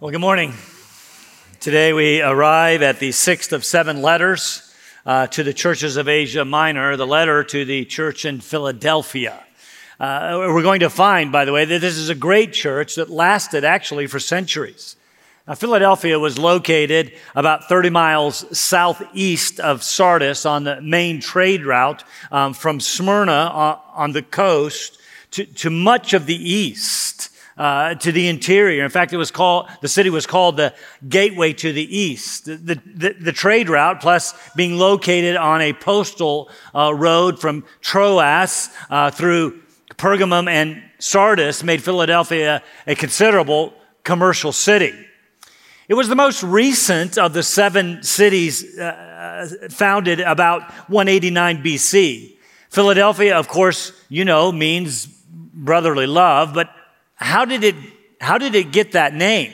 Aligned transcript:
Well, 0.00 0.10
good 0.10 0.22
morning. 0.22 0.54
Today 1.60 1.92
we 1.92 2.22
arrive 2.22 2.80
at 2.80 3.00
the 3.00 3.12
sixth 3.12 3.52
of 3.52 3.66
seven 3.66 4.00
letters 4.00 4.74
uh, 5.04 5.26
to 5.26 5.42
the 5.42 5.52
churches 5.52 5.98
of 5.98 6.08
Asia 6.08 6.42
Minor, 6.42 6.96
the 6.96 7.06
letter 7.06 7.44
to 7.44 7.66
the 7.66 7.84
church 7.84 8.24
in 8.24 8.40
Philadelphia. 8.40 9.44
Uh, 10.00 10.36
we're 10.38 10.62
going 10.62 10.80
to 10.80 10.88
find, 10.88 11.30
by 11.30 11.44
the 11.44 11.52
way, 11.52 11.66
that 11.66 11.82
this 11.82 11.98
is 11.98 12.08
a 12.08 12.14
great 12.14 12.54
church 12.54 12.94
that 12.94 13.10
lasted 13.10 13.62
actually 13.62 14.06
for 14.06 14.18
centuries. 14.18 14.96
Now, 15.46 15.54
Philadelphia 15.54 16.18
was 16.18 16.38
located 16.38 17.12
about 17.34 17.68
30 17.68 17.90
miles 17.90 18.58
southeast 18.58 19.60
of 19.60 19.82
Sardis 19.82 20.46
on 20.46 20.64
the 20.64 20.80
main 20.80 21.20
trade 21.20 21.66
route 21.66 22.04
um, 22.32 22.54
from 22.54 22.80
Smyrna 22.80 23.32
on, 23.32 23.74
uh, 23.74 23.78
on 23.92 24.12
the 24.12 24.22
coast 24.22 24.98
to, 25.32 25.44
to 25.44 25.68
much 25.68 26.14
of 26.14 26.24
the 26.24 26.36
east 26.36 27.29
uh, 27.60 27.94
to 27.94 28.10
the 28.10 28.26
interior. 28.26 28.82
In 28.82 28.90
fact, 28.90 29.12
it 29.12 29.18
was 29.18 29.30
called, 29.30 29.68
the 29.82 29.88
city 29.88 30.08
was 30.08 30.26
called 30.26 30.56
the 30.56 30.72
gateway 31.06 31.52
to 31.52 31.74
the 31.74 31.94
east. 31.94 32.46
The, 32.46 32.80
the, 32.86 33.14
the 33.20 33.32
trade 33.32 33.68
route, 33.68 34.00
plus 34.00 34.32
being 34.56 34.78
located 34.78 35.36
on 35.36 35.60
a 35.60 35.74
postal 35.74 36.48
uh, 36.74 36.94
road 36.94 37.38
from 37.38 37.66
Troas 37.82 38.70
uh, 38.88 39.10
through 39.10 39.60
Pergamum 39.96 40.48
and 40.48 40.82
Sardis, 41.00 41.62
made 41.62 41.82
Philadelphia 41.82 42.62
a 42.86 42.94
considerable 42.94 43.74
commercial 44.04 44.52
city. 44.52 44.94
It 45.86 45.94
was 45.94 46.08
the 46.08 46.16
most 46.16 46.42
recent 46.42 47.18
of 47.18 47.34
the 47.34 47.42
seven 47.42 48.02
cities 48.02 48.78
uh, 48.78 49.46
founded 49.68 50.20
about 50.20 50.62
189 50.88 51.62
BC. 51.62 52.38
Philadelphia, 52.70 53.36
of 53.36 53.48
course, 53.48 53.92
you 54.08 54.24
know, 54.24 54.50
means 54.50 55.04
brotherly 55.06 56.06
love, 56.06 56.54
but 56.54 56.70
how 57.20 57.44
did 57.44 57.62
it, 57.62 57.74
how 58.20 58.38
did 58.38 58.54
it 58.54 58.72
get 58.72 58.92
that 58.92 59.14
name? 59.14 59.52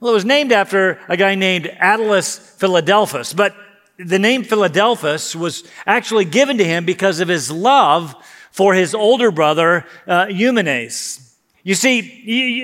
Well, 0.00 0.12
it 0.12 0.14
was 0.14 0.24
named 0.24 0.52
after 0.52 1.00
a 1.08 1.16
guy 1.16 1.34
named 1.34 1.66
Attalus 1.66 2.38
Philadelphus, 2.38 3.32
but 3.32 3.54
the 3.98 4.18
name 4.18 4.44
Philadelphus 4.44 5.34
was 5.34 5.64
actually 5.86 6.24
given 6.24 6.58
to 6.58 6.64
him 6.64 6.84
because 6.84 7.18
of 7.18 7.26
his 7.26 7.50
love 7.50 8.14
for 8.52 8.74
his 8.74 8.94
older 8.94 9.32
brother, 9.32 9.84
uh, 10.06 10.26
Eumenes. 10.30 11.27
You 11.68 11.74
see, 11.74 12.00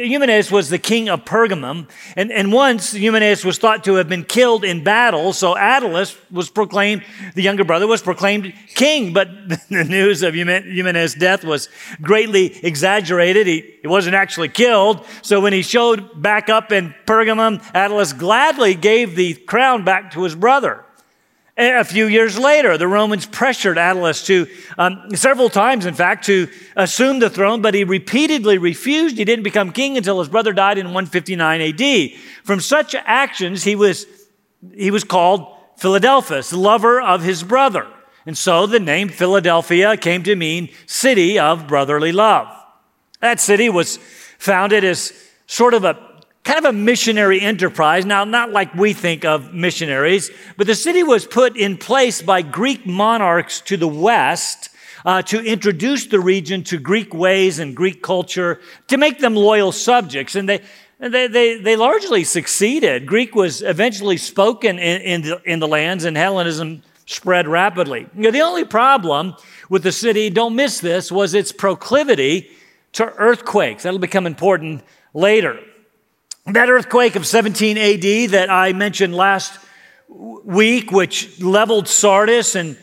Eumenes 0.06 0.50
was 0.50 0.70
the 0.70 0.78
king 0.78 1.10
of 1.10 1.26
Pergamum, 1.26 1.90
and, 2.16 2.32
and 2.32 2.50
once 2.50 2.94
Eumenes 2.94 3.44
was 3.44 3.58
thought 3.58 3.84
to 3.84 3.96
have 3.96 4.08
been 4.08 4.24
killed 4.24 4.64
in 4.64 4.82
battle, 4.82 5.34
so 5.34 5.54
Attalus 5.54 6.16
was 6.30 6.48
proclaimed, 6.48 7.04
the 7.34 7.42
younger 7.42 7.64
brother 7.64 7.86
was 7.86 8.00
proclaimed 8.00 8.54
king, 8.74 9.12
but 9.12 9.28
the 9.68 9.84
news 9.84 10.22
of 10.22 10.34
Eumenes' 10.34 11.12
death 11.12 11.44
was 11.44 11.68
greatly 12.00 12.58
exaggerated. 12.64 13.46
He, 13.46 13.74
he 13.82 13.88
wasn't 13.88 14.14
actually 14.14 14.48
killed, 14.48 15.04
so 15.20 15.38
when 15.38 15.52
he 15.52 15.60
showed 15.60 16.22
back 16.22 16.48
up 16.48 16.72
in 16.72 16.94
Pergamum, 17.04 17.60
Attalus 17.74 18.16
gladly 18.16 18.74
gave 18.74 19.16
the 19.16 19.34
crown 19.34 19.84
back 19.84 20.12
to 20.12 20.22
his 20.22 20.34
brother. 20.34 20.82
A 21.56 21.84
few 21.84 22.06
years 22.06 22.36
later, 22.36 22.76
the 22.76 22.88
Romans 22.88 23.26
pressured 23.26 23.76
Attalus 23.76 24.26
to, 24.26 24.48
um, 24.76 25.14
several 25.14 25.48
times, 25.48 25.86
in 25.86 25.94
fact, 25.94 26.24
to 26.26 26.48
assume 26.74 27.20
the 27.20 27.30
throne, 27.30 27.62
but 27.62 27.74
he 27.74 27.84
repeatedly 27.84 28.58
refused. 28.58 29.18
He 29.18 29.24
didn't 29.24 29.44
become 29.44 29.70
king 29.70 29.96
until 29.96 30.18
his 30.18 30.28
brother 30.28 30.52
died 30.52 30.78
in 30.78 30.86
159 30.86 31.60
AD. 31.60 32.10
From 32.42 32.58
such 32.58 32.96
actions, 32.96 33.62
he 33.62 33.76
was, 33.76 34.06
he 34.74 34.90
was 34.90 35.04
called 35.04 35.46
Philadelphus, 35.76 36.52
lover 36.52 37.00
of 37.00 37.22
his 37.22 37.44
brother. 37.44 37.86
And 38.26 38.36
so 38.36 38.66
the 38.66 38.80
name 38.80 39.08
Philadelphia 39.08 39.96
came 39.96 40.24
to 40.24 40.34
mean 40.34 40.70
city 40.86 41.38
of 41.38 41.68
brotherly 41.68 42.10
love. 42.10 42.48
That 43.20 43.38
city 43.38 43.68
was 43.68 43.98
founded 44.38 44.82
as 44.82 45.12
sort 45.46 45.74
of 45.74 45.84
a 45.84 46.13
kind 46.44 46.58
of 46.58 46.66
a 46.66 46.72
missionary 46.72 47.40
enterprise. 47.40 48.04
Now, 48.04 48.24
not 48.24 48.50
like 48.50 48.74
we 48.74 48.92
think 48.92 49.24
of 49.24 49.54
missionaries, 49.54 50.30
but 50.56 50.66
the 50.66 50.74
city 50.74 51.02
was 51.02 51.26
put 51.26 51.56
in 51.56 51.78
place 51.78 52.22
by 52.22 52.42
Greek 52.42 52.86
monarchs 52.86 53.60
to 53.62 53.76
the 53.76 53.88
west 53.88 54.68
uh, 55.04 55.22
to 55.22 55.42
introduce 55.42 56.06
the 56.06 56.20
region 56.20 56.62
to 56.64 56.78
Greek 56.78 57.12
ways 57.12 57.58
and 57.58 57.74
Greek 57.74 58.02
culture, 58.02 58.60
to 58.88 58.96
make 58.96 59.18
them 59.18 59.34
loyal 59.34 59.72
subjects. 59.72 60.34
And 60.34 60.48
they, 60.48 60.60
they, 60.98 61.26
they, 61.26 61.58
they 61.58 61.76
largely 61.76 62.24
succeeded. 62.24 63.06
Greek 63.06 63.34
was 63.34 63.62
eventually 63.62 64.16
spoken 64.16 64.78
in, 64.78 65.00
in, 65.02 65.22
the, 65.22 65.42
in 65.44 65.60
the 65.60 65.68
lands, 65.68 66.04
and 66.04 66.16
Hellenism 66.16 66.82
spread 67.06 67.46
rapidly. 67.48 68.06
You 68.14 68.22
know, 68.22 68.30
the 68.30 68.40
only 68.40 68.64
problem 68.64 69.34
with 69.68 69.82
the 69.82 69.92
city, 69.92 70.30
don't 70.30 70.56
miss 70.56 70.80
this, 70.80 71.12
was 71.12 71.34
its 71.34 71.52
proclivity 71.52 72.50
to 72.92 73.04
earthquakes. 73.04 73.82
That'll 73.82 73.98
become 73.98 74.26
important 74.26 74.82
later. 75.12 75.58
That 76.46 76.68
earthquake 76.68 77.16
of 77.16 77.26
17 77.26 77.78
AD 77.78 78.30
that 78.32 78.50
I 78.50 78.74
mentioned 78.74 79.14
last 79.14 79.58
week, 80.08 80.92
which 80.92 81.40
leveled 81.40 81.88
Sardis 81.88 82.54
and 82.54 82.76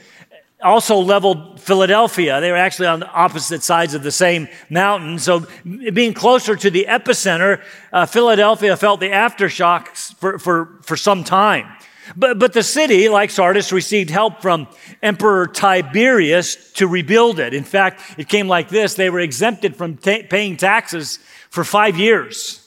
also 0.64 0.98
leveled 0.98 1.60
Philadelphia. 1.60 2.42
They 2.42 2.50
were 2.50 2.58
actually 2.58 2.88
on 2.88 3.02
the 3.02 3.10
opposite 3.12 3.62
sides 3.62 3.94
of 3.94 4.02
the 4.02 4.12
same 4.12 4.48
mountain. 4.72 5.20
So, 5.20 5.46
being 5.94 6.16
closer 6.16 6.56
to 6.56 6.72
the 6.72 6.88
epicenter, 6.90 7.64
uh, 7.94 8.08
Philadelphia 8.08 8.76
felt 8.76 9.00
the 9.00 9.10
aftershocks 9.10 10.16
for, 10.16 10.40
for, 10.40 10.80
for 10.82 10.98
some 10.98 11.24
time. 11.24 11.68
But, 12.16 12.40
but 12.40 12.54
the 12.54 12.64
city, 12.64 13.10
like 13.10 13.30
Sardis, 13.30 13.72
received 13.72 14.10
help 14.10 14.42
from 14.42 14.68
Emperor 15.04 15.46
Tiberius 15.46 16.74
to 16.74 16.88
rebuild 16.88 17.40
it. 17.40 17.54
In 17.54 17.64
fact, 17.64 18.02
it 18.18 18.28
came 18.28 18.48
like 18.48 18.70
this 18.70 18.96
they 18.96 19.12
were 19.12 19.20
exempted 19.20 19.76
from 19.76 19.98
ta- 19.98 20.24
paying 20.28 20.58
taxes 20.58 21.20
for 21.52 21.64
five 21.64 21.96
years. 21.96 22.61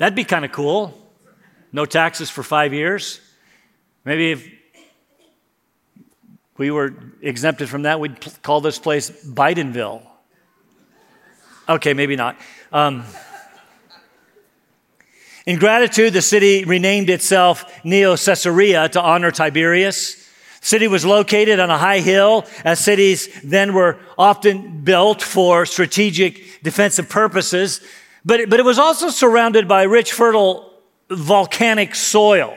That'd 0.00 0.14
be 0.14 0.24
kind 0.24 0.46
of 0.46 0.52
cool. 0.52 0.98
No 1.72 1.84
taxes 1.84 2.30
for 2.30 2.42
five 2.42 2.72
years. 2.72 3.20
Maybe 4.02 4.32
if 4.32 4.48
we 6.56 6.70
were 6.70 6.94
exempted 7.20 7.68
from 7.68 7.82
that, 7.82 8.00
we'd 8.00 8.18
call 8.40 8.62
this 8.62 8.78
place 8.78 9.10
Bidenville. 9.10 10.00
Okay, 11.68 11.92
maybe 11.92 12.16
not. 12.16 12.38
Um, 12.72 13.04
in 15.44 15.58
gratitude, 15.58 16.14
the 16.14 16.22
city 16.22 16.64
renamed 16.64 17.10
itself 17.10 17.84
Neo 17.84 18.16
Caesarea 18.16 18.88
to 18.88 19.02
honor 19.02 19.30
Tiberius. 19.30 20.14
The 20.62 20.66
city 20.66 20.88
was 20.88 21.04
located 21.04 21.60
on 21.60 21.68
a 21.68 21.76
high 21.76 22.00
hill, 22.00 22.46
as 22.64 22.82
cities 22.82 23.28
then 23.44 23.74
were 23.74 23.98
often 24.16 24.80
built 24.80 25.20
for 25.20 25.66
strategic 25.66 26.62
defensive 26.62 27.10
purposes. 27.10 27.82
But, 28.24 28.50
but 28.50 28.60
it 28.60 28.64
was 28.64 28.78
also 28.78 29.08
surrounded 29.08 29.66
by 29.66 29.84
rich, 29.84 30.12
fertile 30.12 30.72
volcanic 31.08 31.94
soil. 31.94 32.56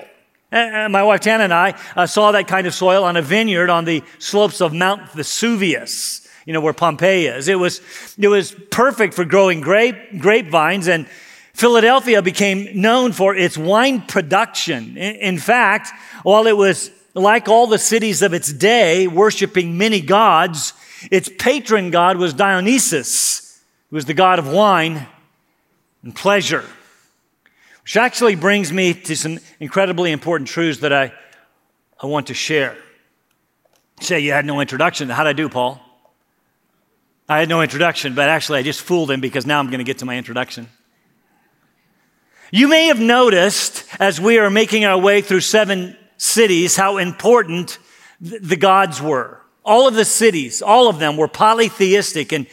And 0.51 0.93
my 0.93 1.01
wife 1.01 1.21
Tana 1.21 1.45
and 1.45 1.53
I 1.53 1.75
uh, 1.95 2.05
saw 2.05 2.31
that 2.33 2.47
kind 2.47 2.67
of 2.67 2.75
soil 2.75 3.03
on 3.03 3.17
a 3.17 3.23
vineyard 3.23 3.71
on 3.71 3.85
the 3.85 4.03
slopes 4.19 4.61
of 4.61 4.71
Mount 4.71 5.11
Vesuvius, 5.11 6.27
you 6.45 6.53
know, 6.53 6.61
where 6.61 6.73
Pompeii 6.73 7.25
is. 7.25 7.47
It 7.47 7.57
was, 7.57 7.81
it 8.19 8.27
was 8.27 8.55
perfect 8.69 9.15
for 9.15 9.25
growing 9.25 9.61
grape, 9.61 10.19
grapevines, 10.19 10.87
and 10.87 11.07
Philadelphia 11.55 12.21
became 12.21 12.79
known 12.79 13.13
for 13.13 13.35
its 13.35 13.57
wine 13.57 14.01
production. 14.01 14.95
In, 14.95 15.15
in 15.15 15.37
fact, 15.39 15.89
while 16.21 16.45
it 16.45 16.55
was 16.55 16.91
like 17.15 17.47
all 17.47 17.65
the 17.65 17.79
cities 17.79 18.21
of 18.21 18.33
its 18.33 18.53
day, 18.53 19.07
worshiping 19.07 19.75
many 19.79 20.01
gods, 20.01 20.73
its 21.09 21.31
patron 21.39 21.89
god 21.89 22.17
was 22.17 22.33
Dionysus, 22.35 23.59
who 23.89 23.95
was 23.95 24.05
the 24.05 24.13
god 24.13 24.37
of 24.37 24.47
wine 24.47 25.07
and 26.03 26.15
pleasure. 26.15 26.65
Which 27.83 27.97
actually 27.97 28.35
brings 28.35 28.71
me 28.71 28.93
to 28.93 29.15
some 29.15 29.39
incredibly 29.59 30.11
important 30.11 30.49
truths 30.49 30.81
that 30.81 30.93
I, 30.93 31.13
I 32.01 32.07
want 32.07 32.27
to 32.27 32.33
share. 32.33 32.77
say 33.99 34.19
you 34.19 34.31
had 34.31 34.45
no 34.45 34.59
introduction. 34.61 35.09
How'd 35.09 35.27
I 35.27 35.33
do, 35.33 35.49
Paul? 35.49 35.81
I 37.27 37.39
had 37.39 37.49
no 37.49 37.61
introduction, 37.61 38.15
but 38.15 38.29
actually 38.29 38.59
I 38.59 38.63
just 38.63 38.81
fooled 38.81 39.09
him 39.09 39.21
because 39.21 39.45
now 39.45 39.59
I'm 39.59 39.67
going 39.67 39.79
to 39.79 39.85
get 39.85 39.99
to 39.99 40.05
my 40.05 40.17
introduction. 40.17 40.67
You 42.51 42.67
may 42.67 42.87
have 42.87 42.99
noticed 42.99 43.85
as 43.99 44.21
we 44.21 44.37
are 44.37 44.49
making 44.49 44.85
our 44.85 44.97
way 44.97 45.21
through 45.21 45.39
seven 45.39 45.97
cities 46.17 46.75
how 46.75 46.97
important 46.97 47.79
the 48.21 48.55
gods 48.55 49.01
were. 49.01 49.41
All 49.65 49.87
of 49.87 49.95
the 49.95 50.05
cities, 50.05 50.61
all 50.61 50.89
of 50.89 50.99
them 50.99 51.17
were 51.17 51.27
polytheistic 51.27 52.31
and 52.31 52.47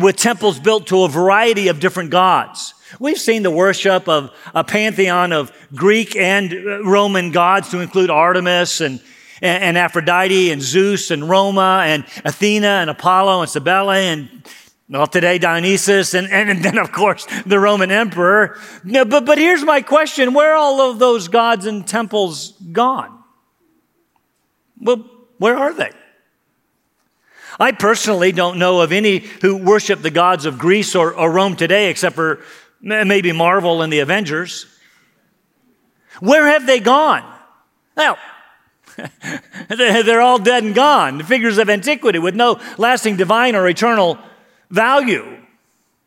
with 0.00 0.16
temples 0.16 0.60
built 0.60 0.86
to 0.88 1.02
a 1.02 1.08
variety 1.08 1.68
of 1.68 1.80
different 1.80 2.10
gods. 2.10 2.73
We've 2.98 3.18
seen 3.18 3.42
the 3.42 3.50
worship 3.50 4.08
of 4.08 4.30
a 4.54 4.64
pantheon 4.64 5.32
of 5.32 5.52
Greek 5.74 6.16
and 6.16 6.52
Roman 6.86 7.30
gods 7.30 7.70
to 7.70 7.80
include 7.80 8.10
Artemis 8.10 8.80
and, 8.80 9.00
and 9.40 9.76
Aphrodite 9.76 10.50
and 10.50 10.62
Zeus 10.62 11.10
and 11.10 11.28
Roma 11.28 11.82
and 11.86 12.04
Athena 12.24 12.66
and 12.66 12.90
Apollo 12.90 13.42
and 13.42 13.50
Cybele 13.50 13.90
and 13.90 14.28
well, 14.86 15.06
today 15.06 15.38
Dionysus 15.38 16.12
and, 16.12 16.28
and, 16.30 16.62
then 16.62 16.76
of 16.78 16.92
course 16.92 17.26
the 17.46 17.58
Roman 17.58 17.90
emperor. 17.90 18.58
But, 18.84 19.24
but 19.24 19.38
here's 19.38 19.64
my 19.64 19.80
question. 19.80 20.34
Where 20.34 20.52
are 20.52 20.56
all 20.56 20.90
of 20.90 20.98
those 20.98 21.28
gods 21.28 21.64
and 21.64 21.86
temples 21.86 22.52
gone? 22.70 23.18
Well, 24.78 25.10
where 25.38 25.56
are 25.56 25.72
they? 25.72 25.90
I 27.58 27.72
personally 27.72 28.32
don't 28.32 28.58
know 28.58 28.80
of 28.80 28.92
any 28.92 29.18
who 29.18 29.56
worship 29.56 30.02
the 30.02 30.10
gods 30.10 30.44
of 30.44 30.58
Greece 30.58 30.94
or, 30.94 31.14
or 31.14 31.30
Rome 31.30 31.56
today 31.56 31.88
except 31.88 32.14
for 32.14 32.40
maybe 32.84 33.32
Marvel 33.32 33.82
and 33.82 33.92
the 33.92 34.00
Avengers. 34.00 34.66
Where 36.20 36.46
have 36.46 36.66
they 36.66 36.80
gone? 36.80 37.24
Well, 37.96 38.18
they're 39.68 40.20
all 40.20 40.38
dead 40.38 40.64
and 40.64 40.74
gone, 40.74 41.18
the 41.18 41.24
figures 41.24 41.58
of 41.58 41.68
antiquity 41.68 42.18
with 42.18 42.36
no 42.36 42.60
lasting 42.78 43.16
divine 43.16 43.56
or 43.56 43.68
eternal 43.68 44.18
value. 44.70 45.43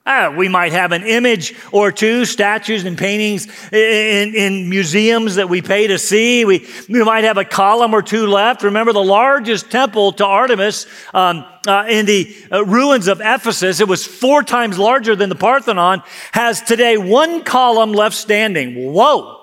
Uh, 0.07 0.33
we 0.38 0.48
might 0.48 0.71
have 0.71 0.94
an 0.94 1.04
image 1.04 1.54
or 1.74 1.92
two, 1.92 2.24
statues 2.24 2.86
and 2.86 2.98
paintings 2.98 3.45
in, 3.74 4.33
in, 4.36 4.69
museums 4.69 5.36
that 5.36 5.50
we 5.50 5.62
pay 5.62 5.88
to 5.88 6.00
see. 6.00 6.45
We, 6.45 6.65
we 6.88 7.04
might 7.04 7.25
have 7.25 7.38
a 7.38 7.44
column 7.44 7.94
or 7.94 8.01
two 8.01 8.25
left. 8.25 8.63
Remember, 8.63 8.94
the 8.94 9.04
largest 9.04 9.69
temple 9.69 10.13
to 10.13 10.25
Artemis 10.25 10.88
um, 11.13 11.44
uh, 11.68 11.88
in 11.89 12.06
the 12.06 12.33
uh, 12.50 12.63
ruins 12.63 13.09
of 13.09 13.19
Ephesus, 13.19 13.81
it 13.81 13.89
was 13.89 14.06
four 14.06 14.44
times 14.44 14.80
larger 14.80 15.13
than 15.13 15.27
the 15.27 15.36
Parthenon, 15.36 16.01
has 16.31 16.62
today 16.62 16.98
one 16.98 17.44
column 17.44 17.92
left 17.92 18.15
standing. 18.15 18.94
Whoa! 18.94 19.42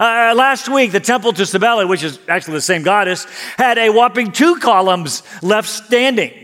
Uh, 0.00 0.34
last 0.36 0.68
week, 0.68 0.90
the 0.90 0.98
temple 0.98 1.32
to 1.34 1.46
Cybele, 1.46 1.86
which 1.86 2.02
is 2.02 2.18
actually 2.26 2.54
the 2.54 2.62
same 2.62 2.82
goddess, 2.82 3.26
had 3.56 3.78
a 3.78 3.90
whopping 3.90 4.32
two 4.32 4.56
columns 4.56 5.22
left 5.40 5.68
standing. 5.68 6.39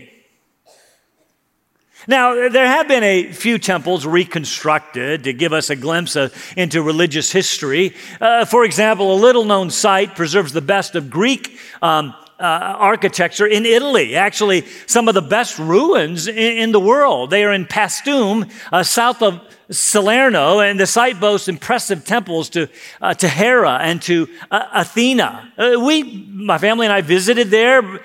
Now, 2.09 2.47
there 2.47 2.65
have 2.65 2.87
been 2.87 3.03
a 3.03 3.33
few 3.33 3.57
temples 3.57 4.05
reconstructed 4.05 5.25
to 5.25 5.33
give 5.33 5.51
us 5.51 5.69
a 5.69 5.75
glimpse 5.75 6.15
of, 6.15 6.33
into 6.55 6.81
religious 6.81 7.33
history. 7.33 7.95
Uh, 8.21 8.45
for 8.45 8.63
example, 8.63 9.13
a 9.13 9.19
little 9.19 9.43
known 9.43 9.69
site 9.69 10.15
preserves 10.15 10.53
the 10.53 10.61
best 10.61 10.95
of 10.95 11.09
Greek 11.09 11.59
um, 11.81 12.15
uh, 12.39 12.43
architecture 12.43 13.45
in 13.45 13.65
Italy. 13.65 14.15
Actually, 14.15 14.63
some 14.85 15.09
of 15.09 15.15
the 15.15 15.21
best 15.21 15.59
ruins 15.59 16.29
in, 16.29 16.37
in 16.37 16.71
the 16.71 16.79
world. 16.79 17.29
They 17.29 17.43
are 17.43 17.51
in 17.51 17.65
Paestum, 17.65 18.49
uh, 18.71 18.83
south 18.83 19.21
of 19.21 19.41
Salerno, 19.69 20.61
and 20.61 20.79
the 20.79 20.87
site 20.87 21.19
boasts 21.19 21.49
impressive 21.49 22.05
temples 22.05 22.49
to, 22.51 22.69
uh, 23.01 23.15
to 23.15 23.27
Hera 23.27 23.79
and 23.81 24.01
to 24.03 24.29
uh, 24.49 24.63
Athena. 24.71 25.51
Uh, 25.57 25.73
we, 25.77 26.25
my 26.31 26.57
family 26.57 26.85
and 26.85 26.93
I 26.93 27.01
visited 27.01 27.49
there 27.49 27.99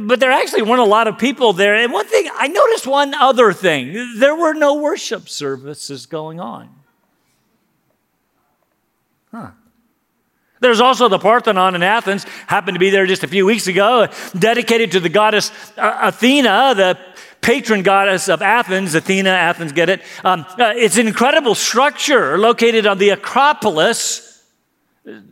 but 0.00 0.20
there 0.20 0.30
actually 0.30 0.62
weren't 0.62 0.80
a 0.80 0.84
lot 0.84 1.08
of 1.08 1.18
people 1.18 1.52
there. 1.52 1.74
And 1.74 1.92
one 1.92 2.06
thing, 2.06 2.28
I 2.34 2.48
noticed 2.48 2.86
one 2.86 3.14
other 3.14 3.52
thing 3.52 4.18
there 4.18 4.34
were 4.34 4.54
no 4.54 4.74
worship 4.74 5.28
services 5.28 6.06
going 6.06 6.40
on. 6.40 6.68
Huh. 9.30 9.50
There's 10.60 10.80
also 10.80 11.08
the 11.08 11.18
Parthenon 11.18 11.74
in 11.74 11.82
Athens, 11.82 12.24
happened 12.48 12.74
to 12.74 12.80
be 12.80 12.90
there 12.90 13.06
just 13.06 13.22
a 13.22 13.28
few 13.28 13.46
weeks 13.46 13.68
ago, 13.68 14.08
dedicated 14.36 14.92
to 14.92 15.00
the 15.00 15.08
goddess 15.08 15.52
uh, 15.76 15.98
Athena, 16.02 16.74
the 16.74 16.98
patron 17.40 17.82
goddess 17.82 18.28
of 18.28 18.42
Athens. 18.42 18.94
Athena, 18.94 19.30
Athens, 19.30 19.72
get 19.72 19.88
it? 19.88 20.02
Um, 20.24 20.44
uh, 20.58 20.72
it's 20.76 20.98
an 20.98 21.06
incredible 21.06 21.54
structure 21.54 22.36
located 22.38 22.86
on 22.86 22.98
the 22.98 23.10
Acropolis 23.10 24.27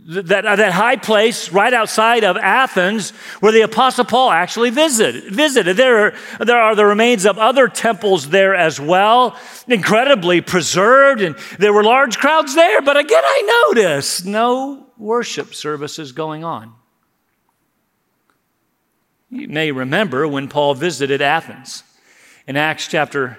that, 0.06 0.46
uh, 0.46 0.56
that 0.56 0.72
high 0.72 0.96
place 0.96 1.52
right 1.52 1.72
outside 1.72 2.24
of 2.24 2.36
Athens 2.36 3.10
where 3.40 3.52
the 3.52 3.60
Apostle 3.60 4.04
Paul 4.04 4.30
actually 4.30 4.70
visited. 4.70 5.32
visited. 5.32 5.76
There, 5.76 6.06
are, 6.06 6.44
there 6.44 6.58
are 6.58 6.74
the 6.74 6.86
remains 6.86 7.26
of 7.26 7.38
other 7.38 7.68
temples 7.68 8.30
there 8.30 8.54
as 8.54 8.80
well, 8.80 9.36
incredibly 9.68 10.40
preserved, 10.40 11.20
and 11.20 11.36
there 11.58 11.72
were 11.72 11.84
large 11.84 12.16
crowds 12.16 12.54
there. 12.54 12.80
But 12.80 12.96
again, 12.96 13.22
I 13.24 13.64
noticed 13.68 14.24
no 14.24 14.86
worship 14.96 15.54
services 15.54 16.12
going 16.12 16.42
on. 16.42 16.72
You 19.28 19.48
may 19.48 19.72
remember 19.72 20.26
when 20.26 20.48
Paul 20.48 20.74
visited 20.74 21.20
Athens 21.20 21.82
in 22.46 22.56
Acts 22.56 22.86
chapter 22.88 23.38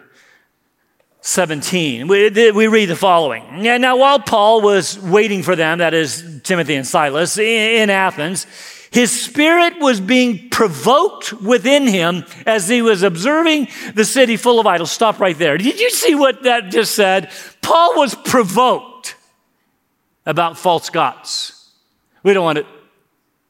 17. 1.28 2.08
We, 2.08 2.52
we 2.52 2.68
read 2.68 2.86
the 2.86 2.96
following. 2.96 3.62
Now, 3.62 3.98
while 3.98 4.18
Paul 4.18 4.62
was 4.62 4.98
waiting 4.98 5.44
for 5.44 5.58
them, 5.58 5.80
that 5.80 5.94
is 5.94 6.40
Timothy 6.44 6.76
and 6.76 6.88
Silas, 6.88 7.38
in 7.38 7.90
Athens, 7.90 8.48
his 8.92 9.12
spirit 9.12 9.78
was 9.80 10.00
being 10.00 10.48
provoked 10.50 11.34
within 11.34 11.86
him 11.86 12.24
as 12.46 12.70
he 12.70 12.82
was 12.82 13.04
observing 13.04 13.68
the 13.94 14.06
city 14.06 14.38
full 14.38 14.58
of 14.58 14.66
idols. 14.66 14.90
Stop 14.90 15.20
right 15.20 15.38
there. 15.38 15.58
Did 15.58 15.82
you 15.82 15.90
see 15.90 16.16
what 16.16 16.44
that 16.44 16.72
just 16.72 16.96
said? 16.96 17.30
Paul 17.62 17.98
was 17.98 18.16
provoked 18.16 19.18
about 20.26 20.58
false 20.58 20.90
gods. 20.90 21.72
We 22.24 22.32
don't 22.32 22.46
want 22.46 22.60
to, 22.60 22.66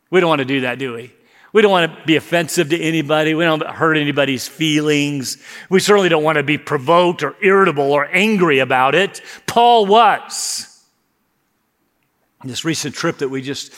we 0.10 0.20
don't 0.20 0.30
want 0.30 0.40
to 0.40 0.46
do 0.46 0.62
that, 0.62 0.80
do 0.80 0.96
we? 0.96 1.14
We 1.58 1.64
don't 1.64 1.72
want 1.72 1.92
to 1.92 2.06
be 2.06 2.18
offensive 2.18 2.70
to 2.70 2.80
anybody. 2.80 3.34
We 3.34 3.44
don't 3.44 3.66
hurt 3.66 3.98
anybody's 3.98 4.48
feelings. 4.48 5.42
We 5.72 5.80
certainly 5.80 6.08
don't 6.08 6.22
want 6.22 6.36
to 6.36 6.44
be 6.44 6.60
provoked 6.60 7.24
or 7.24 7.36
irritable 7.42 7.94
or 7.94 8.06
angry 8.06 8.60
about 8.60 8.94
it. 8.94 9.24
Paul 9.48 9.88
was. 9.88 10.84
This 12.44 12.64
recent 12.64 12.94
trip 12.94 13.18
that 13.18 13.30
we 13.30 13.42
just 13.42 13.74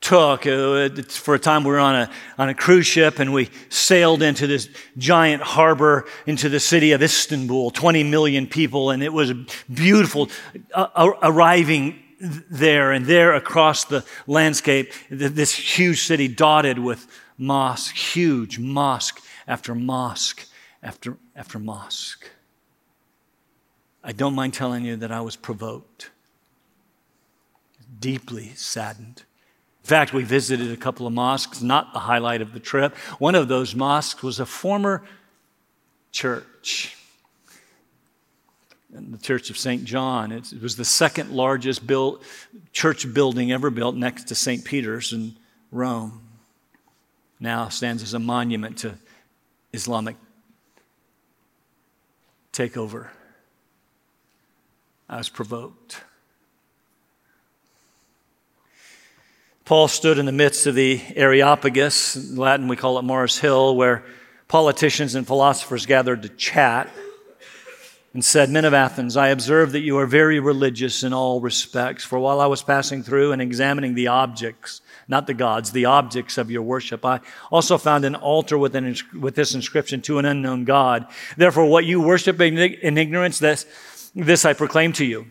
took, 0.00 0.46
uh, 0.46 0.88
for 1.08 1.34
a 1.34 1.38
time 1.40 1.64
we 1.64 1.72
were 1.72 1.80
on 1.80 1.96
a, 1.96 2.10
on 2.38 2.48
a 2.48 2.54
cruise 2.54 2.86
ship 2.86 3.18
and 3.18 3.32
we 3.32 3.50
sailed 3.70 4.22
into 4.22 4.46
this 4.46 4.68
giant 4.96 5.42
harbor 5.42 6.06
into 6.26 6.48
the 6.48 6.60
city 6.60 6.92
of 6.92 7.02
Istanbul, 7.02 7.72
20 7.72 8.04
million 8.04 8.46
people, 8.46 8.90
and 8.90 9.02
it 9.02 9.12
was 9.12 9.32
beautiful 9.68 10.28
uh, 10.72 11.10
arriving 11.24 12.03
there 12.24 12.92
and 12.92 13.06
there 13.06 13.34
across 13.34 13.84
the 13.84 14.04
landscape, 14.26 14.92
this 15.10 15.54
huge 15.54 16.02
city 16.02 16.28
dotted 16.28 16.78
with 16.78 17.06
mosque, 17.36 17.94
huge 17.94 18.58
mosque 18.58 19.20
after 19.46 19.74
mosque 19.74 20.46
after, 20.82 21.16
after 21.36 21.58
mosque. 21.58 22.30
I 24.02 24.12
don't 24.12 24.34
mind 24.34 24.54
telling 24.54 24.84
you 24.84 24.96
that 24.96 25.12
I 25.12 25.20
was 25.20 25.36
provoked, 25.36 26.10
deeply 28.00 28.52
saddened. 28.54 29.22
In 29.82 29.88
fact, 29.88 30.12
we 30.14 30.24
visited 30.24 30.70
a 30.70 30.76
couple 30.76 31.06
of 31.06 31.12
mosques, 31.12 31.60
not 31.62 31.92
the 31.92 32.00
highlight 32.00 32.40
of 32.40 32.52
the 32.52 32.60
trip. 32.60 32.96
One 33.18 33.34
of 33.34 33.48
those 33.48 33.74
mosques 33.74 34.22
was 34.22 34.40
a 34.40 34.46
former 34.46 35.04
church 36.10 36.96
the 38.94 39.18
Church 39.18 39.50
of 39.50 39.58
St. 39.58 39.84
John. 39.84 40.30
It 40.30 40.62
was 40.62 40.76
the 40.76 40.84
second 40.84 41.30
largest 41.30 41.86
built, 41.86 42.22
church 42.72 43.12
building 43.12 43.50
ever 43.50 43.70
built 43.70 43.96
next 43.96 44.28
to 44.28 44.34
St. 44.34 44.64
Peter's 44.64 45.12
in 45.12 45.34
Rome. 45.72 46.20
Now 47.40 47.68
stands 47.68 48.02
as 48.02 48.14
a 48.14 48.20
monument 48.20 48.78
to 48.78 48.94
Islamic 49.72 50.16
takeover. 52.52 53.08
I 55.08 55.18
was 55.18 55.28
provoked. 55.28 56.00
Paul 59.64 59.88
stood 59.88 60.18
in 60.18 60.26
the 60.26 60.32
midst 60.32 60.66
of 60.66 60.74
the 60.74 61.00
Areopagus, 61.16 62.16
in 62.16 62.36
Latin 62.36 62.68
we 62.68 62.76
call 62.76 62.98
it 62.98 63.02
Mars 63.02 63.38
Hill, 63.38 63.74
where 63.74 64.04
politicians 64.46 65.14
and 65.14 65.26
philosophers 65.26 65.86
gathered 65.86 66.22
to 66.22 66.28
chat 66.28 66.88
and 68.14 68.24
said, 68.24 68.48
Men 68.48 68.64
of 68.64 68.72
Athens, 68.72 69.16
I 69.16 69.28
observe 69.28 69.72
that 69.72 69.80
you 69.80 69.98
are 69.98 70.06
very 70.06 70.38
religious 70.38 71.02
in 71.02 71.12
all 71.12 71.40
respects. 71.40 72.04
For 72.04 72.18
while 72.18 72.40
I 72.40 72.46
was 72.46 72.62
passing 72.62 73.02
through 73.02 73.32
and 73.32 73.42
examining 73.42 73.94
the 73.94 74.06
objects, 74.06 74.80
not 75.08 75.26
the 75.26 75.34
gods, 75.34 75.72
the 75.72 75.86
objects 75.86 76.38
of 76.38 76.48
your 76.48 76.62
worship, 76.62 77.04
I 77.04 77.20
also 77.50 77.76
found 77.76 78.04
an 78.04 78.14
altar 78.14 78.56
with, 78.56 78.76
an, 78.76 78.96
with 79.20 79.34
this 79.34 79.54
inscription 79.54 80.00
to 80.02 80.18
an 80.18 80.24
unknown 80.24 80.64
God. 80.64 81.06
Therefore, 81.36 81.66
what 81.66 81.84
you 81.84 82.00
worship 82.00 82.40
in 82.40 82.56
ignorance, 82.96 83.40
this, 83.40 83.66
this 84.14 84.44
I 84.44 84.52
proclaim 84.52 84.92
to 84.94 85.04
you. 85.04 85.26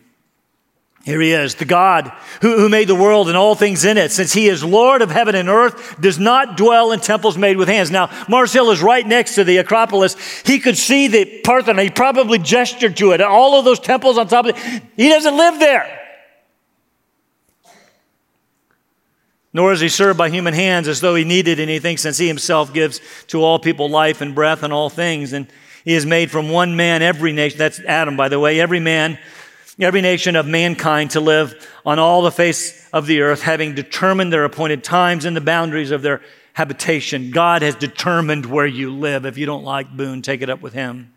Here 1.04 1.20
he 1.20 1.32
is, 1.32 1.56
the 1.56 1.66
God 1.66 2.10
who, 2.40 2.58
who, 2.58 2.70
made 2.70 2.88
the 2.88 2.94
world 2.94 3.28
and 3.28 3.36
all 3.36 3.54
things 3.54 3.84
in 3.84 3.98
it, 3.98 4.10
since 4.10 4.32
he 4.32 4.48
is 4.48 4.64
Lord 4.64 5.02
of 5.02 5.10
heaven 5.10 5.34
and 5.34 5.50
earth, 5.50 6.00
does 6.00 6.18
not 6.18 6.56
dwell 6.56 6.92
in 6.92 7.00
temples 7.00 7.36
made 7.36 7.58
with 7.58 7.68
hands. 7.68 7.90
Now, 7.90 8.08
Mars 8.26 8.54
Hill 8.54 8.70
is 8.70 8.80
right 8.80 9.06
next 9.06 9.34
to 9.34 9.44
the 9.44 9.58
Acropolis. 9.58 10.16
He 10.46 10.58
could 10.58 10.78
see 10.78 11.08
the 11.08 11.42
Parthenon. 11.44 11.84
He 11.84 11.90
probably 11.90 12.38
gestured 12.38 12.96
to 12.96 13.12
it. 13.12 13.20
All 13.20 13.58
of 13.58 13.66
those 13.66 13.80
temples 13.80 14.16
on 14.16 14.28
top 14.28 14.46
of 14.46 14.56
it. 14.56 14.82
He 14.96 15.10
doesn't 15.10 15.36
live 15.36 15.60
there. 15.60 16.00
Nor 19.52 19.72
is 19.72 19.80
he 19.80 19.90
served 19.90 20.16
by 20.16 20.30
human 20.30 20.54
hands 20.54 20.88
as 20.88 21.02
though 21.02 21.14
he 21.14 21.24
needed 21.24 21.60
anything, 21.60 21.98
since 21.98 22.16
he 22.16 22.26
himself 22.26 22.72
gives 22.72 23.00
to 23.26 23.42
all 23.42 23.58
people 23.58 23.90
life 23.90 24.22
and 24.22 24.34
breath 24.34 24.62
and 24.62 24.72
all 24.72 24.88
things. 24.88 25.34
And 25.34 25.48
he 25.84 25.92
is 25.92 26.06
made 26.06 26.30
from 26.30 26.48
one 26.48 26.76
man 26.76 27.02
every 27.02 27.32
nation, 27.32 27.58
that's 27.58 27.78
Adam, 27.80 28.16
by 28.16 28.30
the 28.30 28.40
way, 28.40 28.58
every 28.58 28.80
man 28.80 29.18
every 29.78 30.00
nation 30.00 30.36
of 30.36 30.46
mankind 30.46 31.10
to 31.12 31.20
live 31.20 31.68
on 31.84 31.98
all 31.98 32.22
the 32.22 32.30
face 32.30 32.88
of 32.92 33.06
the 33.06 33.22
earth, 33.22 33.42
having 33.42 33.74
determined 33.74 34.32
their 34.32 34.44
appointed 34.44 34.84
times 34.84 35.24
and 35.24 35.36
the 35.36 35.40
boundaries 35.40 35.90
of 35.90 36.02
their 36.02 36.20
habitation. 36.52 37.30
God 37.32 37.62
has 37.62 37.74
determined 37.74 38.46
where 38.46 38.66
you 38.66 38.94
live. 38.94 39.26
If 39.26 39.36
you 39.36 39.46
don't 39.46 39.64
like 39.64 39.96
Boone, 39.96 40.22
take 40.22 40.42
it 40.42 40.50
up 40.50 40.62
with 40.62 40.72
him. 40.72 41.12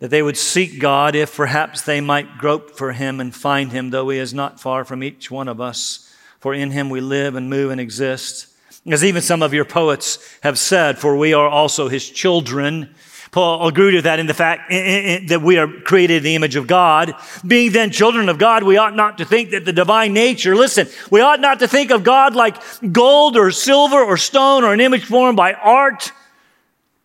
That 0.00 0.08
they 0.08 0.22
would 0.22 0.36
seek 0.36 0.80
God 0.80 1.14
if 1.14 1.36
perhaps 1.36 1.82
they 1.82 2.00
might 2.00 2.38
grope 2.38 2.76
for 2.76 2.92
him 2.92 3.20
and 3.20 3.34
find 3.34 3.70
him, 3.70 3.90
though 3.90 4.08
he 4.08 4.18
is 4.18 4.34
not 4.34 4.60
far 4.60 4.84
from 4.84 5.02
each 5.02 5.30
one 5.30 5.48
of 5.48 5.60
us. 5.60 6.10
For 6.40 6.52
in 6.52 6.70
him 6.70 6.90
we 6.90 7.00
live 7.00 7.36
and 7.36 7.48
move 7.48 7.70
and 7.70 7.80
exist. 7.80 8.48
As 8.86 9.04
even 9.04 9.22
some 9.22 9.42
of 9.42 9.54
your 9.54 9.64
poets 9.64 10.18
have 10.42 10.58
said, 10.58 10.98
for 10.98 11.16
we 11.16 11.32
are 11.32 11.48
also 11.48 11.88
his 11.88 12.08
children. 12.08 12.94
Paul 13.34 13.66
agreed 13.66 13.94
with 13.94 14.04
that 14.04 14.20
in 14.20 14.28
the 14.28 14.32
fact 14.32 14.70
that 14.70 15.40
we 15.42 15.58
are 15.58 15.66
created 15.66 16.18
in 16.18 16.22
the 16.22 16.36
image 16.36 16.54
of 16.54 16.68
God. 16.68 17.16
Being 17.44 17.72
then 17.72 17.90
children 17.90 18.28
of 18.28 18.38
God, 18.38 18.62
we 18.62 18.76
ought 18.76 18.94
not 18.94 19.18
to 19.18 19.24
think 19.24 19.50
that 19.50 19.64
the 19.64 19.72
divine 19.72 20.12
nature, 20.12 20.54
listen, 20.54 20.86
we 21.10 21.20
ought 21.20 21.40
not 21.40 21.58
to 21.58 21.66
think 21.66 21.90
of 21.90 22.04
God 22.04 22.36
like 22.36 22.56
gold 22.92 23.36
or 23.36 23.50
silver 23.50 24.00
or 24.00 24.16
stone 24.16 24.62
or 24.62 24.72
an 24.72 24.80
image 24.80 25.04
formed 25.04 25.36
by 25.36 25.52
art 25.54 26.12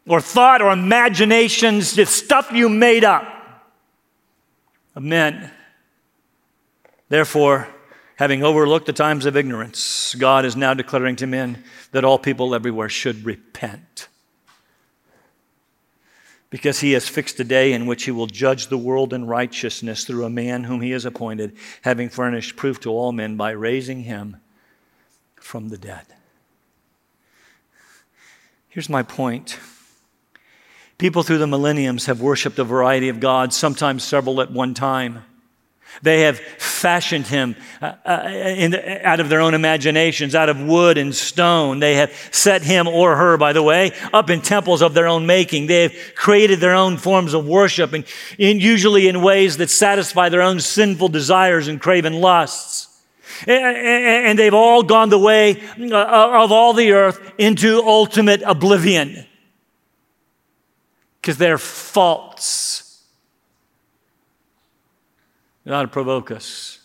or 0.07 0.21
thought 0.21 0.61
or 0.61 0.71
imaginations, 0.71 1.95
just 1.95 2.15
stuff 2.15 2.51
you 2.51 2.69
made 2.69 3.03
up 3.03 3.25
of 4.93 5.01
men. 5.01 5.49
Therefore, 7.07 7.69
having 8.17 8.43
overlooked 8.43 8.85
the 8.85 8.93
times 8.93 9.25
of 9.25 9.35
ignorance, 9.35 10.13
God 10.13 10.45
is 10.45 10.55
now 10.55 10.75
declaring 10.75 11.15
to 11.15 11.25
men 11.25 11.63
that 11.91 12.05
all 12.05 12.19
people 12.19 12.53
everywhere 12.53 12.87
should 12.87 13.25
repent 13.25 14.09
because 16.49 16.79
he 16.79 16.93
has 16.93 17.07
fixed 17.07 17.39
a 17.39 17.43
day 17.43 17.73
in 17.73 17.85
which 17.85 18.03
he 18.03 18.11
will 18.11 18.27
judge 18.27 18.67
the 18.67 18.77
world 18.77 19.13
in 19.13 19.27
righteousness 19.27 20.03
through 20.03 20.25
a 20.25 20.29
man 20.29 20.63
whom 20.63 20.81
he 20.81 20.91
has 20.91 21.05
appointed, 21.05 21.55
having 21.83 22.09
furnished 22.09 22.55
proof 22.55 22.79
to 22.79 22.89
all 22.89 23.11
men 23.11 23.37
by 23.37 23.51
raising 23.51 24.03
him 24.03 24.37
from 25.35 25.69
the 25.69 25.77
dead. 25.77 26.05
Here's 28.67 28.89
my 28.89 29.03
point. 29.03 29.59
People 30.97 31.23
through 31.23 31.37
the 31.37 31.47
millenniums 31.47 32.07
have 32.07 32.19
worshiped 32.19 32.59
a 32.59 32.63
variety 32.63 33.09
of 33.09 33.19
gods, 33.19 33.55
sometimes 33.55 34.03
several 34.03 34.41
at 34.41 34.51
one 34.51 34.73
time. 34.73 35.23
They 36.01 36.21
have 36.21 36.39
fashioned 36.39 37.27
him 37.27 37.55
uh, 37.81 37.93
uh, 38.05 38.99
out 39.03 39.19
of 39.19 39.29
their 39.29 39.41
own 39.41 39.53
imaginations, 39.53 40.33
out 40.33 40.49
of 40.49 40.61
wood 40.61 40.97
and 40.97 41.13
stone. 41.13 41.79
They 41.79 41.95
have 41.95 42.11
set 42.31 42.63
him 42.63 42.87
or 42.87 43.15
her, 43.15 43.37
by 43.37 43.53
the 43.53 43.63
way, 43.63 43.91
up 44.13 44.29
in 44.29 44.41
temples 44.41 44.81
of 44.81 44.93
their 44.93 45.07
own 45.07 45.25
making. 45.25 45.67
They 45.67 45.83
have 45.83 45.93
created 46.15 46.59
their 46.59 46.73
own 46.73 46.97
forms 46.97 47.33
of 47.33 47.45
worship, 47.45 47.93
and 47.93 48.05
in, 48.37 48.59
usually 48.59 49.07
in 49.07 49.21
ways 49.21 49.57
that 49.57 49.69
satisfy 49.69 50.29
their 50.29 50.41
own 50.41 50.59
sinful 50.59 51.09
desires 51.09 51.67
and 51.67 51.81
craven 51.81 52.13
lusts. 52.13 52.87
And 53.47 54.37
they've 54.37 54.53
all 54.53 54.83
gone 54.83 55.09
the 55.09 55.19
way 55.19 55.61
uh, 55.79 56.43
of 56.43 56.51
all 56.51 56.73
the 56.73 56.91
earth 56.91 57.33
into 57.37 57.81
ultimate 57.81 58.41
oblivion 58.41 59.25
because 61.21 61.37
they're 61.37 61.57
false 61.57 62.88
it 65.69 65.73
ought 65.73 65.83
to 65.83 65.87
provoke 65.87 66.31
us. 66.31 66.79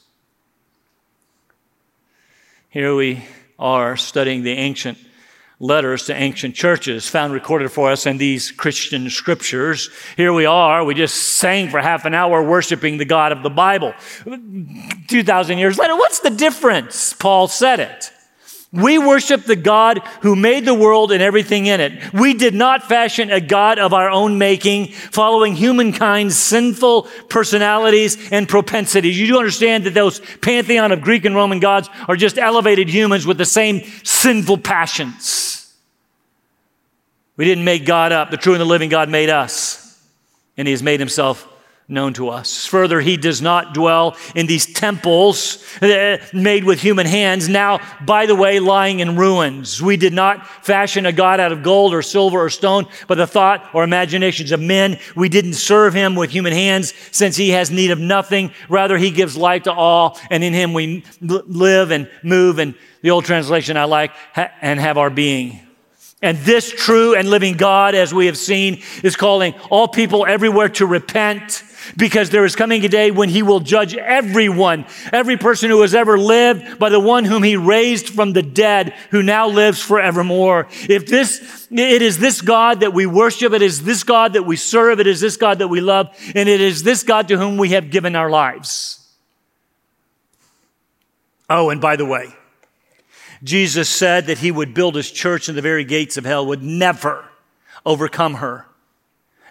Here 2.68 2.94
we 2.94 3.24
are 3.58 3.96
studying 3.96 4.42
the 4.42 4.52
ancient 4.52 4.98
letters 5.58 6.04
to 6.06 6.14
ancient 6.14 6.54
churches 6.54 7.08
found 7.08 7.32
recorded 7.32 7.72
for 7.72 7.90
us 7.90 8.04
in 8.04 8.18
these 8.18 8.50
Christian 8.50 9.08
scriptures. 9.08 9.88
Here 10.18 10.34
we 10.34 10.44
are, 10.44 10.84
we 10.84 10.94
just 10.94 11.14
sang 11.14 11.70
for 11.70 11.80
half 11.80 12.04
an 12.04 12.12
hour 12.12 12.42
worshiping 12.42 12.98
the 12.98 13.06
God 13.06 13.32
of 13.32 13.42
the 13.42 13.48
Bible. 13.48 13.94
2,000 15.08 15.56
years 15.56 15.78
later, 15.78 15.96
what's 15.96 16.20
the 16.20 16.28
difference? 16.28 17.14
Paul 17.14 17.48
said 17.48 17.80
it. 17.80 18.12
We 18.74 18.98
worship 18.98 19.44
the 19.44 19.54
God 19.54 19.98
who 20.22 20.34
made 20.34 20.64
the 20.64 20.74
world 20.74 21.12
and 21.12 21.22
everything 21.22 21.66
in 21.66 21.80
it. 21.80 22.12
We 22.12 22.34
did 22.34 22.54
not 22.54 22.82
fashion 22.82 23.30
a 23.30 23.40
God 23.40 23.78
of 23.78 23.94
our 23.94 24.10
own 24.10 24.36
making, 24.36 24.88
following 24.88 25.54
humankind's 25.54 26.36
sinful 26.36 27.02
personalities 27.28 28.32
and 28.32 28.48
propensities. 28.48 29.18
You 29.18 29.28
do 29.28 29.38
understand 29.38 29.84
that 29.84 29.94
those 29.94 30.18
pantheon 30.38 30.90
of 30.90 31.02
Greek 31.02 31.24
and 31.24 31.36
Roman 31.36 31.60
gods 31.60 31.88
are 32.08 32.16
just 32.16 32.36
elevated 32.36 32.88
humans 32.88 33.26
with 33.26 33.38
the 33.38 33.44
same 33.44 33.82
sinful 34.02 34.58
passions. 34.58 35.72
We 37.36 37.44
didn't 37.44 37.64
make 37.64 37.86
God 37.86 38.10
up. 38.10 38.32
The 38.32 38.36
true 38.36 38.54
and 38.54 38.60
the 38.60 38.66
living 38.66 38.88
God 38.88 39.08
made 39.08 39.30
us, 39.30 40.02
and 40.56 40.66
He 40.66 40.72
has 40.72 40.82
made 40.82 40.98
Himself 40.98 41.48
known 41.86 42.14
to 42.14 42.30
us. 42.30 42.64
Further, 42.66 43.00
he 43.00 43.16
does 43.18 43.42
not 43.42 43.74
dwell 43.74 44.16
in 44.34 44.46
these 44.46 44.64
temples 44.64 45.62
uh, 45.82 46.16
made 46.32 46.64
with 46.64 46.80
human 46.80 47.06
hands, 47.06 47.46
now, 47.46 47.78
by 48.06 48.24
the 48.24 48.34
way, 48.34 48.58
lying 48.58 49.00
in 49.00 49.16
ruins. 49.16 49.82
We 49.82 49.98
did 49.98 50.14
not 50.14 50.46
fashion 50.64 51.04
a 51.04 51.12
God 51.12 51.40
out 51.40 51.52
of 51.52 51.62
gold 51.62 51.92
or 51.92 52.00
silver 52.00 52.42
or 52.42 52.48
stone, 52.48 52.86
but 53.06 53.16
the 53.16 53.26
thought 53.26 53.68
or 53.74 53.84
imaginations 53.84 54.50
of 54.50 54.60
men. 54.60 54.98
We 55.14 55.28
didn't 55.28 55.54
serve 55.54 55.92
him 55.92 56.14
with 56.14 56.30
human 56.30 56.54
hands, 56.54 56.94
since 57.10 57.36
he 57.36 57.50
has 57.50 57.70
need 57.70 57.90
of 57.90 57.98
nothing. 57.98 58.52
Rather, 58.70 58.96
he 58.96 59.10
gives 59.10 59.36
life 59.36 59.64
to 59.64 59.72
all, 59.72 60.18
and 60.30 60.42
in 60.42 60.54
him 60.54 60.72
we 60.72 61.04
live 61.20 61.90
and 61.90 62.08
move, 62.22 62.58
and 62.58 62.74
the 63.02 63.10
old 63.10 63.26
translation 63.26 63.76
I 63.76 63.84
like, 63.84 64.12
and 64.34 64.80
have 64.80 64.96
our 64.96 65.10
being. 65.10 65.60
And 66.22 66.38
this 66.38 66.70
true 66.70 67.14
and 67.14 67.28
living 67.28 67.58
God, 67.58 67.94
as 67.94 68.14
we 68.14 68.24
have 68.24 68.38
seen, 68.38 68.82
is 69.02 69.14
calling 69.14 69.52
all 69.68 69.86
people 69.86 70.24
everywhere 70.24 70.70
to 70.70 70.86
repent 70.86 71.62
because 71.96 72.30
there 72.30 72.44
is 72.44 72.56
coming 72.56 72.84
a 72.84 72.88
day 72.88 73.10
when 73.10 73.28
he 73.28 73.42
will 73.42 73.60
judge 73.60 73.94
everyone, 73.94 74.86
every 75.12 75.36
person 75.36 75.70
who 75.70 75.82
has 75.82 75.94
ever 75.94 76.18
lived 76.18 76.78
by 76.78 76.88
the 76.88 77.00
one 77.00 77.24
whom 77.24 77.42
he 77.42 77.56
raised 77.56 78.08
from 78.08 78.32
the 78.32 78.42
dead, 78.42 78.94
who 79.10 79.22
now 79.22 79.48
lives 79.48 79.80
forevermore. 79.82 80.68
If 80.88 81.06
this, 81.06 81.68
it 81.70 82.02
is 82.02 82.18
this 82.18 82.40
God 82.40 82.80
that 82.80 82.92
we 82.92 83.06
worship, 83.06 83.52
it 83.52 83.62
is 83.62 83.82
this 83.82 84.04
God 84.04 84.34
that 84.34 84.44
we 84.44 84.56
serve, 84.56 85.00
it 85.00 85.06
is 85.06 85.20
this 85.20 85.36
God 85.36 85.58
that 85.58 85.68
we 85.68 85.80
love, 85.80 86.08
and 86.34 86.48
it 86.48 86.60
is 86.60 86.82
this 86.82 87.02
God 87.02 87.28
to 87.28 87.38
whom 87.38 87.56
we 87.56 87.70
have 87.70 87.90
given 87.90 88.16
our 88.16 88.30
lives. 88.30 89.00
Oh, 91.48 91.70
and 91.70 91.80
by 91.80 91.96
the 91.96 92.06
way, 92.06 92.34
Jesus 93.42 93.90
said 93.90 94.26
that 94.26 94.38
he 94.38 94.50
would 94.50 94.72
build 94.72 94.94
his 94.94 95.10
church 95.10 95.48
and 95.48 95.56
the 95.56 95.62
very 95.62 95.84
gates 95.84 96.16
of 96.16 96.24
hell 96.24 96.46
would 96.46 96.62
never 96.62 97.28
overcome 97.84 98.34
her. 98.34 98.66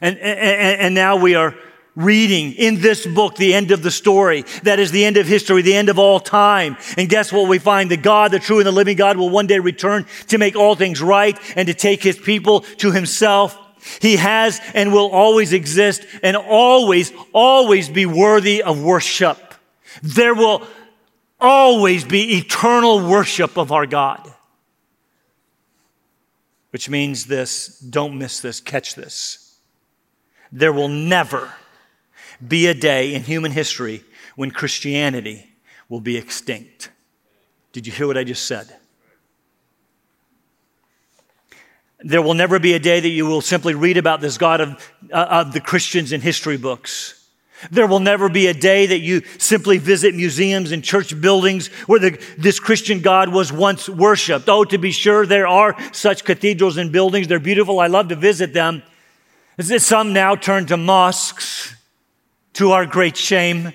And, 0.02 0.18
and, 0.18 0.82
and 0.82 0.96
now 0.96 1.16
we 1.16 1.36
are 1.36 1.56
reading 1.96 2.54
in 2.54 2.82
this 2.82 3.06
book 3.06 3.36
the 3.36 3.54
end 3.54 3.72
of 3.72 3.84
the 3.84 3.92
story. 3.92 4.44
That 4.64 4.80
is 4.80 4.92
the 4.92 5.06
end 5.06 5.18
of 5.18 5.28
history, 5.28 5.62
the 5.62 5.76
end 5.76 5.90
of 5.90 6.00
all 6.00 6.20
time. 6.20 6.78
And 6.98 7.10
guess 7.10 7.32
what 7.32 7.48
we 7.48 7.60
find? 7.60 7.92
The 7.92 7.98
God, 7.98 8.32
the 8.32 8.40
true 8.40 8.60
and 8.60 8.66
the 8.66 8.72
living 8.72 8.98
God 8.98 9.18
will 9.18 9.30
one 9.30 9.48
day 9.48 9.60
return 9.60 10.06
to 10.30 10.38
make 10.38 10.56
all 10.56 10.76
things 10.76 11.02
right 11.02 11.38
and 11.56 11.68
to 11.68 11.74
take 11.74 12.04
his 12.04 12.18
people 12.18 12.62
to 12.62 12.92
himself. 12.92 13.58
He 14.02 14.16
has 14.16 14.62
and 14.74 14.94
will 14.94 15.10
always 15.10 15.54
exist 15.54 16.06
and 16.22 16.38
always, 16.38 17.12
always 17.34 17.90
be 17.90 18.06
worthy 18.06 18.64
of 18.64 18.82
worship. 18.82 19.38
There 20.02 20.34
will 20.34 20.66
always 21.40 22.06
be 22.06 22.38
eternal 22.38 23.08
worship 23.08 23.58
of 23.58 23.72
our 23.72 23.86
God. 23.86 24.34
Which 26.72 26.90
means 26.90 27.26
this, 27.26 27.78
don't 27.78 28.18
miss 28.18 28.40
this, 28.40 28.60
catch 28.60 28.96
this. 28.96 29.60
There 30.52 30.74
will 30.74 30.88
never 30.88 31.54
be 32.48 32.68
a 32.68 32.74
day 32.74 33.14
in 33.14 33.24
human 33.24 33.52
history 33.52 34.04
when 34.36 34.52
Christianity 34.52 35.50
will 35.90 36.02
be 36.02 36.18
extinct. 36.18 36.90
Did 37.72 37.88
you 37.88 37.94
hear 37.94 38.08
what 38.08 38.18
I 38.18 38.24
just 38.24 38.46
said? 38.46 38.76
There 42.00 42.22
will 42.22 42.34
never 42.34 42.60
be 42.60 42.74
a 42.74 42.80
day 42.80 43.00
that 43.00 43.10
you 43.10 43.26
will 43.26 43.42
simply 43.42 43.74
read 43.74 43.98
about 43.98 44.20
this 44.20 44.38
God 44.38 44.62
of, 44.62 44.94
uh, 45.12 45.16
of 45.30 45.54
the 45.54 45.62
Christians 45.62 46.12
in 46.12 46.20
history 46.20 46.58
books. 46.58 47.20
There 47.72 47.88
will 47.88 48.02
never 48.02 48.28
be 48.28 48.48
a 48.48 48.54
day 48.54 48.88
that 48.88 49.00
you 49.00 49.22
simply 49.38 49.78
visit 49.78 50.14
museums 50.14 50.74
and 50.74 50.84
church 50.84 51.20
buildings 51.22 51.68
where 51.88 52.00
the, 52.00 52.36
this 52.38 52.60
Christian 52.60 53.00
God 53.00 53.30
was 53.30 53.54
once 53.54 53.88
worshiped. 53.88 54.50
Oh, 54.50 54.66
to 54.66 54.78
be 54.78 54.92
sure, 54.92 55.26
there 55.26 55.48
are 55.48 55.76
such 55.94 56.26
cathedrals 56.26 56.76
and 56.76 56.92
buildings. 56.92 57.30
They're 57.30 57.40
beautiful. 57.40 57.80
I 57.80 57.88
love 57.88 58.10
to 58.10 58.16
visit 58.16 58.52
them. 58.54 58.84
Some 59.62 60.12
now 60.12 60.36
turn 60.36 60.66
to 60.66 60.78
mosques 60.78 61.74
to 62.54 62.72
our 62.72 62.86
great 62.86 63.18
shame. 63.18 63.74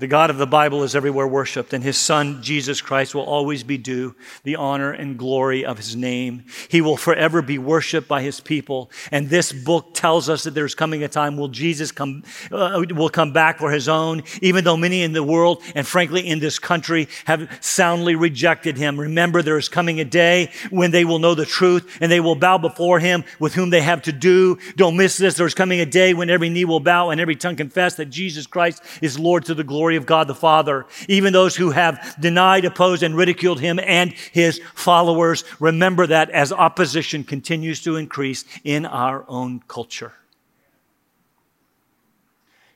The 0.00 0.06
God 0.06 0.30
of 0.30 0.38
the 0.38 0.46
Bible 0.46 0.82
is 0.82 0.96
everywhere 0.96 1.26
worshiped, 1.26 1.74
and 1.74 1.84
his 1.84 1.98
Son, 1.98 2.42
Jesus 2.42 2.80
Christ, 2.80 3.14
will 3.14 3.24
always 3.24 3.62
be 3.62 3.76
due 3.76 4.14
the 4.44 4.56
honor 4.56 4.92
and 4.92 5.18
glory 5.18 5.62
of 5.62 5.76
his 5.76 5.94
name. 5.94 6.46
He 6.70 6.80
will 6.80 6.96
forever 6.96 7.42
be 7.42 7.58
worshiped 7.58 8.08
by 8.08 8.22
his 8.22 8.40
people. 8.40 8.90
And 9.12 9.28
this 9.28 9.52
book 9.52 9.92
tells 9.92 10.30
us 10.30 10.44
that 10.44 10.54
there's 10.54 10.74
coming 10.74 11.02
a 11.02 11.08
time 11.08 11.36
will 11.36 11.48
Jesus 11.48 11.92
come, 11.92 12.22
uh, 12.50 12.82
will 12.88 13.10
come 13.10 13.34
back 13.34 13.58
for 13.58 13.70
his 13.70 13.90
own, 13.90 14.22
even 14.40 14.64
though 14.64 14.78
many 14.78 15.02
in 15.02 15.12
the 15.12 15.22
world 15.22 15.62
and 15.74 15.86
frankly 15.86 16.26
in 16.26 16.38
this 16.38 16.58
country 16.58 17.06
have 17.26 17.58
soundly 17.60 18.14
rejected 18.14 18.78
him. 18.78 18.98
Remember, 18.98 19.42
there 19.42 19.58
is 19.58 19.68
coming 19.68 20.00
a 20.00 20.04
day 20.06 20.50
when 20.70 20.92
they 20.92 21.04
will 21.04 21.18
know 21.18 21.34
the 21.34 21.44
truth 21.44 21.98
and 22.00 22.10
they 22.10 22.20
will 22.20 22.36
bow 22.36 22.56
before 22.56 23.00
him 23.00 23.22
with 23.38 23.52
whom 23.52 23.68
they 23.68 23.82
have 23.82 24.00
to 24.02 24.12
do. 24.12 24.56
Don't 24.76 24.96
miss 24.96 25.18
this. 25.18 25.34
There's 25.34 25.52
coming 25.52 25.80
a 25.80 25.86
day 25.86 26.14
when 26.14 26.30
every 26.30 26.48
knee 26.48 26.64
will 26.64 26.80
bow 26.80 27.10
and 27.10 27.20
every 27.20 27.36
tongue 27.36 27.56
confess 27.56 27.96
that 27.96 28.06
Jesus 28.06 28.46
Christ 28.46 28.82
is 29.02 29.18
Lord 29.18 29.44
to 29.44 29.54
the 29.54 29.62
glory 29.62 29.89
glory 29.90 29.96
of 29.96 30.06
God 30.06 30.28
the 30.28 30.34
Father. 30.36 30.86
Even 31.08 31.32
those 31.32 31.56
who 31.56 31.70
have 31.70 32.16
denied, 32.20 32.64
opposed, 32.64 33.02
and 33.02 33.16
ridiculed 33.16 33.58
him 33.58 33.80
and 33.80 34.12
his 34.12 34.60
followers, 34.74 35.42
remember 35.58 36.06
that 36.06 36.30
as 36.30 36.52
opposition 36.52 37.24
continues 37.24 37.82
to 37.82 37.96
increase 37.96 38.44
in 38.62 38.86
our 38.86 39.24
own 39.26 39.60
culture. 39.66 40.12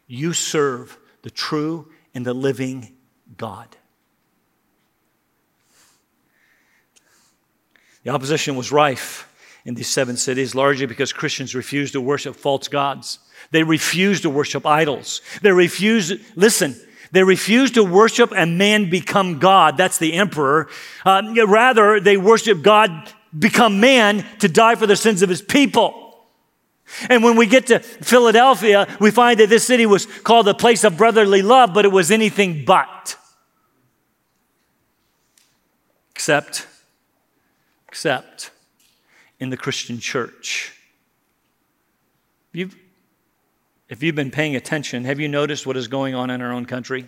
You 0.09 0.33
serve 0.33 0.99
the 1.23 1.30
true 1.30 1.88
and 2.14 2.26
the 2.26 2.35
living 2.35 2.97
God. 3.37 3.68
The 8.02 8.11
opposition 8.11 8.56
was 8.56 8.73
rife 8.73 9.30
in 9.64 9.75
these 9.75 9.88
seven 9.88 10.16
cities, 10.16 10.56
largely 10.56 10.87
because 10.87 11.12
Christians 11.12 11.54
refused 11.54 11.92
to 11.92 12.00
worship 12.00 12.35
false 12.35 12.66
gods. 12.66 13.21
They 13.52 13.62
refused 13.62 14.23
to 14.23 14.30
worship 14.30 14.66
idols. 14.66 15.23
They 15.42 15.52
refused, 15.52 16.21
listen, 16.35 16.75
they 17.14 17.23
refuse 17.23 17.71
to 17.73 17.85
worship 17.85 18.33
and 18.35 18.59
man 18.59 18.90
become 18.90 19.38
God. 19.38 19.76
That's 19.76 19.99
the 19.99 20.14
emperor. 20.14 20.68
Uh, 21.04 21.23
rather, 21.47 22.00
they 22.00 22.16
worship 22.16 22.61
God 22.61 23.12
become 23.37 23.78
man 23.78 24.25
to 24.40 24.49
die 24.49 24.75
for 24.75 24.87
the 24.87 24.97
sins 24.97 25.23
of 25.23 25.28
his 25.28 25.40
people. 25.40 26.26
And 27.09 27.23
when 27.23 27.37
we 27.37 27.47
get 27.47 27.68
to 27.68 27.78
Philadelphia, 27.78 28.88
we 29.00 29.12
find 29.12 29.38
that 29.38 29.49
this 29.49 29.64
city 29.64 29.87
was 29.87 30.06
called 30.06 30.47
the 30.47 30.54
place 30.54 30.83
of 30.83 30.97
brotherly 30.97 31.40
love, 31.40 31.73
but 31.73 31.85
it 31.85 31.92
was 31.92 32.11
anything 32.11 32.64
but. 32.64 33.16
Except, 36.11 36.66
except 37.88 38.50
in 39.38 39.50
the 39.50 39.56
Christian 39.56 40.00
church. 40.00 40.73
You've, 42.52 42.76
if 43.88 44.02
you've 44.02 44.14
been 44.14 44.30
paying 44.30 44.56
attention, 44.56 45.04
have 45.04 45.20
you 45.20 45.28
noticed 45.28 45.66
what 45.66 45.76
is 45.76 45.88
going 45.88 46.14
on 46.14 46.30
in 46.30 46.40
our 46.40 46.52
own 46.52 46.64
country? 46.64 47.06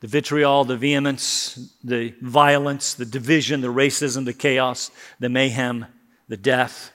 The 0.00 0.06
vitriol, 0.06 0.64
the 0.64 0.76
vehemence, 0.76 1.72
the 1.82 2.14
violence, 2.20 2.94
the 2.94 3.04
division, 3.04 3.60
the 3.60 3.72
racism, 3.72 4.24
the 4.24 4.32
chaos, 4.32 4.90
the 5.20 5.28
mayhem, 5.28 5.86
the 6.28 6.36
death. 6.36 6.92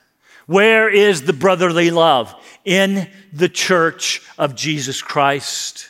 Where 0.47 0.89
is 0.89 1.23
the 1.23 1.33
brotherly 1.33 1.91
love? 1.91 2.33
In 2.65 3.09
the 3.31 3.49
church 3.49 4.21
of 4.37 4.55
Jesus 4.55 5.01
Christ. 5.01 5.89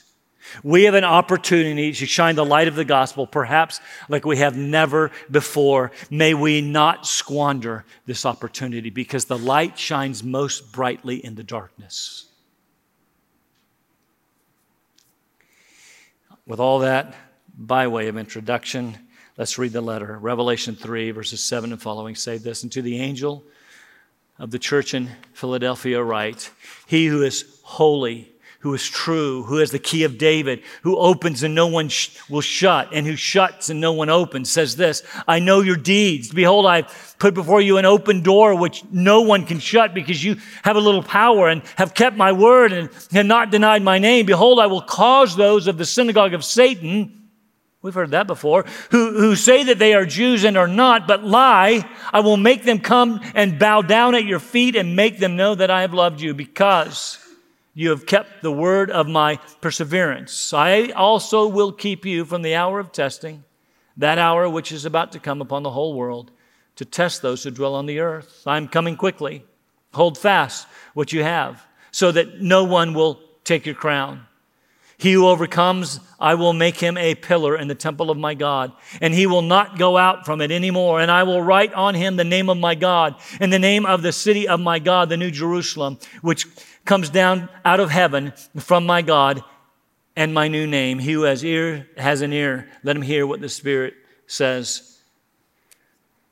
We 0.64 0.84
have 0.84 0.94
an 0.94 1.06
opportunity 1.06 1.94
to 1.94 2.06
shine 2.06 2.36
the 2.36 2.46
light 2.46 2.68
of 2.68 2.76
the 2.76 2.86
gospel, 2.86 3.26
perhaps 3.26 3.80
like 4.10 4.26
we 4.26 4.38
have 4.38 4.58
never 4.58 5.12
before. 5.30 5.92
May 6.10 6.34
we 6.34 6.60
not 6.60 7.08
squander 7.08 7.86
this 8.06 8.26
opportunity 8.26 8.90
because 8.90 9.26
the 9.26 9.38
light 9.38 9.80
shines 9.80 10.24
most 10.24 10.74
brightly 10.74 11.24
in 11.24 11.36
the 11.36 11.44
darkness. 11.44 12.31
With 16.52 16.60
all 16.60 16.80
that 16.80 17.16
by 17.58 17.88
way 17.88 18.10
of 18.10 18.18
introduction, 18.18 18.98
let's 19.38 19.58
read 19.58 19.72
the 19.72 19.80
letter. 19.80 20.20
Revelation 20.20 20.76
3, 20.76 21.12
verses 21.12 21.42
7 21.42 21.72
and 21.72 21.82
following 21.82 22.14
say 22.14 22.38
this 22.38 22.64
And 22.64 22.72
to 22.74 22.82
the 22.82 23.00
angel 23.00 23.46
of 24.38 24.52
the 24.52 24.60
church 24.60 24.94
in 24.94 25.10
Philadelphia, 25.32 26.04
write, 26.04 26.52
He 26.88 27.06
who 27.06 27.24
is 27.24 27.62
holy, 27.64 28.31
who 28.62 28.74
is 28.76 28.88
true, 28.88 29.42
who 29.44 29.58
has 29.58 29.72
the 29.72 29.80
key 29.80 30.04
of 30.04 30.20
David, 30.20 30.62
who 30.84 30.96
opens 30.96 31.42
and 31.42 31.56
no 31.56 31.66
one 31.66 31.90
sh- 31.90 32.16
will 32.30 32.42
shut, 32.42 32.90
and 32.94 33.08
who 33.08 33.16
shuts 33.16 33.72
and 33.72 33.82
no 33.82 33.92
one 33.92 34.10
opens, 34.10 34.52
says 34.52 34.76
this 34.76 35.02
I 35.28 35.40
know 35.40 35.62
your 35.62 35.76
deeds. 35.76 36.30
Behold, 36.32 36.68
I've 36.68 37.16
put 37.18 37.34
before 37.34 37.60
you 37.60 37.78
an 37.78 37.86
open 37.86 38.22
door 38.22 38.56
which 38.56 38.84
no 38.92 39.22
one 39.22 39.48
can 39.48 39.58
shut 39.58 39.96
because 39.96 40.24
you 40.24 40.38
have 40.62 40.76
a 40.76 40.80
little 40.80 41.02
power 41.02 41.50
and 41.50 41.64
have 41.76 41.96
kept 41.96 42.16
my 42.16 42.32
word 42.32 42.72
and 42.72 42.90
have 43.12 43.26
not 43.26 43.50
denied 43.50 43.82
my 43.82 43.98
name. 43.98 44.28
Behold, 44.28 44.60
I 44.60 44.68
will 44.68 44.82
cause 44.82 45.36
those 45.36 45.66
of 45.66 45.80
the 45.80 45.86
synagogue 45.86 46.36
of 46.36 46.46
Satan. 46.46 47.30
We've 47.82 47.96
heard 47.96 48.12
that 48.12 48.28
before. 48.28 48.66
Who, 48.92 49.18
who 49.18 49.36
say 49.36 49.64
that 49.64 49.80
they 49.80 49.96
are 49.96 50.06
Jews 50.06 50.44
and 50.44 50.56
are 50.56 50.68
not, 50.68 51.08
but 51.08 51.24
lie. 51.24 51.90
I 52.14 52.20
will 52.20 52.38
make 52.38 52.64
them 52.64 52.78
come 52.78 53.22
and 53.34 53.58
bow 53.58 53.82
down 53.82 54.14
at 54.14 54.26
your 54.26 54.40
feet 54.40 54.76
and 54.76 54.96
make 54.96 55.18
them 55.18 55.36
know 55.36 55.56
that 55.56 55.72
I 55.72 55.82
have 55.82 55.96
loved 55.96 56.22
you 56.22 56.36
because 56.36 57.18
you 57.74 57.90
have 57.90 58.06
kept 58.06 58.42
the 58.42 58.52
word 58.52 58.92
of 58.92 59.08
my 59.08 59.38
perseverance. 59.62 60.54
I 60.54 60.90
also 60.90 61.48
will 61.48 61.72
keep 61.72 62.06
you 62.06 62.26
from 62.26 62.42
the 62.42 62.56
hour 62.56 62.80
of 62.80 62.92
testing, 62.92 63.44
that 63.98 64.18
hour 64.18 64.50
which 64.50 64.72
is 64.72 64.86
about 64.86 65.12
to 65.14 65.20
come 65.20 65.42
upon 65.42 65.64
the 65.64 65.72
whole 65.72 65.94
world 65.94 66.32
to 66.76 66.86
test 66.86 67.22
those 67.22 67.44
who 67.44 67.52
dwell 67.52 67.76
on 67.76 67.86
the 67.86 68.00
earth. 68.00 68.44
I'm 68.46 68.68
coming 68.68 68.96
quickly. 68.96 69.46
Hold 69.94 70.18
fast 70.18 70.68
what 70.94 71.14
you 71.14 71.24
have 71.24 71.66
so 71.92 72.12
that 72.12 72.42
no 72.42 72.64
one 72.64 72.94
will 72.94 73.22
take 73.44 73.66
your 73.66 73.76
crown. 73.76 74.26
He 75.02 75.14
who 75.14 75.28
overcomes, 75.28 76.00
I 76.20 76.36
will 76.36 76.54
make 76.54 76.76
him 76.76 76.96
a 76.96 77.16
pillar 77.16 77.58
in 77.58 77.68
the 77.68 77.74
temple 77.74 78.12
of 78.12 78.20
my 78.20 78.36
God, 78.36 78.72
and 79.02 79.16
he 79.16 79.26
will 79.26 79.42
not 79.42 79.80
go 79.80 79.98
out 79.98 80.28
from 80.28 80.42
it 80.42 80.52
anymore. 80.52 81.02
And 81.02 81.10
I 81.10 81.24
will 81.24 81.42
write 81.42 81.74
on 81.74 81.96
him 81.96 82.18
the 82.18 82.24
name 82.24 82.52
of 82.52 82.60
my 82.60 82.76
God, 82.76 83.16
and 83.40 83.52
the 83.52 83.58
name 83.58 83.88
of 83.88 84.04
the 84.04 84.12
city 84.12 84.48
of 84.48 84.60
my 84.60 84.78
God, 84.78 85.10
the 85.10 85.18
New 85.18 85.32
Jerusalem, 85.32 85.98
which 86.22 86.46
comes 86.86 87.10
down 87.10 87.50
out 87.66 87.80
of 87.80 87.90
heaven 87.90 88.32
from 88.60 88.86
my 88.86 89.02
God 89.02 89.44
and 90.16 90.36
my 90.36 90.48
new 90.48 90.68
name. 90.68 91.00
He 91.00 91.14
who 91.14 91.24
has 91.24 91.44
ear 91.44 91.88
has 91.98 92.22
an 92.22 92.32
ear. 92.32 92.70
Let 92.84 92.96
him 92.96 93.02
hear 93.02 93.26
what 93.26 93.42
the 93.42 93.50
Spirit 93.50 93.96
says 94.28 95.00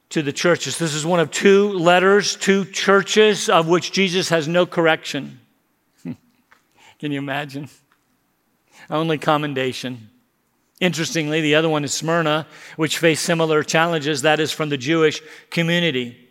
to 0.09 0.21
the 0.21 0.31
churches. 0.31 0.77
This 0.77 0.93
is 0.93 1.07
one 1.07 1.19
of 1.19 1.31
two 1.31 1.69
letters 1.69 2.35
to 2.41 2.65
churches 2.65 3.49
of 3.49 3.67
which 3.67 3.91
Jesus 3.91 4.29
has 4.29 4.47
no 4.47 4.67
correction. 4.67 5.39
Can 6.03 7.11
you 7.11 7.17
imagine? 7.17 7.67
Only 8.89 9.17
commendation. 9.17 10.09
Interestingly, 10.79 11.41
the 11.41 11.55
other 11.55 11.69
one 11.69 11.83
is 11.83 11.93
Smyrna, 11.93 12.47
which 12.77 12.97
faced 12.97 13.25
similar 13.25 13.63
challenges. 13.63 14.21
That 14.21 14.39
is 14.39 14.51
from 14.51 14.69
the 14.69 14.77
Jewish 14.77 15.21
community. 15.49 16.29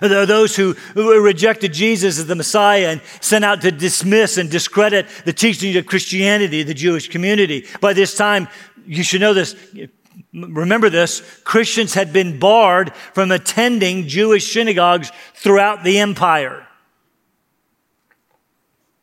Those 0.00 0.54
who, 0.56 0.74
who 0.94 1.18
rejected 1.22 1.72
Jesus 1.72 2.18
as 2.18 2.26
the 2.26 2.34
Messiah 2.34 2.88
and 2.88 3.00
sent 3.20 3.44
out 3.44 3.62
to 3.62 3.72
dismiss 3.72 4.36
and 4.36 4.50
discredit 4.50 5.06
the 5.24 5.32
teachings 5.32 5.76
of 5.76 5.86
Christianity, 5.86 6.62
the 6.62 6.74
Jewish 6.74 7.08
community. 7.08 7.66
By 7.80 7.94
this 7.94 8.14
time, 8.14 8.48
you 8.86 9.02
should 9.02 9.22
know 9.22 9.32
this. 9.32 9.56
Remember 10.34 10.90
this 10.90 11.20
Christians 11.44 11.94
had 11.94 12.12
been 12.12 12.38
barred 12.38 12.94
from 13.14 13.30
attending 13.30 14.08
Jewish 14.08 14.52
synagogues 14.52 15.10
throughout 15.34 15.84
the 15.84 15.98
empire. 16.00 16.67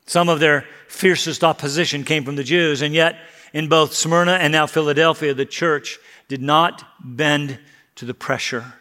Some 0.06 0.30
of 0.30 0.39
their 0.39 0.65
fiercest 0.88 1.44
opposition 1.44 2.04
came 2.04 2.24
from 2.24 2.36
the 2.36 2.44
Jews, 2.44 2.82
and 2.82 2.94
yet 2.94 3.18
in 3.54 3.68
both 3.68 3.94
Smyrna 3.94 4.34
and 4.34 4.52
now 4.52 4.68
Philadelphia, 4.68 5.34
the 5.34 5.46
church 5.46 5.98
did 6.28 6.41
not 6.41 6.84
bend 7.00 7.60
to 7.96 8.06
the 8.06 8.13
pressure. 8.13 8.74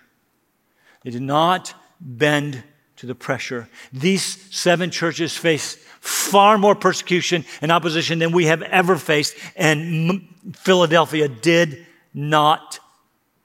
They 1.03 1.11
did 1.11 1.23
not 1.23 1.75
bend 2.01 2.63
to 2.97 3.07
the 3.07 3.15
pressure. 3.15 3.69
These 3.93 4.55
seven 4.55 4.91
churches 4.91 5.37
face 5.37 5.77
far 6.01 6.59
more 6.59 6.75
persecution 6.75 7.45
and 7.63 7.73
opposition 7.73 8.19
than 8.19 8.33
we 8.33 8.47
have 8.47 8.63
ever 8.63 8.97
faced, 8.97 9.37
and 9.57 10.29
Philadelphia 10.55 11.29
did 11.29 11.87
not 12.13 12.79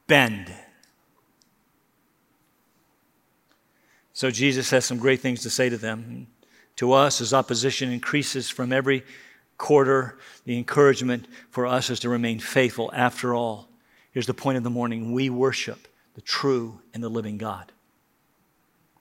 bend. 0.08 0.54
So 4.14 4.30
Jesus 4.30 4.70
has 4.72 4.84
some 4.84 4.98
great 4.98 5.22
things 5.22 5.44
to 5.44 5.50
say 5.50 5.70
to 5.70 5.78
them. 5.78 6.28
To 6.80 6.94
us, 6.94 7.20
as 7.20 7.34
opposition 7.34 7.92
increases 7.92 8.50
from 8.50 8.72
every 8.72 9.04
quarter, 9.58 10.18
the 10.46 10.58
encouragement 10.58 11.28
for 11.50 11.68
us 11.68 11.90
is 11.90 12.00
to 12.00 12.10
remain 12.10 12.40
faithful. 12.40 12.90
After 12.94 13.36
all, 13.36 13.68
here's 14.14 14.28
the 14.28 14.34
point 14.34 14.58
of 14.58 14.64
the 14.64 14.70
morning 14.70 15.12
we 15.12 15.30
worship 15.30 15.90
the 16.14 16.22
true 16.22 16.80
and 16.94 17.04
the 17.04 17.10
living 17.10 17.38
God. 17.38 17.74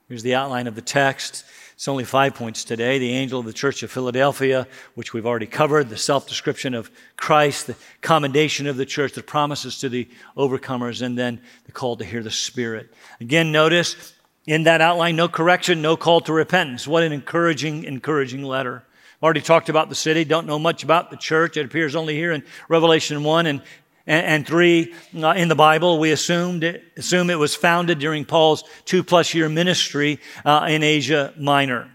Here's 0.09 0.25
the 0.25 0.35
outline 0.35 0.67
of 0.67 0.75
the 0.75 0.83
text. 0.83 1.45
It's 1.75 1.87
only 1.87 2.03
five 2.03 2.35
points 2.35 2.65
today. 2.65 2.99
The 2.99 3.13
angel 3.13 3.39
of 3.39 3.47
the 3.47 3.53
church 3.53 3.85
of 3.85 3.93
Philadelphia, 3.93 4.67
which 4.97 5.13
we've 5.13 5.27
already 5.27 5.47
covered, 5.47 5.89
the 5.89 5.97
self 5.97 6.27
description 6.27 6.75
of 6.75 6.91
Christ, 7.17 7.69
the 7.69 7.77
commendation 8.01 8.67
of 8.67 8.77
the 8.77 8.87
church, 8.87 9.13
the 9.13 9.23
promises 9.23 9.79
to 9.79 9.89
the 9.89 10.09
overcomers, 10.37 11.01
and 11.01 11.17
then 11.17 11.41
the 11.67 11.71
call 11.71 11.97
to 11.97 12.05
hear 12.05 12.25
the 12.25 12.31
Spirit. 12.33 12.93
Again, 13.21 13.53
notice 13.53 14.15
in 14.49 14.63
that 14.63 14.81
outline, 14.81 15.15
no 15.15 15.29
correction, 15.29 15.83
no 15.83 15.95
call 15.95 16.23
to 16.23 16.33
repentance. 16.33 16.89
What 16.89 17.03
an 17.03 17.13
encouraging, 17.13 17.85
encouraging 17.85 18.43
letter. 18.43 18.83
Already 19.23 19.43
talked 19.43 19.69
about 19.69 19.91
the 19.91 19.95
city, 19.95 20.25
don't 20.25 20.47
know 20.47 20.59
much 20.59 20.83
about 20.83 21.11
the 21.11 21.19
church. 21.19 21.59
It 21.59 21.67
appears 21.67 21.95
only 21.95 22.15
here 22.15 22.33
in 22.33 22.43
Revelation 22.67 23.23
1 23.23 23.47
and 23.47 23.63
and, 24.07 24.27
and 24.27 24.47
three 24.47 24.95
uh, 25.23 25.35
in 25.37 25.49
the 25.49 25.55
Bible. 25.55 25.99
We 25.99 26.13
assumed 26.13 26.65
it, 26.65 26.83
assume 26.97 27.29
it 27.29 27.39
was 27.39 27.55
founded 27.55 27.99
during 27.99 28.25
Paul's 28.25 28.65
two 28.87 29.05
plus 29.05 29.35
year 29.35 29.51
ministry 29.51 30.19
uh, 30.47 30.67
in 30.67 30.83
Asia 30.83 31.35
Minor. 31.39 31.91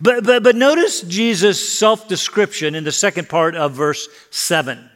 But, 0.00 0.24
but, 0.24 0.42
but 0.42 0.56
notice 0.56 1.02
Jesus' 1.02 1.78
self 1.78 2.08
description 2.08 2.74
in 2.74 2.82
the 2.82 2.90
second 2.90 3.28
part 3.28 3.54
of 3.54 3.74
verse 3.74 4.08
7. 4.30 4.90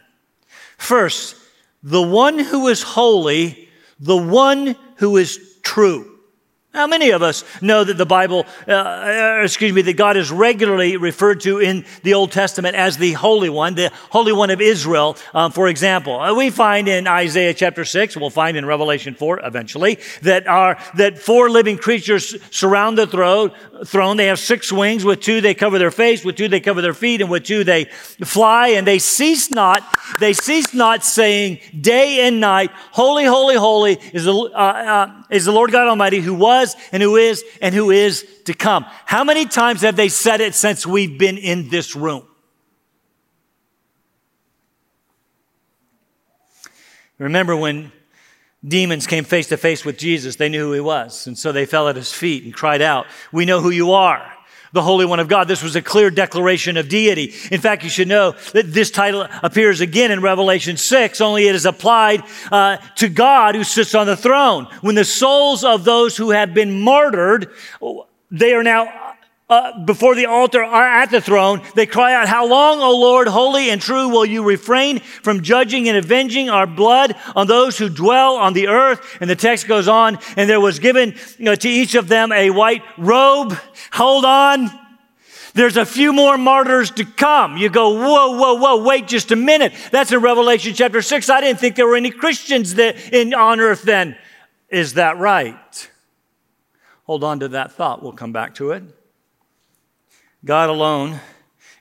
First, 0.76 1.37
the 1.85 2.02
one 2.02 2.40
who 2.40 2.66
is 2.66 2.83
holy, 2.83 3.68
the 4.00 4.16
one 4.16 4.74
who 4.96 5.18
is 5.18 5.61
true. 5.62 6.12
How 6.75 6.87
many 6.87 7.11
of 7.11 7.21
us 7.21 7.45
know 7.61 7.85
that 7.85 7.99
the 7.99 8.07
Bible, 8.07 8.47
uh, 8.67 8.73
uh, 8.73 9.41
excuse 9.45 9.75
me, 9.75 9.83
that 9.83 9.99
God 9.99 10.17
is 10.17 10.31
regularly 10.31 10.97
referred 10.97 11.41
to 11.43 11.59
in 11.59 11.85
the 12.03 12.15
Old 12.15 12.33
Testament 12.33 12.77
as 12.77 12.97
the 12.97 13.13
Holy 13.13 13.51
One, 13.51 13.75
the 13.75 13.93
Holy 14.09 14.33
One 14.33 14.49
of 14.49 14.59
Israel, 14.59 15.19
um, 15.35 15.53
for 15.53 15.69
example? 15.69 16.19
Uh, 16.19 16.35
we 16.35 16.49
find 16.49 16.89
in 16.89 17.07
Isaiah 17.07 17.53
chapter 17.53 17.85
6, 17.85 18.17
we'll 18.17 18.31
find 18.31 18.57
in 18.57 18.65
Revelation 18.65 19.15
4 19.15 19.41
eventually, 19.45 19.99
that, 20.23 20.47
are, 20.47 20.79
that 20.97 21.19
four 21.19 21.51
living 21.51 21.77
creatures 21.77 22.37
surround 22.51 22.97
the 22.97 23.07
throne, 23.07 23.51
throne. 23.85 24.17
They 24.17 24.29
have 24.29 24.39
six 24.39 24.73
wings. 24.73 25.05
With 25.05 25.21
two 25.21 25.43
they 25.43 25.53
cover 25.53 25.79
their 25.79 25.91
face, 25.91 26.25
with 26.25 26.37
two 26.37 26.49
they 26.49 26.61
cover 26.61 26.81
their 26.81 26.95
feet, 26.95 27.21
and 27.21 27.29
with 27.29 27.45
two 27.45 27.65
they 27.65 27.85
fly, 28.25 28.69
and 28.69 28.87
they 28.87 28.99
cease 28.99 29.51
not, 29.51 29.83
they 30.21 30.33
cease 30.33 30.73
not 30.73 31.05
saying 31.05 31.61
day 31.79 32.27
and 32.27 32.41
night, 32.41 32.71
Holy, 32.93 33.27
holy, 33.27 33.57
holy 33.57 33.99
is 34.15 34.25
the, 34.25 34.33
uh, 34.35 35.23
is 35.29 35.45
the 35.45 35.53
Lord 35.53 35.71
God 35.71 35.87
Almighty 35.87 36.21
who 36.21 36.33
was 36.33 36.62
was 36.62 36.77
and 36.92 37.03
who 37.03 37.16
is 37.16 37.44
and 37.61 37.75
who 37.75 37.90
is 37.90 38.27
to 38.44 38.55
come. 38.55 38.87
How 39.05 39.25
many 39.25 39.46
times 39.46 39.83
have 39.83 39.96
they 39.96 40.09
said 40.09 40.40
it 40.40 40.55
since 40.55 40.87
we've 40.87 41.18
been 41.18 41.38
in 41.38 41.68
this 41.68 41.94
room? 41.94 42.27
Remember 47.18 47.55
when 47.55 47.92
demons 48.66 49.07
came 49.07 49.25
face 49.25 49.48
to 49.48 49.57
face 49.57 49.85
with 49.85 49.96
Jesus, 49.96 50.37
they 50.37 50.48
knew 50.48 50.66
who 50.66 50.72
he 50.72 50.81
was. 50.81 51.27
And 51.27 51.38
so 51.38 51.53
they 51.53 51.66
fell 51.66 51.88
at 51.88 51.96
his 51.96 52.12
feet 52.12 52.44
and 52.44 52.53
cried 52.53 52.83
out, 52.83 53.07
We 53.31 53.44
know 53.44 53.61
who 53.61 53.70
you 53.70 53.92
are 53.92 54.32
the 54.73 54.83
Holy 54.83 55.05
One 55.05 55.21
of 55.21 55.29
God. 55.29 55.49
This 55.49 55.63
was 55.63 55.77
a 55.77 55.83
clear 55.83 56.11
declaration 56.11 56.77
of 56.77 56.89
deity. 56.89 57.35
In 57.51 57.61
fact, 57.61 57.85
you 57.85 57.91
should 57.91 58.09
know 58.09 58.35
that 58.53 58.73
this 58.73 58.91
title 58.91 59.27
appears 59.43 59.81
again 59.81 60.11
in 60.11 60.21
Revelation 60.23 60.77
6, 60.77 61.21
only 61.21 61.47
it 61.47 61.55
is 61.55 61.67
applied 61.67 62.23
uh, 62.51 62.79
to 62.97 63.09
God 63.09 63.55
who 63.55 63.65
sits 63.65 63.95
on 63.95 64.07
the 64.07 64.17
throne. 64.17 64.67
When 64.81 64.95
the 64.95 65.05
souls 65.05 65.65
of 65.65 65.85
those 65.85 66.17
who 66.17 66.31
have 66.31 66.55
been 66.55 66.81
martyred, 66.81 67.51
they 68.31 68.55
are 68.55 68.63
now 68.63 69.12
uh, 69.53 69.79
before 69.85 70.15
the 70.15 70.25
altar 70.25 70.62
are 70.65 70.87
at 70.87 71.11
the 71.11 71.21
throne, 71.21 71.61
they 71.75 71.85
cry 71.85 72.15
out, 72.15 72.27
How 72.27 72.47
long, 72.47 72.81
O 72.81 72.99
Lord, 72.99 73.29
holy 73.29 73.69
and 73.69 73.83
true, 73.83 74.09
will 74.09 74.25
you 74.25 74.43
refrain 74.43 75.01
from 75.01 75.43
judging 75.43 75.88
and 75.88 75.97
avenging 75.99 76.49
our 76.49 76.67
blood 76.67 77.15
on 77.37 77.47
those 77.47 77.77
who 77.77 77.91
dwell 77.91 78.37
on 78.37 78.55
the 78.55 78.69
earth? 78.69 79.19
And 79.21 79.29
the 79.29 79.37
text 79.37 79.69
goes 79.69 79.88
on, 79.88 80.19
and 80.38 80.49
there 80.49 80.61
was 80.61 80.79
given 80.79 81.15
you 81.37 81.45
know, 81.45 81.55
to 81.55 81.69
each 81.69 81.95
of 81.95 82.09
them 82.09 82.33
a 82.33 82.49
white 82.49 82.83
robe. 82.97 83.55
Hold 83.93 84.25
on. 84.25 84.71
There's 85.53 85.77
a 85.77 85.85
few 85.85 86.15
more 86.15 86.38
martyrs 86.38 86.91
to 86.93 87.05
come. 87.05 87.59
You 87.59 87.69
go, 87.69 87.91
whoa, 87.91 88.38
whoa, 88.38 88.55
whoa, 88.55 88.83
wait 88.83 89.07
just 89.07 89.33
a 89.33 89.37
minute. 89.37 89.75
That's 89.91 90.11
in 90.12 90.23
Revelation 90.23 90.73
chapter 90.73 91.03
6. 91.03 91.29
I 91.29 91.43
didn't 91.43 91.61
think 91.61 91.77
there 91.77 91.87
were 91.87 91.97
any 91.97 92.11
Christians 92.11 92.77
that, 92.77 93.12
in, 93.12 93.35
on 93.35 93.61
earth 93.61 93.83
then. 93.83 94.17
Is 94.71 94.95
that 94.95 95.19
right? 95.19 95.91
Hold 97.05 97.23
on 97.23 97.41
to 97.41 97.49
that 97.49 97.73
thought. 97.73 98.03
We'll 98.03 98.12
come 98.12 98.33
back 98.33 98.55
to 98.55 98.71
it. 98.71 98.85
God 100.44 100.70
alone 100.70 101.20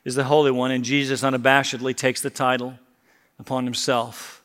is 0.06 0.13
the 0.13 0.24
Holy 0.24 0.52
One, 0.52 0.69
and 0.69 0.84
Jesus 0.84 1.24
unabashedly 1.24 1.95
takes 1.95 2.21
the 2.21 2.30
title 2.30 2.76
upon 3.39 3.65
himself. 3.65 4.43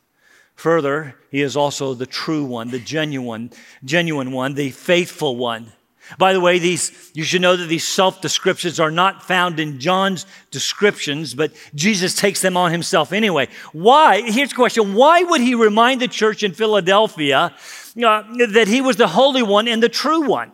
Further, 0.54 1.16
he 1.30 1.42
is 1.42 1.54
also 1.54 1.92
the 1.92 2.06
true 2.06 2.44
one, 2.44 2.70
the 2.70 2.78
genuine, 2.78 3.50
genuine 3.84 4.32
one, 4.32 4.54
the 4.54 4.70
faithful 4.70 5.36
one. 5.36 5.72
By 6.16 6.32
the 6.32 6.40
way, 6.40 6.58
these, 6.58 7.10
you 7.12 7.24
should 7.24 7.42
know 7.42 7.56
that 7.56 7.66
these 7.66 7.86
self 7.86 8.22
descriptions 8.22 8.80
are 8.80 8.90
not 8.90 9.22
found 9.22 9.60
in 9.60 9.80
John's 9.80 10.24
descriptions, 10.50 11.34
but 11.34 11.52
Jesus 11.74 12.14
takes 12.14 12.40
them 12.40 12.56
on 12.56 12.72
himself 12.72 13.12
anyway. 13.12 13.48
Why? 13.72 14.22
Here's 14.22 14.50
the 14.50 14.54
question 14.54 14.94
Why 14.94 15.24
would 15.24 15.42
he 15.42 15.54
remind 15.54 16.00
the 16.00 16.08
church 16.08 16.42
in 16.42 16.54
Philadelphia 16.54 17.54
uh, 18.02 18.22
that 18.46 18.66
he 18.68 18.80
was 18.80 18.96
the 18.96 19.08
Holy 19.08 19.42
One 19.42 19.68
and 19.68 19.82
the 19.82 19.90
true 19.90 20.26
one? 20.26 20.52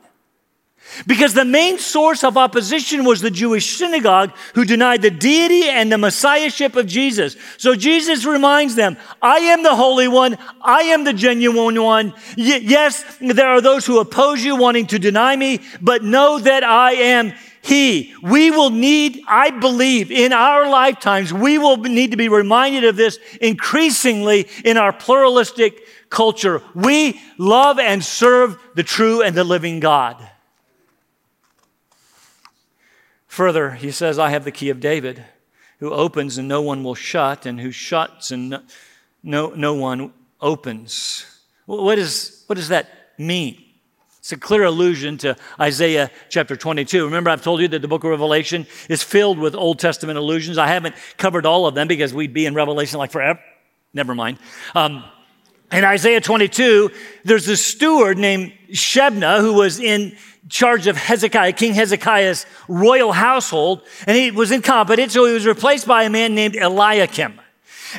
Because 1.07 1.35
the 1.35 1.45
main 1.45 1.79
source 1.79 2.23
of 2.23 2.37
opposition 2.37 3.05
was 3.05 3.21
the 3.21 3.31
Jewish 3.31 3.77
synagogue 3.77 4.33
who 4.55 4.65
denied 4.65 5.03
the 5.03 5.11
deity 5.11 5.65
and 5.65 5.91
the 5.91 5.99
messiahship 5.99 6.77
of 6.77 6.87
Jesus. 6.87 7.37
So 7.57 7.75
Jesus 7.75 8.25
reminds 8.25 8.75
them, 8.75 8.97
I 9.21 9.39
am 9.39 9.63
the 9.63 9.75
Holy 9.75 10.09
One. 10.09 10.37
I 10.61 10.83
am 10.83 11.05
the 11.05 11.13
genuine 11.13 11.83
one. 11.83 12.15
Y- 12.37 12.61
yes, 12.63 13.05
there 13.21 13.49
are 13.49 13.61
those 13.61 13.87
who 13.87 14.01
oppose 14.01 14.45
you 14.45 14.57
wanting 14.57 14.87
to 14.89 14.99
deny 14.99 15.35
me, 15.35 15.61
but 15.81 16.05
know 16.05 16.39
that 16.39 16.63
I 16.63 16.93
am 16.93 17.33
he. 17.63 18.15
We 18.23 18.51
will 18.51 18.71
need, 18.71 19.23
I 19.27 19.51
believe, 19.51 20.11
in 20.11 20.33
our 20.33 20.69
lifetimes, 20.69 21.33
we 21.33 21.59
will 21.59 21.77
need 21.77 22.11
to 22.11 22.17
be 22.17 22.29
reminded 22.29 22.85
of 22.85 22.97
this 22.97 23.19
increasingly 23.41 24.49
in 24.65 24.77
our 24.77 24.93
pluralistic 24.93 25.87
culture. 26.11 26.61
We 26.75 27.21
love 27.39 27.79
and 27.79 28.05
serve 28.05 28.59
the 28.75 28.83
true 28.83 29.23
and 29.23 29.35
the 29.35 29.45
living 29.45 29.81
God. 29.81 30.29
Further, 33.33 33.71
he 33.71 33.91
says, 33.91 34.19
I 34.19 34.29
have 34.29 34.45
the 34.45 34.51
key 34.51 34.69
of 34.69 34.79
David, 34.79 35.25
who 35.79 35.91
opens 35.91 36.37
and 36.37 36.47
no 36.47 36.61
one 36.61 36.85
will 36.85 36.95
shut, 36.95 37.47
and 37.47 37.59
who 37.59 37.71
shuts 37.71 38.31
and 38.31 38.61
no, 39.23 39.55
no, 39.55 39.73
one 39.73 40.13
opens. 40.39 41.25
What, 41.65 41.99
is, 41.99 42.45
what 42.47 42.57
does 42.57 42.69
that 42.69 42.91
mean? 43.17 43.65
It's 44.19 44.33
a 44.33 44.37
clear 44.37 44.65
allusion 44.65 45.17
to 45.19 45.35
Isaiah 45.59 46.11
chapter 46.29 46.57
22. 46.57 47.07
Remember, 47.07 47.31
I've 47.31 47.41
told 47.41 47.63
you 47.63 47.69
that 47.69 47.81
the 47.81 47.89
book 47.89 48.05
of 48.05 48.11
Revelation 48.11 48.67
is 48.91 49.03
filled 49.03 49.39
with 49.39 49.55
Old 49.55 49.79
Testament 49.79 50.19
allusions. 50.19 50.59
I 50.59 50.67
haven't 50.67 50.95
covered 51.17 51.47
all 51.47 51.67
of 51.67 51.75
them 51.75 51.89
because 51.89 52.13
we'd 52.13 52.35
be 52.35 52.45
in 52.45 52.53
Revelation 52.53 52.99
like 52.99 53.13
forever. 53.13 53.41
Never 53.95 54.15
mind. 54.15 54.41
Um, 54.75 55.05
in 55.73 55.87
Isaiah 55.87 56.21
22, 56.21 56.91
there's 57.25 57.49
a 57.49 57.57
steward 57.57 58.19
named 58.19 58.53
Shebna 58.73 59.41
who 59.41 59.55
was 59.55 59.81
in 59.81 60.19
charge 60.53 60.87
of 60.87 60.97
Hezekiah, 60.97 61.53
King 61.53 61.73
Hezekiah's 61.73 62.45
royal 62.69 63.13
household, 63.13 63.81
and 64.07 64.17
he 64.17 64.31
was 64.31 64.51
incompetent, 64.51 65.11
so 65.11 65.25
he 65.25 65.33
was 65.33 65.47
replaced 65.47 65.87
by 65.87 66.05
a 66.05 66.11
man 66.11 66.35
named 66.35 66.57
Eliakim. 66.57 67.41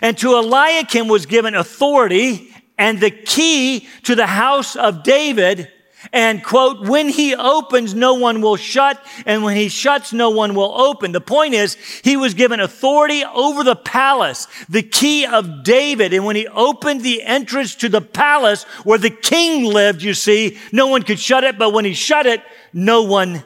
And 0.01 0.17
to 0.19 0.35
Eliakim 0.35 1.07
was 1.07 1.25
given 1.25 1.55
authority 1.55 2.53
and 2.77 2.99
the 2.99 3.11
key 3.11 3.87
to 4.03 4.15
the 4.15 4.27
house 4.27 4.75
of 4.75 5.03
David 5.03 5.69
and 6.11 6.43
quote, 6.43 6.87
when 6.87 7.09
he 7.09 7.35
opens, 7.35 7.93
no 7.93 8.15
one 8.15 8.41
will 8.41 8.55
shut, 8.55 9.03
and 9.25 9.43
when 9.43 9.55
he 9.55 9.69
shuts, 9.69 10.11
no 10.11 10.29
one 10.29 10.55
will 10.55 10.73
open. 10.73 11.11
The 11.11 11.21
point 11.21 11.53
is, 11.53 11.75
he 12.03 12.17
was 12.17 12.33
given 12.33 12.59
authority 12.59 13.23
over 13.23 13.63
the 13.63 13.75
palace, 13.75 14.47
the 14.67 14.83
key 14.83 15.25
of 15.25 15.63
David. 15.63 16.13
And 16.13 16.25
when 16.25 16.35
he 16.35 16.47
opened 16.47 17.01
the 17.01 17.23
entrance 17.23 17.75
to 17.75 17.89
the 17.89 18.01
palace 18.01 18.63
where 18.83 18.99
the 18.99 19.09
king 19.09 19.65
lived, 19.65 20.01
you 20.01 20.13
see, 20.13 20.57
no 20.71 20.87
one 20.87 21.03
could 21.03 21.19
shut 21.19 21.43
it, 21.43 21.57
but 21.57 21.71
when 21.71 21.85
he 21.85 21.93
shut 21.93 22.25
it, 22.25 22.41
no 22.73 23.03
one 23.03 23.43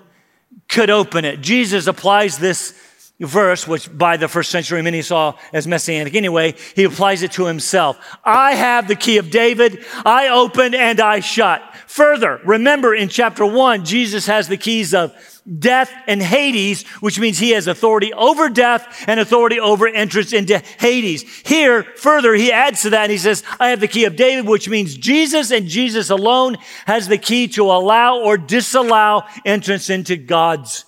could 0.67 0.89
open 0.89 1.26
it. 1.26 1.41
Jesus 1.41 1.88
applies 1.88 2.38
this 2.38 2.74
verse, 3.19 3.67
which 3.67 3.95
by 3.97 4.17
the 4.17 4.27
first 4.27 4.51
century 4.51 4.82
many 4.82 5.01
saw 5.01 5.34
as 5.51 5.65
messianic 5.65 6.13
anyway, 6.13 6.53
he 6.75 6.84
applies 6.84 7.23
it 7.23 7.32
to 7.32 7.45
himself. 7.45 7.97
I 8.23 8.53
have 8.53 8.88
the 8.88 8.95
key 8.95 9.17
of 9.17 9.32
David. 9.32 9.84
I 10.06 10.27
open 10.27 10.75
and 10.75 10.99
I 10.99 11.21
shut. 11.21 11.63
Further, 11.88 12.39
remember 12.45 12.93
in 12.93 13.10
chapter 13.10 13.45
one, 13.45 13.86
Jesus 13.86 14.27
has 14.27 14.47
the 14.47 14.58
keys 14.58 14.93
of 14.93 15.15
death 15.60 15.91
and 16.08 16.21
Hades, 16.21 16.84
which 16.99 17.19
means 17.19 17.39
he 17.39 17.51
has 17.51 17.67
authority 17.67 18.13
over 18.13 18.49
death 18.49 19.06
and 19.08 19.19
authority 19.19 19.60
over 19.60 19.88
entrance 19.88 20.34
into 20.34 20.60
Hades. 20.60 21.23
Here, 21.45 21.84
further, 21.84 22.34
he 22.34 22.51
adds 22.51 22.82
to 22.84 22.91
that 22.91 23.03
and 23.03 23.12
he 23.12 23.17
says, 23.17 23.43
I 23.60 23.69
have 23.69 23.80
the 23.80 23.88
key 23.88 24.06
of 24.06 24.15
David, 24.15 24.45
which 24.45 24.69
means 24.69 24.95
Jesus 24.95 25.51
and 25.51 25.67
Jesus 25.67 26.10
alone 26.10 26.58
has 26.86 27.08
the 27.08 27.17
key 27.17 27.47
to 27.49 27.63
allow 27.71 28.19
or 28.19 28.38
disallow 28.38 29.23
entrance 29.45 29.89
into 29.89 30.17
God's 30.17 30.86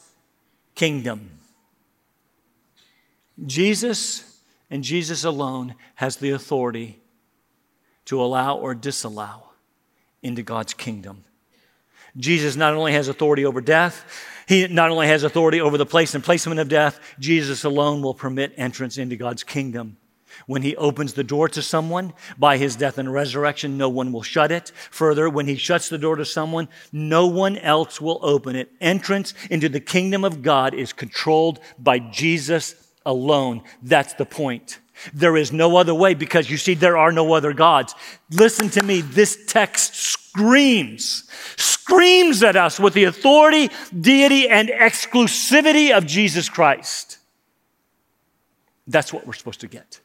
kingdom. 0.75 1.38
Jesus 3.45 4.41
and 4.69 4.83
Jesus 4.83 5.23
alone 5.23 5.75
has 5.95 6.17
the 6.17 6.31
authority 6.31 6.99
to 8.05 8.21
allow 8.21 8.57
or 8.57 8.73
disallow 8.75 9.49
into 10.21 10.43
God's 10.43 10.73
kingdom. 10.73 11.23
Jesus 12.17 12.55
not 12.55 12.73
only 12.73 12.93
has 12.93 13.07
authority 13.07 13.45
over 13.45 13.61
death, 13.61 14.03
he 14.47 14.67
not 14.67 14.89
only 14.89 15.07
has 15.07 15.23
authority 15.23 15.61
over 15.61 15.77
the 15.77 15.85
place 15.85 16.15
and 16.15 16.23
placement 16.23 16.59
of 16.59 16.69
death, 16.69 16.99
Jesus 17.19 17.63
alone 17.63 18.01
will 18.01 18.15
permit 18.15 18.53
entrance 18.57 18.97
into 18.97 19.15
God's 19.15 19.43
kingdom. 19.43 19.97
When 20.47 20.61
he 20.61 20.75
opens 20.75 21.13
the 21.13 21.23
door 21.23 21.49
to 21.49 21.61
someone 21.61 22.13
by 22.37 22.57
his 22.57 22.75
death 22.75 22.97
and 22.97 23.11
resurrection, 23.11 23.77
no 23.77 23.89
one 23.89 24.11
will 24.11 24.23
shut 24.23 24.51
it. 24.51 24.71
Further, 24.89 25.29
when 25.29 25.47
he 25.47 25.55
shuts 25.55 25.89
the 25.89 25.97
door 25.97 26.15
to 26.15 26.25
someone, 26.25 26.67
no 26.91 27.27
one 27.27 27.57
else 27.57 27.99
will 27.99 28.19
open 28.21 28.55
it. 28.55 28.71
Entrance 28.79 29.33
into 29.49 29.69
the 29.69 29.79
kingdom 29.79 30.23
of 30.23 30.41
God 30.41 30.73
is 30.73 30.93
controlled 30.93 31.59
by 31.77 31.99
Jesus 31.99 32.88
alone. 33.05 33.63
That's 33.81 34.13
the 34.13 34.25
point. 34.25 34.79
There 35.13 35.37
is 35.37 35.51
no 35.51 35.77
other 35.77 35.93
way 35.93 36.13
because 36.13 36.49
you 36.49 36.57
see, 36.57 36.73
there 36.73 36.97
are 36.97 37.11
no 37.11 37.33
other 37.33 37.53
gods. 37.53 37.95
Listen 38.31 38.69
to 38.71 38.83
me. 38.83 39.01
This 39.01 39.45
text 39.47 39.95
screams, 39.95 41.23
screams 41.55 42.43
at 42.43 42.55
us 42.55 42.79
with 42.79 42.93
the 42.93 43.05
authority, 43.05 43.69
deity, 43.97 44.49
and 44.49 44.69
exclusivity 44.69 45.95
of 45.95 46.05
Jesus 46.05 46.49
Christ. 46.49 47.17
That's 48.87 49.13
what 49.13 49.25
we're 49.25 49.33
supposed 49.33 49.61
to 49.61 49.67
get. 49.67 49.99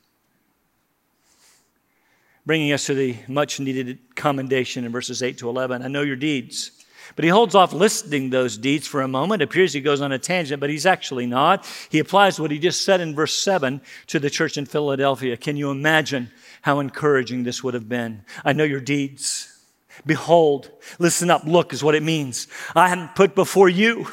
Bringing 2.47 2.73
us 2.73 2.87
to 2.87 2.95
the 2.95 3.17
much 3.27 3.59
needed 3.59 3.99
commendation 4.15 4.85
in 4.85 4.93
verses 4.93 5.23
8 5.23 5.39
to 5.39 5.49
11. 5.49 5.83
I 5.83 5.89
know 5.89 6.03
your 6.03 6.17
deeds 6.17 6.84
But 7.17 7.25
he 7.25 7.29
holds 7.29 7.55
off 7.55 7.73
listing 7.73 8.31
those 8.31 8.59
deeds 8.59 8.87
for 8.87 9.03
a 9.03 9.09
moment. 9.09 9.41
It 9.41 9.45
appears 9.45 9.73
he 9.73 9.81
goes 9.81 10.01
on 10.01 10.13
a 10.13 10.19
tangent, 10.19 10.61
but 10.61 10.71
he's 10.71 10.87
actually 10.87 11.27
not. 11.27 11.67
He 11.89 11.99
applies 11.99 12.41
what 12.41 12.51
he 12.51 12.59
just 12.59 12.85
said 12.85 13.01
in 13.01 13.15
verse 13.15 13.37
7 13.37 13.81
to 14.09 14.19
the 14.19 14.31
church 14.31 14.57
in 14.57 14.67
Philadelphia. 14.67 15.37
Can 15.37 15.57
you 15.57 15.71
imagine 15.71 16.31
how 16.63 16.81
encouraging 16.81 17.45
this 17.45 17.63
would 17.63 17.75
have 17.75 17.89
been? 17.89 18.25
I 18.45 18.53
know 18.53 18.65
your 18.65 18.81
deeds. 18.81 19.51
Behold, 20.05 20.71
listen 20.99 21.31
up, 21.31 21.45
look 21.45 21.73
is 21.73 21.85
what 21.85 21.95
it 21.95 22.03
means. 22.03 22.49
I 22.75 22.89
have 22.89 23.15
put 23.15 23.35
before 23.35 23.69
you 23.69 24.09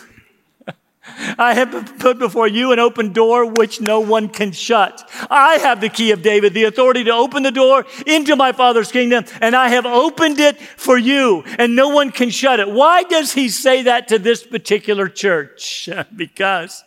I 1.04 1.56
have 1.56 1.98
put 1.98 2.20
before 2.20 2.48
you 2.48 2.72
an 2.72 2.80
open 2.80 3.12
door 3.12 3.46
which 3.46 3.82
no 3.82 4.00
one 4.00 4.30
can 4.30 4.52
shut. 4.52 5.10
I 5.30 5.56
have 5.58 5.82
the 5.82 5.90
key 5.90 6.12
of 6.12 6.22
David, 6.22 6.54
the 6.54 6.66
authority 6.66 7.04
to 7.06 7.12
open 7.12 7.42
the 7.42 7.52
door 7.52 7.86
into 8.06 8.36
my 8.36 8.52
Father's 8.52 8.92
kingdom, 8.92 9.26
and 9.42 9.56
I 9.56 9.70
have 9.70 9.88
opened 9.88 10.40
it 10.40 10.60
for 10.60 10.98
you, 10.98 11.44
and 11.58 11.76
no 11.76 11.90
one 11.90 12.12
can 12.12 12.30
shut 12.30 12.60
it. 12.60 12.70
Why 12.70 13.04
does 13.04 13.34
he 13.34 13.50
say 13.50 13.84
that 13.84 14.10
to 14.10 14.20
this 14.20 14.46
particular 14.46 15.10
church? 15.10 15.90
because 16.16 16.84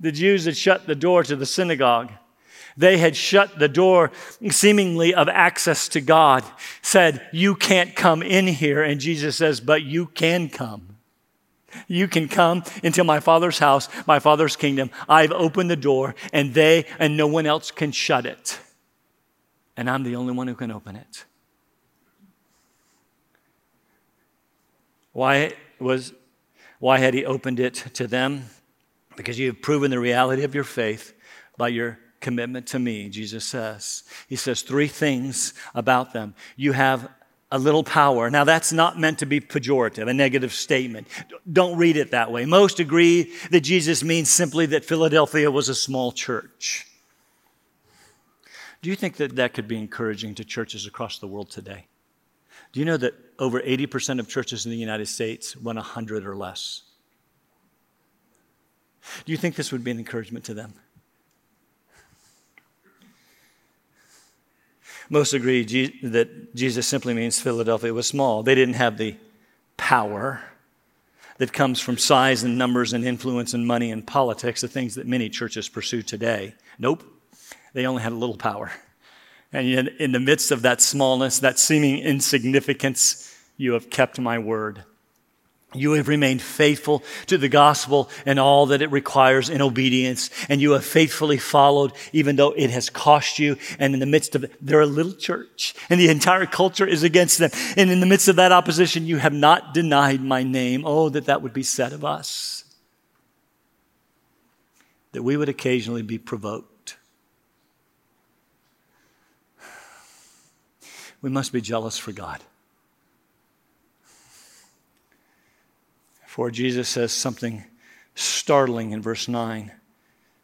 the 0.00 0.12
Jews 0.12 0.46
had 0.46 0.56
shut 0.56 0.86
the 0.86 0.94
door 0.94 1.22
to 1.24 1.36
the 1.36 1.46
synagogue. 1.46 2.10
They 2.76 2.96
had 2.96 3.14
shut 3.14 3.58
the 3.58 3.68
door, 3.68 4.10
seemingly 4.48 5.12
of 5.12 5.28
access 5.28 5.88
to 5.88 6.00
God, 6.00 6.44
said, 6.80 7.28
You 7.30 7.54
can't 7.54 7.94
come 7.94 8.22
in 8.22 8.46
here. 8.46 8.82
And 8.82 9.00
Jesus 9.00 9.36
says, 9.36 9.60
But 9.60 9.82
you 9.82 10.06
can 10.06 10.48
come. 10.48 10.96
You 11.88 12.08
can 12.08 12.28
come 12.28 12.64
into 12.82 13.04
my 13.04 13.20
father's 13.20 13.58
house, 13.58 13.88
my 14.06 14.18
father's 14.18 14.56
kingdom. 14.56 14.90
I've 15.08 15.32
opened 15.32 15.70
the 15.70 15.76
door, 15.76 16.14
and 16.32 16.54
they 16.54 16.86
and 16.98 17.16
no 17.16 17.26
one 17.26 17.46
else 17.46 17.70
can 17.70 17.92
shut 17.92 18.26
it. 18.26 18.58
And 19.76 19.88
I'm 19.88 20.02
the 20.02 20.16
only 20.16 20.32
one 20.32 20.46
who 20.48 20.54
can 20.54 20.70
open 20.70 20.96
it. 20.96 21.24
Why 25.12 25.54
was 25.78 26.12
why 26.78 26.98
had 26.98 27.14
he 27.14 27.24
opened 27.24 27.60
it 27.60 27.74
to 27.94 28.06
them? 28.06 28.46
Because 29.16 29.38
you 29.38 29.48
have 29.48 29.60
proven 29.60 29.90
the 29.90 29.98
reality 29.98 30.44
of 30.44 30.54
your 30.54 30.64
faith 30.64 31.12
by 31.56 31.68
your 31.68 31.98
commitment 32.20 32.66
to 32.68 32.78
me, 32.78 33.08
Jesus 33.08 33.44
says. 33.44 34.04
He 34.28 34.36
says 34.36 34.62
three 34.62 34.86
things 34.86 35.54
about 35.74 36.12
them. 36.12 36.34
You 36.56 36.72
have 36.72 37.08
a 37.52 37.58
little 37.58 37.82
power. 37.82 38.30
Now, 38.30 38.44
that's 38.44 38.72
not 38.72 38.98
meant 38.98 39.18
to 39.20 39.26
be 39.26 39.40
pejorative, 39.40 40.08
a 40.08 40.14
negative 40.14 40.52
statement. 40.52 41.08
Don't 41.50 41.76
read 41.76 41.96
it 41.96 42.12
that 42.12 42.30
way. 42.30 42.44
Most 42.44 42.78
agree 42.78 43.32
that 43.50 43.62
Jesus 43.62 44.04
means 44.04 44.30
simply 44.30 44.66
that 44.66 44.84
Philadelphia 44.84 45.50
was 45.50 45.68
a 45.68 45.74
small 45.74 46.12
church. 46.12 46.86
Do 48.82 48.88
you 48.88 48.96
think 48.96 49.16
that 49.16 49.36
that 49.36 49.52
could 49.52 49.68
be 49.68 49.76
encouraging 49.76 50.36
to 50.36 50.44
churches 50.44 50.86
across 50.86 51.18
the 51.18 51.26
world 51.26 51.50
today? 51.50 51.86
Do 52.72 52.80
you 52.80 52.86
know 52.86 52.96
that 52.96 53.14
over 53.38 53.60
80% 53.60 54.20
of 54.20 54.28
churches 54.28 54.64
in 54.64 54.70
the 54.70 54.78
United 54.78 55.06
States 55.06 55.56
run 55.56 55.76
100 55.76 56.24
or 56.24 56.36
less? 56.36 56.82
Do 59.24 59.32
you 59.32 59.38
think 59.38 59.56
this 59.56 59.72
would 59.72 59.82
be 59.82 59.90
an 59.90 59.98
encouragement 59.98 60.44
to 60.46 60.54
them? 60.54 60.74
Most 65.12 65.34
agree 65.34 65.64
that 66.04 66.54
Jesus 66.54 66.86
simply 66.86 67.14
means 67.14 67.40
Philadelphia 67.40 67.92
was 67.92 68.06
small. 68.06 68.44
They 68.44 68.54
didn't 68.54 68.74
have 68.74 68.96
the 68.96 69.16
power 69.76 70.40
that 71.38 71.52
comes 71.52 71.80
from 71.80 71.98
size 71.98 72.44
and 72.44 72.56
numbers 72.56 72.92
and 72.92 73.04
influence 73.04 73.52
and 73.52 73.66
money 73.66 73.90
and 73.90 74.06
politics, 74.06 74.60
the 74.60 74.68
things 74.68 74.94
that 74.94 75.08
many 75.08 75.28
churches 75.28 75.68
pursue 75.68 76.02
today. 76.02 76.54
Nope, 76.78 77.02
they 77.72 77.86
only 77.86 78.02
had 78.02 78.12
a 78.12 78.16
little 78.16 78.36
power. 78.36 78.70
And 79.52 79.68
yet, 79.68 79.88
in 79.98 80.12
the 80.12 80.20
midst 80.20 80.52
of 80.52 80.62
that 80.62 80.80
smallness, 80.80 81.40
that 81.40 81.58
seeming 81.58 81.98
insignificance, 81.98 83.36
you 83.56 83.72
have 83.72 83.90
kept 83.90 84.20
my 84.20 84.38
word. 84.38 84.84
You 85.72 85.92
have 85.92 86.08
remained 86.08 86.42
faithful 86.42 87.04
to 87.26 87.38
the 87.38 87.48
gospel 87.48 88.10
and 88.26 88.40
all 88.40 88.66
that 88.66 88.82
it 88.82 88.90
requires 88.90 89.48
in 89.48 89.62
obedience, 89.62 90.28
and 90.48 90.60
you 90.60 90.72
have 90.72 90.84
faithfully 90.84 91.38
followed, 91.38 91.92
even 92.12 92.34
though 92.34 92.50
it 92.50 92.70
has 92.70 92.90
cost 92.90 93.38
you. 93.38 93.56
And 93.78 93.94
in 93.94 94.00
the 94.00 94.06
midst 94.06 94.34
of 94.34 94.42
it, 94.42 94.52
they're 94.60 94.80
a 94.80 94.86
little 94.86 95.12
church, 95.12 95.74
and 95.88 96.00
the 96.00 96.08
entire 96.08 96.46
culture 96.46 96.86
is 96.86 97.04
against 97.04 97.38
them. 97.38 97.50
And 97.76 97.90
in 97.90 98.00
the 98.00 98.06
midst 98.06 98.26
of 98.26 98.36
that 98.36 98.50
opposition, 98.50 99.06
you 99.06 99.18
have 99.18 99.32
not 99.32 99.72
denied 99.72 100.22
my 100.22 100.42
name. 100.42 100.82
Oh, 100.84 101.08
that 101.10 101.26
that 101.26 101.40
would 101.40 101.52
be 101.52 101.62
said 101.62 101.92
of 101.92 102.04
us. 102.04 102.64
That 105.12 105.22
we 105.22 105.36
would 105.36 105.48
occasionally 105.48 106.02
be 106.02 106.18
provoked. 106.18 106.96
We 111.22 111.30
must 111.30 111.52
be 111.52 111.60
jealous 111.60 111.96
for 111.98 112.12
God. 112.12 112.42
For 116.30 116.52
Jesus 116.52 116.88
says 116.88 117.10
something 117.10 117.64
startling 118.14 118.92
in 118.92 119.02
verse 119.02 119.26
9. 119.26 119.72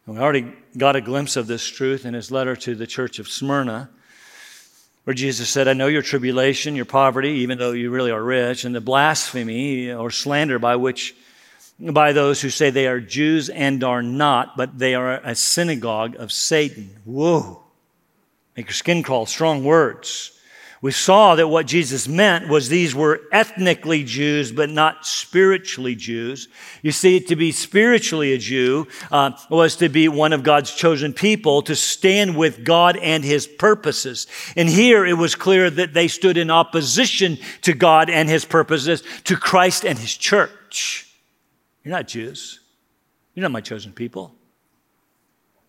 And 0.07 0.15
we 0.17 0.21
already 0.21 0.53
got 0.77 0.97
a 0.97 1.01
glimpse 1.01 1.37
of 1.37 1.47
this 1.47 1.65
truth 1.65 2.05
in 2.05 2.13
his 2.13 2.33
letter 2.33 2.57
to 2.57 2.75
the 2.75 2.89
church 2.89 3.21
of 3.21 3.29
Smyrna, 3.29 3.89
where 5.05 5.15
Jesus 5.15 5.49
said, 5.49 5.69
I 5.69 5.75
know 5.75 5.87
your 5.87 6.03
tribulation, 6.03 6.75
your 6.75 6.87
poverty, 6.87 7.35
even 7.43 7.59
though 7.59 7.71
you 7.71 7.93
really 7.93 8.11
are 8.11 8.21
rich, 8.21 8.65
and 8.65 8.75
the 8.75 8.81
blasphemy 8.81 9.93
or 9.93 10.11
slander 10.11 10.59
by 10.59 10.75
which 10.75 11.15
by 11.79 12.13
those 12.13 12.41
who 12.43 12.51
say 12.51 12.71
they 12.71 12.89
are 12.89 12.99
Jews 12.99 13.49
and 13.49 13.85
are 13.85 14.03
not, 14.03 14.57
but 14.57 14.77
they 14.77 14.97
are 14.97 15.21
a 15.23 15.37
synagogue 15.37 16.17
of 16.17 16.33
Satan. 16.33 16.97
Whoa. 17.05 17.63
Make 18.57 18.67
your 18.67 18.73
skin 18.73 19.05
crawl, 19.05 19.25
strong 19.25 19.63
words 19.63 20.36
we 20.83 20.93
saw 20.93 21.35
that 21.35 21.49
what 21.49 21.67
Jesus 21.67 22.07
meant 22.07 22.49
was 22.49 22.69
these 22.69 22.95
were 22.95 23.23
ethnically 23.33 24.05
Jews, 24.05 24.53
but 24.53 24.69
not 24.69 25.07
spiritually 25.07 25.95
Jews. 25.95 26.49
You 26.83 26.93
see, 26.93 27.19
to 27.21 27.37
be 27.37 27.51
spiritually 27.53 28.35
a 28.35 28.39
Jew 28.39 28.87
uh, 29.11 29.33
was 29.49 29.77
to 29.77 29.89
be 29.89 30.09
one 30.09 30.35
of 30.35 30.43
God's 30.43 30.75
chosen 30.75 31.15
people, 31.15 31.63
to 31.63 31.75
stand 31.75 32.37
with 32.37 32.63
God 32.65 32.99
and 32.99 33.25
his 33.25 33.47
purposes. 33.47 34.27
And 34.55 34.69
here 34.69 35.07
it 35.07 35.15
was 35.15 35.35
clear 35.35 35.71
that 35.71 35.95
they 35.95 36.09
stood 36.09 36.37
in 36.37 36.51
opposition 36.51 37.39
to 37.63 37.73
God 37.73 38.11
and 38.11 38.29
his 38.29 38.45
purposes, 38.45 39.03
to 39.25 39.37
Christ 39.37 39.85
and 39.85 39.99
his 39.99 40.15
church. 40.15 41.11
You're 41.83 41.95
not 41.95 42.09
Jews. 42.09 42.61
You're 43.35 43.43
not 43.43 43.53
my 43.53 43.61
chosen 43.61 43.93
people. 43.93 44.35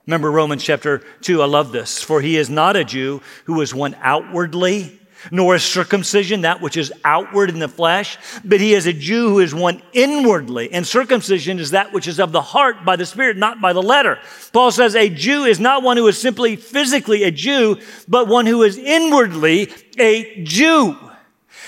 Remember 0.08 0.32
Romans 0.32 0.64
chapter 0.64 1.00
2, 1.22 1.42
I 1.42 1.46
love 1.46 1.74
this. 1.74 2.02
For 2.02 2.22
he 2.22 2.38
is 2.38 2.50
not 2.50 2.78
a 2.78 2.86
Jew 2.86 3.22
who 3.44 3.60
is 3.60 3.76
one 3.76 3.94
outwardly, 4.02 4.98
nor 5.32 5.56
is 5.56 5.64
circumcision 5.64 6.42
that 6.42 6.62
which 6.62 6.78
is 6.78 6.94
outward 7.04 7.50
in 7.50 7.60
the 7.60 7.68
flesh, 7.68 8.18
but 8.46 8.62
he 8.62 8.74
is 8.74 8.86
a 8.86 8.94
Jew 8.94 9.30
who 9.30 9.40
is 9.40 9.54
one 9.54 9.82
inwardly. 9.92 10.72
And 10.72 10.88
circumcision 10.88 11.60
is 11.60 11.72
that 11.72 11.92
which 11.92 12.08
is 12.08 12.22
of 12.22 12.32
the 12.32 12.42
heart 12.42 12.86
by 12.86 12.96
the 12.96 13.06
Spirit, 13.06 13.36
not 13.36 13.60
by 13.60 13.74
the 13.74 13.82
letter. 13.84 14.18
Paul 14.54 14.72
says 14.72 14.96
a 14.96 15.10
Jew 15.10 15.44
is 15.44 15.60
not 15.60 15.84
one 15.84 15.98
who 15.98 16.08
is 16.08 16.18
simply 16.18 16.56
physically 16.56 17.24
a 17.24 17.32
Jew, 17.32 17.78
but 18.08 18.30
one 18.30 18.46
who 18.46 18.64
is 18.64 18.78
inwardly 18.78 19.74
a 20.00 20.42
Jew. 20.44 20.96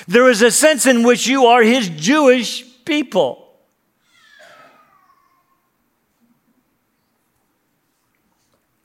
There 0.07 0.29
is 0.29 0.41
a 0.41 0.51
sense 0.51 0.85
in 0.85 1.03
which 1.03 1.27
you 1.27 1.47
are 1.47 1.61
his 1.61 1.89
Jewish 1.89 2.63
people. 2.85 3.48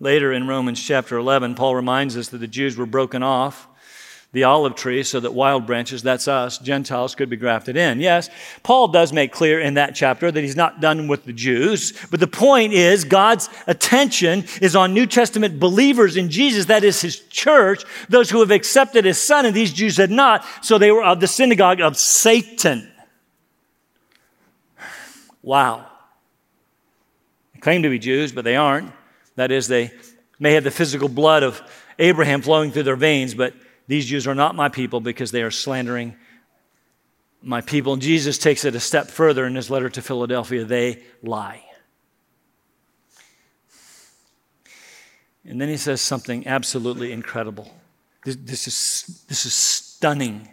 Later 0.04 0.34
in 0.34 0.46
Romans 0.46 0.82
chapter 0.82 1.16
11, 1.16 1.54
Paul 1.54 1.74
reminds 1.74 2.14
us 2.14 2.28
that 2.28 2.36
the 2.36 2.46
Jews 2.46 2.76
were 2.76 2.84
broken 2.84 3.22
off 3.22 3.66
the 4.32 4.44
olive 4.44 4.74
tree 4.74 5.02
so 5.02 5.18
that 5.18 5.32
wild 5.32 5.64
branches, 5.64 6.02
that's 6.02 6.28
us, 6.28 6.58
Gentiles, 6.58 7.14
could 7.14 7.30
be 7.30 7.38
grafted 7.38 7.78
in. 7.78 8.00
Yes, 8.00 8.28
Paul 8.62 8.88
does 8.88 9.14
make 9.14 9.32
clear 9.32 9.58
in 9.58 9.74
that 9.74 9.94
chapter 9.94 10.30
that 10.30 10.42
he's 10.42 10.56
not 10.56 10.82
done 10.82 11.08
with 11.08 11.24
the 11.24 11.32
Jews, 11.32 11.94
but 12.10 12.20
the 12.20 12.26
point 12.26 12.74
is 12.74 13.04
God's 13.04 13.48
attention 13.66 14.44
is 14.60 14.76
on 14.76 14.92
New 14.92 15.06
Testament 15.06 15.58
believers 15.58 16.18
in 16.18 16.28
Jesus, 16.28 16.66
that 16.66 16.84
is 16.84 17.00
his 17.00 17.20
church, 17.20 17.82
those 18.10 18.28
who 18.28 18.40
have 18.40 18.50
accepted 18.50 19.06
his 19.06 19.18
son, 19.18 19.46
and 19.46 19.56
these 19.56 19.72
Jews 19.72 19.96
had 19.96 20.10
not, 20.10 20.44
so 20.60 20.76
they 20.76 20.90
were 20.90 21.02
of 21.02 21.20
the 21.20 21.26
synagogue 21.26 21.80
of 21.80 21.96
Satan. 21.96 22.92
Wow. 25.40 25.86
They 27.54 27.60
claim 27.60 27.84
to 27.84 27.88
be 27.88 27.98
Jews, 27.98 28.32
but 28.32 28.44
they 28.44 28.56
aren't. 28.56 28.92
That 29.36 29.50
is, 29.50 29.68
they 29.68 29.92
may 30.38 30.52
have 30.52 30.64
the 30.64 30.70
physical 30.70 31.08
blood 31.08 31.42
of 31.42 31.60
Abraham 31.98 32.42
flowing 32.42 32.72
through 32.72 32.84
their 32.84 32.96
veins, 32.96 33.34
but 33.34 33.54
these 33.86 34.06
Jews 34.06 34.26
are 34.26 34.34
not 34.34 34.54
my 34.54 34.68
people 34.68 35.00
because 35.00 35.30
they 35.30 35.42
are 35.42 35.50
slandering 35.50 36.16
my 37.42 37.60
people. 37.60 37.92
And 37.92 38.02
Jesus 38.02 38.38
takes 38.38 38.64
it 38.64 38.74
a 38.74 38.80
step 38.80 39.08
further 39.08 39.46
in 39.46 39.54
his 39.54 39.70
letter 39.70 39.90
to 39.90 40.02
Philadelphia. 40.02 40.64
They 40.64 41.02
lie. 41.22 41.62
And 45.44 45.60
then 45.60 45.68
he 45.68 45.76
says 45.76 46.00
something 46.00 46.46
absolutely 46.46 47.12
incredible. 47.12 47.74
This, 48.24 48.36
this, 48.36 48.66
is, 48.66 49.24
this 49.28 49.44
is 49.44 49.52
stunning. 49.52 50.48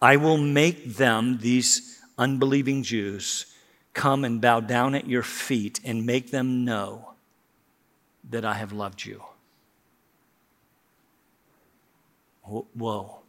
I 0.00 0.16
will 0.16 0.38
make 0.38 0.96
them, 0.96 1.38
these 1.38 2.00
unbelieving 2.16 2.84
Jews, 2.84 3.46
come 3.92 4.24
and 4.24 4.40
bow 4.40 4.60
down 4.60 4.94
at 4.94 5.08
your 5.08 5.24
feet 5.24 5.80
and 5.84 6.06
make 6.06 6.30
them 6.30 6.64
know 6.64 7.13
that 8.30 8.44
I 8.44 8.54
have 8.54 8.72
loved 8.72 9.04
you. 9.04 9.22
Whoa. 12.42 13.20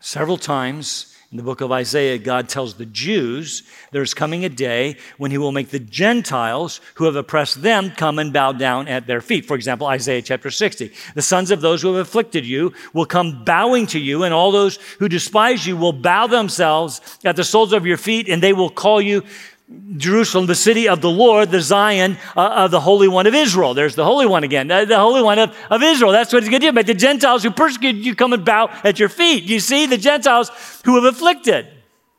Several 0.00 0.38
times 0.38 1.14
In 1.30 1.36
the 1.36 1.44
book 1.44 1.60
of 1.60 1.70
Isaiah, 1.70 2.18
God 2.18 2.48
tells 2.48 2.74
the 2.74 2.86
Jews 2.86 3.62
there's 3.92 4.14
coming 4.14 4.44
a 4.44 4.48
day 4.48 4.96
when 5.16 5.30
he 5.30 5.38
will 5.38 5.52
make 5.52 5.68
the 5.68 5.78
Gentiles 5.78 6.80
who 6.94 7.04
have 7.04 7.14
oppressed 7.14 7.62
them 7.62 7.92
come 7.92 8.18
and 8.18 8.32
bow 8.32 8.50
down 8.50 8.88
at 8.88 9.06
their 9.06 9.20
feet. 9.20 9.46
For 9.46 9.54
example, 9.54 9.86
Isaiah 9.86 10.22
chapter 10.22 10.50
60. 10.50 10.90
The 11.14 11.22
sons 11.22 11.52
of 11.52 11.60
those 11.60 11.82
who 11.82 11.94
have 11.94 12.04
afflicted 12.04 12.44
you 12.44 12.72
will 12.92 13.06
come 13.06 13.44
bowing 13.44 13.86
to 13.88 14.00
you, 14.00 14.24
and 14.24 14.34
all 14.34 14.50
those 14.50 14.80
who 14.98 15.08
despise 15.08 15.64
you 15.64 15.76
will 15.76 15.92
bow 15.92 16.26
themselves 16.26 17.00
at 17.24 17.36
the 17.36 17.44
soles 17.44 17.72
of 17.72 17.86
your 17.86 17.96
feet, 17.96 18.28
and 18.28 18.42
they 18.42 18.52
will 18.52 18.70
call 18.70 19.00
you 19.00 19.22
Jerusalem, 19.96 20.46
the 20.46 20.54
city 20.54 20.88
of 20.88 21.00
the 21.00 21.10
Lord, 21.10 21.50
the 21.50 21.60
Zion 21.60 22.16
uh, 22.36 22.64
of 22.64 22.70
the 22.70 22.80
Holy 22.80 23.06
One 23.06 23.26
of 23.26 23.34
Israel. 23.34 23.74
There's 23.74 23.94
the 23.94 24.04
Holy 24.04 24.26
One 24.26 24.42
again, 24.42 24.68
the, 24.68 24.84
the 24.84 24.98
Holy 24.98 25.22
One 25.22 25.38
of, 25.38 25.56
of 25.70 25.82
Israel. 25.82 26.10
That's 26.10 26.32
what 26.32 26.42
he's 26.42 26.50
going 26.50 26.62
to 26.62 26.68
do. 26.68 26.72
But 26.72 26.86
the 26.86 26.94
Gentiles 26.94 27.42
who 27.42 27.50
persecuted 27.50 28.04
you 28.04 28.14
come 28.14 28.32
and 28.32 28.44
bow 28.44 28.68
at 28.82 28.98
your 28.98 29.08
feet. 29.08 29.44
You 29.44 29.60
see, 29.60 29.86
the 29.86 29.98
Gentiles 29.98 30.50
who 30.84 30.96
have 30.96 31.04
afflicted. 31.04 31.68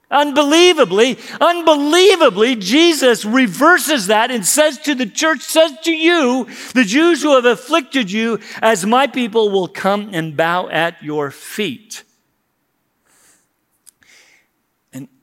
Unbelievably, 0.10 1.18
unbelievably, 1.40 2.58
Jesus 2.58 3.24
reverses 3.24 4.08
that 4.08 4.30
and 4.30 4.46
says 4.46 4.78
to 4.80 4.94
the 4.94 5.06
church, 5.06 5.42
says 5.42 5.72
to 5.84 5.92
you, 5.92 6.48
the 6.74 6.84
Jews 6.84 7.22
who 7.22 7.36
have 7.36 7.46
afflicted 7.46 8.12
you, 8.12 8.40
as 8.62 8.86
my 8.86 9.08
people 9.08 9.50
will 9.50 9.70
come 9.70 10.10
and 10.12 10.36
bow 10.36 10.68
at 10.68 11.02
your 11.02 11.32
feet. 11.32 12.04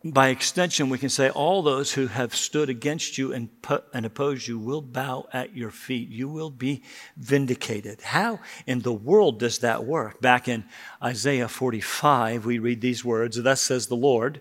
By 0.05 0.29
extension, 0.29 0.91
we 0.91 0.99
can 0.99 1.09
say 1.09 1.29
all 1.29 1.63
those 1.63 1.93
who 1.93 2.07
have 2.07 2.35
stood 2.35 2.71
against 2.71 3.19
you 3.19 3.33
and, 3.33 3.51
put, 3.63 3.85
and 3.93 4.07
opposed 4.07 4.47
you 4.47 4.57
will 4.59 4.81
bow 4.81 5.27
at 5.33 5.57
your 5.57 5.73
feet. 5.73 6.09
You 6.09 6.29
will 6.29 6.51
be 6.51 6.83
vindicated. 7.17 8.01
How 8.03 8.39
in 8.65 8.81
the 8.81 8.93
world 8.93 9.41
does 9.41 9.59
that 9.59 9.85
work? 9.85 10.21
Back 10.21 10.47
in 10.47 10.65
Isaiah 11.03 11.49
45, 11.49 12.47
we 12.47 12.61
read 12.61 12.81
these 12.81 13.05
words 13.05 13.43
Thus 13.43 13.61
says 13.61 13.89
the 13.89 13.97
Lord, 13.97 14.41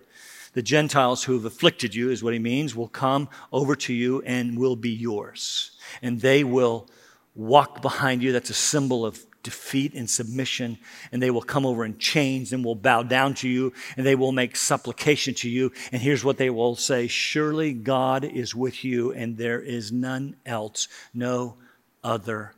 the 0.54 0.62
Gentiles 0.62 1.24
who 1.24 1.34
have 1.34 1.46
afflicted 1.46 1.96
you, 1.96 2.12
is 2.12 2.24
what 2.24 2.34
he 2.34 2.40
means, 2.40 2.76
will 2.76 2.88
come 2.88 3.28
over 3.52 3.76
to 3.78 3.94
you 3.94 4.22
and 4.24 4.60
will 4.60 4.76
be 4.76 4.92
yours. 4.92 5.72
And 6.04 6.22
they 6.22 6.44
will 6.44 6.88
walk 7.34 7.82
behind 7.82 8.22
you. 8.22 8.32
That's 8.32 8.52
a 8.52 8.56
symbol 8.56 9.08
of 9.08 9.27
defeat 9.44 9.94
and 9.94 10.10
submission, 10.10 10.78
and 11.12 11.22
they 11.22 11.32
will 11.32 11.42
come 11.42 11.66
over 11.66 11.86
in 11.86 11.98
chains 11.98 12.54
and 12.54 12.64
will 12.64 12.76
bow 12.76 13.04
down 13.04 13.34
to 13.36 13.48
you, 13.48 13.74
and 13.96 14.06
they 14.06 14.16
will 14.16 14.32
make 14.32 14.56
supplication 14.56 15.34
to 15.36 15.50
you. 15.50 15.72
And 15.92 16.02
here's 16.02 16.24
what 16.24 16.38
they 16.38 16.50
will 16.50 16.76
say 16.76 17.08
Surely 17.08 17.74
God 17.74 18.24
is 18.26 18.54
with 18.54 18.84
you, 18.84 19.12
and 19.14 19.38
there 19.38 19.62
is 19.62 19.92
none 19.92 20.36
else, 20.46 20.88
no 21.14 21.56
other 22.04 22.54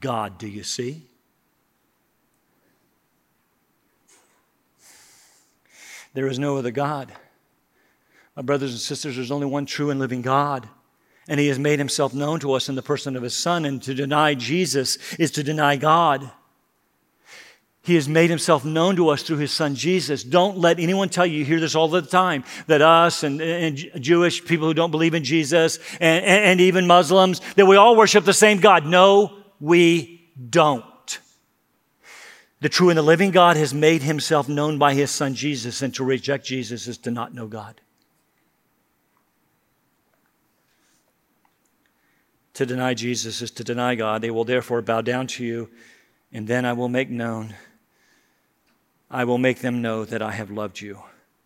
God. 0.00 0.38
Do 0.38 0.48
you 0.48 0.62
see? 0.62 1.02
There 6.14 6.28
is 6.28 6.38
no 6.38 6.56
other 6.56 6.70
God. 6.70 7.12
My 8.34 8.42
brothers 8.42 8.70
and 8.70 8.80
sisters, 8.80 9.16
there's 9.16 9.30
only 9.30 9.46
one 9.46 9.66
true 9.66 9.90
and 9.90 10.00
living 10.00 10.22
God. 10.22 10.68
And 11.28 11.40
he 11.40 11.48
has 11.48 11.58
made 11.58 11.78
himself 11.78 12.14
known 12.14 12.40
to 12.40 12.52
us 12.52 12.68
in 12.68 12.74
the 12.74 12.82
person 12.82 13.16
of 13.16 13.22
his 13.22 13.34
son. 13.34 13.64
And 13.64 13.82
to 13.82 13.94
deny 13.94 14.34
Jesus 14.34 14.98
is 15.14 15.30
to 15.32 15.42
deny 15.42 15.76
God. 15.76 16.30
He 17.82 17.94
has 17.94 18.08
made 18.08 18.30
himself 18.30 18.64
known 18.64 18.96
to 18.96 19.10
us 19.10 19.22
through 19.22 19.36
his 19.36 19.52
son 19.52 19.76
Jesus. 19.76 20.24
Don't 20.24 20.58
let 20.58 20.80
anyone 20.80 21.08
tell 21.08 21.24
you, 21.24 21.38
you 21.38 21.44
hear 21.44 21.60
this 21.60 21.76
all 21.76 21.86
the 21.86 22.02
time, 22.02 22.42
that 22.66 22.82
us 22.82 23.22
and, 23.22 23.40
and 23.40 23.76
Jewish 24.00 24.44
people 24.44 24.66
who 24.66 24.74
don't 24.74 24.90
believe 24.90 25.14
in 25.14 25.22
Jesus 25.22 25.78
and, 26.00 26.24
and, 26.24 26.44
and 26.44 26.60
even 26.60 26.88
Muslims, 26.88 27.40
that 27.54 27.66
we 27.66 27.76
all 27.76 27.94
worship 27.96 28.24
the 28.24 28.32
same 28.32 28.58
God. 28.58 28.86
No, 28.86 29.38
we 29.60 30.28
don't. 30.50 30.84
The 32.60 32.68
true 32.68 32.88
and 32.88 32.98
the 32.98 33.02
living 33.02 33.30
God 33.30 33.56
has 33.56 33.72
made 33.72 34.02
himself 34.02 34.48
known 34.48 34.78
by 34.78 34.94
his 34.94 35.12
son 35.12 35.34
Jesus, 35.34 35.80
and 35.80 35.94
to 35.94 36.02
reject 36.02 36.44
Jesus 36.44 36.88
is 36.88 36.98
to 36.98 37.12
not 37.12 37.34
know 37.34 37.46
God. 37.46 37.80
To 42.56 42.64
deny 42.64 42.94
Jesus 42.94 43.42
is 43.42 43.50
to 43.50 43.64
deny 43.64 43.96
God. 43.96 44.22
They 44.22 44.30
will 44.30 44.44
therefore 44.44 44.80
bow 44.80 45.02
down 45.02 45.26
to 45.26 45.44
you, 45.44 45.68
and 46.32 46.48
then 46.48 46.64
I 46.64 46.72
will 46.72 46.88
make 46.88 47.10
known, 47.10 47.54
I 49.10 49.24
will 49.24 49.36
make 49.36 49.58
them 49.58 49.82
know 49.82 50.06
that 50.06 50.22
I 50.22 50.32
have 50.32 50.50
loved 50.50 50.80
you. 50.80 51.00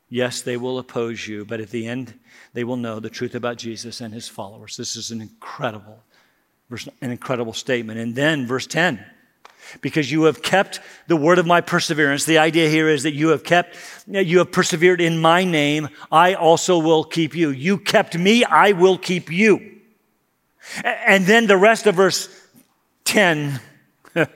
Yes, 0.09 0.41
they 0.41 0.57
will 0.57 0.79
oppose 0.79 1.27
you, 1.27 1.45
but 1.45 1.59
at 1.59 1.71
the 1.71 1.89
end, 1.89 2.15
they 2.53 2.63
will 2.63 2.77
know 2.77 3.01
the 3.01 3.11
truth 3.11 3.35
about 3.35 3.57
Jesus 3.57 4.01
and 4.01 4.15
his 4.15 4.29
followers. 4.29 4.77
This 4.77 4.95
is 4.95 5.11
an 5.11 5.21
incredible, 5.21 5.99
an 6.71 7.11
incredible 7.11 7.55
statement. 7.55 7.99
And 7.99 8.15
then, 8.15 8.47
verse 8.47 8.69
10 8.69 9.05
because 9.83 10.11
you 10.11 10.25
have 10.25 10.43
kept 10.43 10.81
the 11.07 11.17
word 11.17 11.39
of 11.39 11.47
my 11.47 11.61
perseverance. 11.61 12.25
The 12.25 12.39
idea 12.39 12.69
here 12.69 12.89
is 12.89 13.03
that 13.03 13.15
you 13.15 13.29
have 13.29 13.45
kept, 13.45 13.77
you 14.07 14.39
have 14.39 14.51
persevered 14.51 15.01
in 15.01 15.21
my 15.21 15.45
name. 15.45 15.89
I 16.11 16.35
also 16.35 16.79
will 16.79 17.05
keep 17.05 17.35
you. 17.35 17.51
You 17.51 17.79
kept 17.79 18.17
me, 18.17 18.45
I 18.45 18.73
will 18.73 18.97
keep 18.97 19.31
you. 19.31 19.80
And 20.85 21.27
then 21.27 21.47
the 21.47 21.57
rest 21.57 21.87
of 21.87 21.95
verse 21.95 22.29
10 23.05 23.61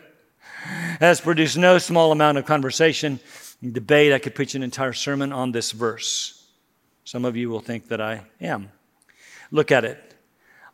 has 1.00 1.20
produced 1.20 1.56
no 1.56 1.78
small 1.78 2.12
amount 2.12 2.38
of 2.38 2.46
conversation 2.46 3.20
and 3.62 3.72
debate. 3.72 4.12
I 4.12 4.18
could 4.18 4.34
preach 4.34 4.54
an 4.54 4.62
entire 4.62 4.92
sermon 4.92 5.32
on 5.32 5.52
this 5.52 5.72
verse. 5.72 6.46
Some 7.04 7.24
of 7.24 7.36
you 7.36 7.50
will 7.50 7.60
think 7.60 7.88
that 7.88 8.00
I 8.00 8.22
am. 8.40 8.70
Look 9.50 9.70
at 9.70 9.84
it. 9.84 10.14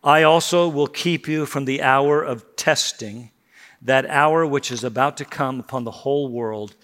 I 0.03 0.23
also 0.23 0.69
will 0.69 0.87
keep 0.87 1.29
you 1.29 1.45
from 1.45 1.67
the 1.67 1.83
hour 1.83 2.23
of 2.23 2.57
testing, 2.57 3.31
that 3.83 4.09
hour 4.09 4.47
which 4.47 4.71
is 4.71 4.85
about 4.85 5.17
to 5.19 5.25
come 5.25 5.61
upon 5.61 5.85
the 5.85 5.91
whole 5.91 6.29
world 6.29 6.75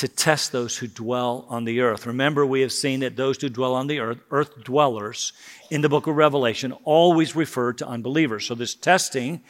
to 0.00 0.08
test 0.08 0.50
those 0.50 0.78
who 0.78 0.86
dwell 0.86 1.44
on 1.50 1.64
the 1.66 1.82
earth. 1.82 2.06
Remember, 2.06 2.46
we 2.46 2.62
have 2.62 2.72
seen 2.72 3.00
that 3.00 3.16
those 3.16 3.38
who 3.38 3.50
dwell 3.50 3.74
on 3.74 3.86
the 3.86 3.98
earth, 3.98 4.18
earth 4.30 4.64
dwellers, 4.64 5.34
in 5.68 5.82
the 5.82 5.90
book 5.90 6.06
of 6.06 6.16
Revelation, 6.16 6.72
always 6.84 7.36
refer 7.36 7.74
to 7.74 7.86
unbelievers. 7.86 8.46
So, 8.46 8.54
this 8.54 8.74
testing, 8.74 9.42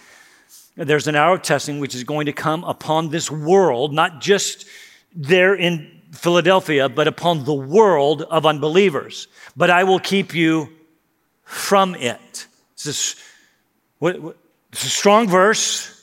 there's 0.75 1.07
an 1.07 1.15
hour 1.15 1.37
of 1.37 1.43
testing 1.43 1.79
which 1.79 1.95
is 1.95 2.03
going 2.03 2.27
to 2.27 2.33
come 2.33 2.65
upon 2.65 3.11
this 3.11 3.31
world, 3.31 3.93
not 3.93 4.21
just 4.21 4.67
there 5.15 5.55
in 5.55 6.03
Philadelphia, 6.11 6.89
but 6.89 7.07
upon 7.07 7.45
the 7.45 7.55
world 7.55 8.23
of 8.23 8.45
unbelievers. 8.45 9.29
But 9.57 9.71
I 9.71 9.85
will 9.85 10.01
keep 10.01 10.35
you 10.35 10.69
from 11.45 11.95
it. 11.95 12.49
This 12.75 12.87
is, 12.87 13.17
what, 14.01 14.21
what, 14.21 14.37
it's 14.73 14.83
a 14.83 14.89
strong 14.89 15.29
verse 15.29 16.00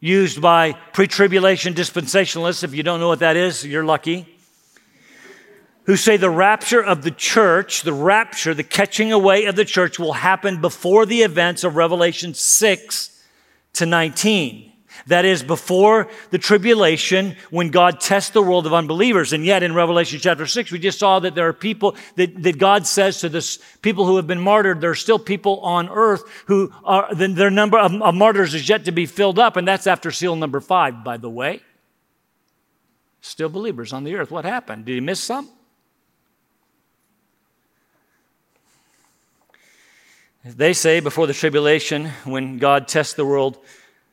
used 0.00 0.40
by 0.40 0.72
pre 0.92 1.06
tribulation 1.06 1.74
dispensationalists. 1.74 2.64
If 2.64 2.74
you 2.74 2.82
don't 2.82 3.00
know 3.00 3.08
what 3.08 3.20
that 3.20 3.36
is, 3.36 3.66
you're 3.66 3.84
lucky. 3.84 4.34
Who 5.84 5.96
say 5.96 6.18
the 6.18 6.30
rapture 6.30 6.82
of 6.82 7.02
the 7.02 7.10
church, 7.10 7.82
the 7.82 7.94
rapture, 7.94 8.52
the 8.52 8.62
catching 8.62 9.10
away 9.10 9.46
of 9.46 9.56
the 9.56 9.64
church 9.64 9.98
will 9.98 10.12
happen 10.12 10.60
before 10.60 11.06
the 11.06 11.22
events 11.22 11.64
of 11.64 11.76
Revelation 11.76 12.34
6 12.34 13.24
to 13.74 13.86
19. 13.86 14.67
That 15.06 15.24
is 15.24 15.42
before 15.42 16.08
the 16.30 16.38
tribulation 16.38 17.36
when 17.50 17.70
God 17.70 18.00
tests 18.00 18.30
the 18.30 18.42
world 18.42 18.66
of 18.66 18.74
unbelievers. 18.74 19.32
And 19.32 19.44
yet 19.44 19.62
in 19.62 19.74
Revelation 19.74 20.18
chapter 20.20 20.46
6, 20.46 20.70
we 20.70 20.78
just 20.78 20.98
saw 20.98 21.18
that 21.20 21.34
there 21.34 21.48
are 21.48 21.52
people 21.52 21.96
that, 22.16 22.42
that 22.42 22.58
God 22.58 22.86
says 22.86 23.20
to 23.20 23.28
this 23.28 23.58
people 23.80 24.04
who 24.04 24.16
have 24.16 24.26
been 24.26 24.40
martyred, 24.40 24.80
there 24.80 24.90
are 24.90 24.94
still 24.94 25.18
people 25.18 25.60
on 25.60 25.88
earth 25.88 26.22
who 26.46 26.72
are, 26.84 27.14
their 27.14 27.50
number 27.50 27.78
of, 27.78 27.94
of 28.02 28.14
martyrs 28.14 28.54
is 28.54 28.68
yet 28.68 28.84
to 28.84 28.92
be 28.92 29.06
filled 29.06 29.38
up. 29.38 29.56
And 29.56 29.66
that's 29.66 29.86
after 29.86 30.10
seal 30.10 30.36
number 30.36 30.60
five, 30.60 31.04
by 31.04 31.16
the 31.16 31.30
way. 31.30 31.62
Still 33.20 33.48
believers 33.48 33.92
on 33.92 34.04
the 34.04 34.14
earth. 34.16 34.30
What 34.30 34.44
happened? 34.44 34.84
Did 34.84 34.94
he 34.94 35.00
miss 35.00 35.20
some? 35.20 35.48
They 40.44 40.72
say 40.72 41.00
before 41.00 41.26
the 41.26 41.34
tribulation, 41.34 42.06
when 42.24 42.58
God 42.58 42.88
tests 42.88 43.14
the 43.14 43.26
world 43.26 43.58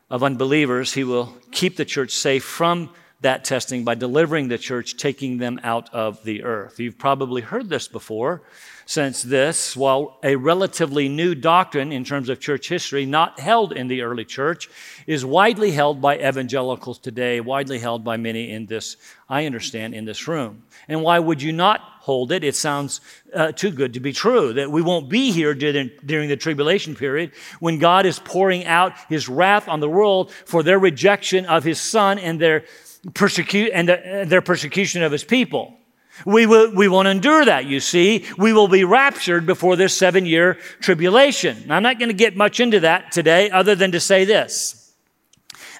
of 0.09 0.23
unbelievers, 0.23 0.93
he 0.93 1.03
will 1.03 1.35
keep 1.51 1.77
the 1.77 1.85
church 1.85 2.11
safe 2.11 2.43
from 2.43 2.89
that 3.21 3.43
testing 3.43 3.83
by 3.83 3.95
delivering 3.95 4.47
the 4.47 4.57
church, 4.57 4.97
taking 4.97 5.37
them 5.37 5.59
out 5.63 5.93
of 5.93 6.23
the 6.23 6.43
earth. 6.43 6.79
You've 6.79 6.97
probably 6.97 7.41
heard 7.41 7.69
this 7.69 7.87
before, 7.87 8.43
since 8.85 9.23
this, 9.23 9.75
while 9.75 10.19
a 10.23 10.35
relatively 10.35 11.09
new 11.09 11.33
doctrine 11.33 11.91
in 11.91 12.03
terms 12.03 12.29
of 12.29 12.39
church 12.39 12.69
history, 12.69 13.05
not 13.05 13.39
held 13.39 13.73
in 13.73 13.87
the 13.87 14.01
early 14.01 14.25
church, 14.25 14.69
is 15.07 15.25
widely 15.25 15.71
held 15.71 16.01
by 16.01 16.17
evangelicals 16.17 16.99
today, 16.99 17.39
widely 17.41 17.79
held 17.79 18.03
by 18.03 18.15
many 18.17 18.51
in 18.51 18.67
this, 18.67 18.97
I 19.27 19.45
understand, 19.47 19.95
in 19.95 20.05
this 20.05 20.27
room. 20.27 20.63
And 20.87 21.01
why 21.01 21.17
would 21.17 21.41
you 21.41 21.51
not 21.51 21.81
hold 22.01 22.31
it? 22.31 22.43
It 22.43 22.55
sounds 22.55 23.01
uh, 23.33 23.51
too 23.51 23.71
good 23.71 23.95
to 23.95 23.99
be 23.99 24.13
true 24.13 24.53
that 24.53 24.69
we 24.69 24.83
won't 24.83 25.09
be 25.09 25.31
here 25.31 25.55
during, 25.55 25.89
during 26.05 26.29
the 26.29 26.37
tribulation 26.37 26.95
period 26.95 27.31
when 27.59 27.79
God 27.79 28.05
is 28.05 28.19
pouring 28.19 28.65
out 28.65 28.93
his 29.09 29.27
wrath 29.27 29.67
on 29.67 29.79
the 29.79 29.89
world 29.89 30.31
for 30.31 30.61
their 30.61 30.77
rejection 30.77 31.47
of 31.47 31.63
his 31.63 31.81
son 31.81 32.19
and 32.19 32.39
their 32.39 32.65
and 33.05 33.89
the, 33.89 34.25
their 34.27 34.41
persecution 34.41 35.03
of 35.03 35.11
his 35.11 35.23
people. 35.23 35.77
We, 36.23 36.45
will, 36.45 36.73
we 36.73 36.87
won't 36.87 37.07
endure 37.07 37.43
that, 37.43 37.65
you 37.65 37.79
see. 37.79 38.25
We 38.37 38.53
will 38.53 38.67
be 38.67 38.83
raptured 38.83 39.45
before 39.45 39.75
this 39.75 39.97
seven 39.97 40.25
year 40.25 40.53
tribulation. 40.79 41.67
Now, 41.67 41.75
I'm 41.75 41.83
not 41.83 41.99
going 41.99 42.09
to 42.09 42.15
get 42.15 42.37
much 42.37 42.59
into 42.59 42.79
that 42.81 43.11
today, 43.11 43.49
other 43.49 43.75
than 43.75 43.91
to 43.91 43.99
say 43.99 44.23
this. 44.23 44.93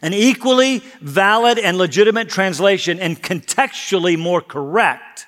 An 0.01 0.13
equally 0.13 0.79
valid 0.99 1.57
and 1.57 1.77
legitimate 1.77 2.27
translation, 2.29 2.99
and 2.99 3.21
contextually 3.21 4.17
more 4.19 4.41
correct, 4.41 5.25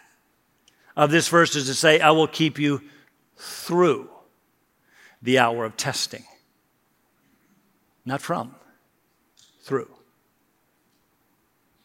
of 0.98 1.12
this 1.12 1.30
verse 1.30 1.56
is 1.56 1.68
to 1.68 1.76
say, 1.76 2.00
I 2.02 2.12
will 2.12 2.28
keep 2.28 2.60
you 2.60 2.82
through 3.38 4.10
the 5.22 5.40
hour 5.40 5.64
of 5.64 5.78
testing. 5.78 6.24
Not 8.04 8.22
from, 8.22 8.56
through. 9.62 9.90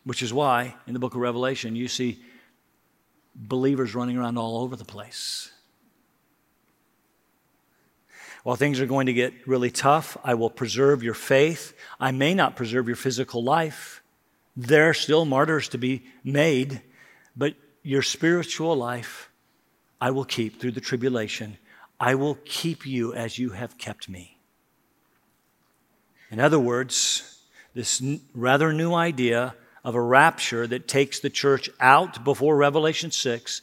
Which 0.04 0.22
is 0.22 0.32
why 0.32 0.74
in 0.86 0.94
the 0.94 0.98
book 0.98 1.14
of 1.14 1.20
Revelation 1.20 1.76
you 1.76 1.88
see 1.88 2.20
believers 3.34 3.94
running 3.94 4.16
around 4.16 4.38
all 4.38 4.62
over 4.62 4.76
the 4.76 4.84
place. 4.84 5.50
While 8.42 8.56
things 8.56 8.80
are 8.80 8.86
going 8.86 9.06
to 9.06 9.12
get 9.12 9.46
really 9.46 9.70
tough, 9.70 10.16
I 10.24 10.34
will 10.34 10.50
preserve 10.50 11.02
your 11.02 11.14
faith. 11.14 11.74
I 12.00 12.10
may 12.10 12.34
not 12.34 12.56
preserve 12.56 12.88
your 12.88 12.96
physical 12.96 13.42
life. 13.42 14.02
There 14.56 14.90
are 14.90 14.94
still 14.94 15.24
martyrs 15.24 15.68
to 15.68 15.78
be 15.78 16.04
made, 16.24 16.82
but 17.36 17.54
your 17.82 18.02
spiritual 18.02 18.76
life 18.76 19.30
I 20.00 20.10
will 20.10 20.24
keep 20.24 20.60
through 20.60 20.72
the 20.72 20.80
tribulation. 20.80 21.58
I 22.00 22.16
will 22.16 22.36
keep 22.44 22.84
you 22.84 23.14
as 23.14 23.38
you 23.38 23.50
have 23.50 23.78
kept 23.78 24.08
me. 24.08 24.38
In 26.32 26.40
other 26.40 26.58
words, 26.58 27.40
this 27.74 28.02
rather 28.34 28.72
new 28.72 28.94
idea 28.94 29.54
of 29.84 29.94
a 29.94 30.00
rapture 30.00 30.66
that 30.66 30.86
takes 30.86 31.20
the 31.20 31.30
church 31.30 31.68
out 31.80 32.24
before 32.24 32.56
Revelation 32.56 33.10
6, 33.10 33.62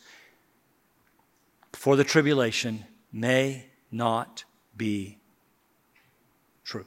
before 1.72 1.96
the 1.96 2.04
tribulation, 2.04 2.86
may 3.12 3.66
not 3.92 4.44
be 4.76 5.18
true. 6.64 6.86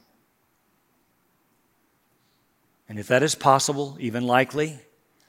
And 2.87 2.99
if 2.99 3.07
that 3.07 3.23
is 3.23 3.33
possible, 3.33 3.97
even 3.99 4.23
likely, 4.23 4.79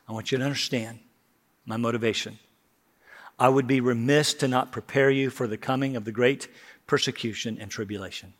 I 0.08 0.12
want 0.12 0.30
you 0.30 0.38
to 0.38 0.44
understand 0.44 0.98
my 1.64 1.76
motivation. 1.76 2.38
I 3.38 3.48
would 3.48 3.66
be 3.66 3.80
remiss 3.80 4.34
to 4.34 4.48
not 4.48 4.70
prepare 4.70 5.10
you 5.10 5.30
for 5.30 5.46
the 5.46 5.56
coming 5.56 5.96
of 5.96 6.04
the 6.04 6.12
great 6.12 6.48
persecution 6.86 7.58
and 7.58 7.70
tribulation. 7.70 8.34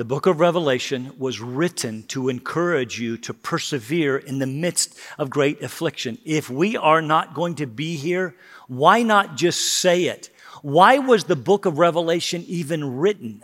The 0.00 0.06
book 0.06 0.24
of 0.24 0.40
Revelation 0.40 1.12
was 1.18 1.42
written 1.42 2.04
to 2.04 2.30
encourage 2.30 2.98
you 2.98 3.18
to 3.18 3.34
persevere 3.34 4.16
in 4.16 4.38
the 4.38 4.46
midst 4.46 4.98
of 5.18 5.28
great 5.28 5.60
affliction. 5.62 6.16
If 6.24 6.48
we 6.48 6.74
are 6.74 7.02
not 7.02 7.34
going 7.34 7.56
to 7.56 7.66
be 7.66 7.96
here, 7.96 8.34
why 8.66 9.02
not 9.02 9.36
just 9.36 9.60
say 9.60 10.04
it? 10.04 10.30
Why 10.62 10.96
was 10.96 11.24
the 11.24 11.36
book 11.36 11.66
of 11.66 11.78
Revelation 11.78 12.46
even 12.48 12.96
written 12.96 13.42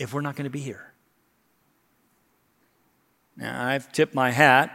if 0.00 0.12
we're 0.12 0.20
not 0.20 0.34
going 0.34 0.46
to 0.46 0.50
be 0.50 0.58
here? 0.58 0.92
Now, 3.36 3.68
I've 3.68 3.92
tipped 3.92 4.16
my 4.16 4.32
hat. 4.32 4.72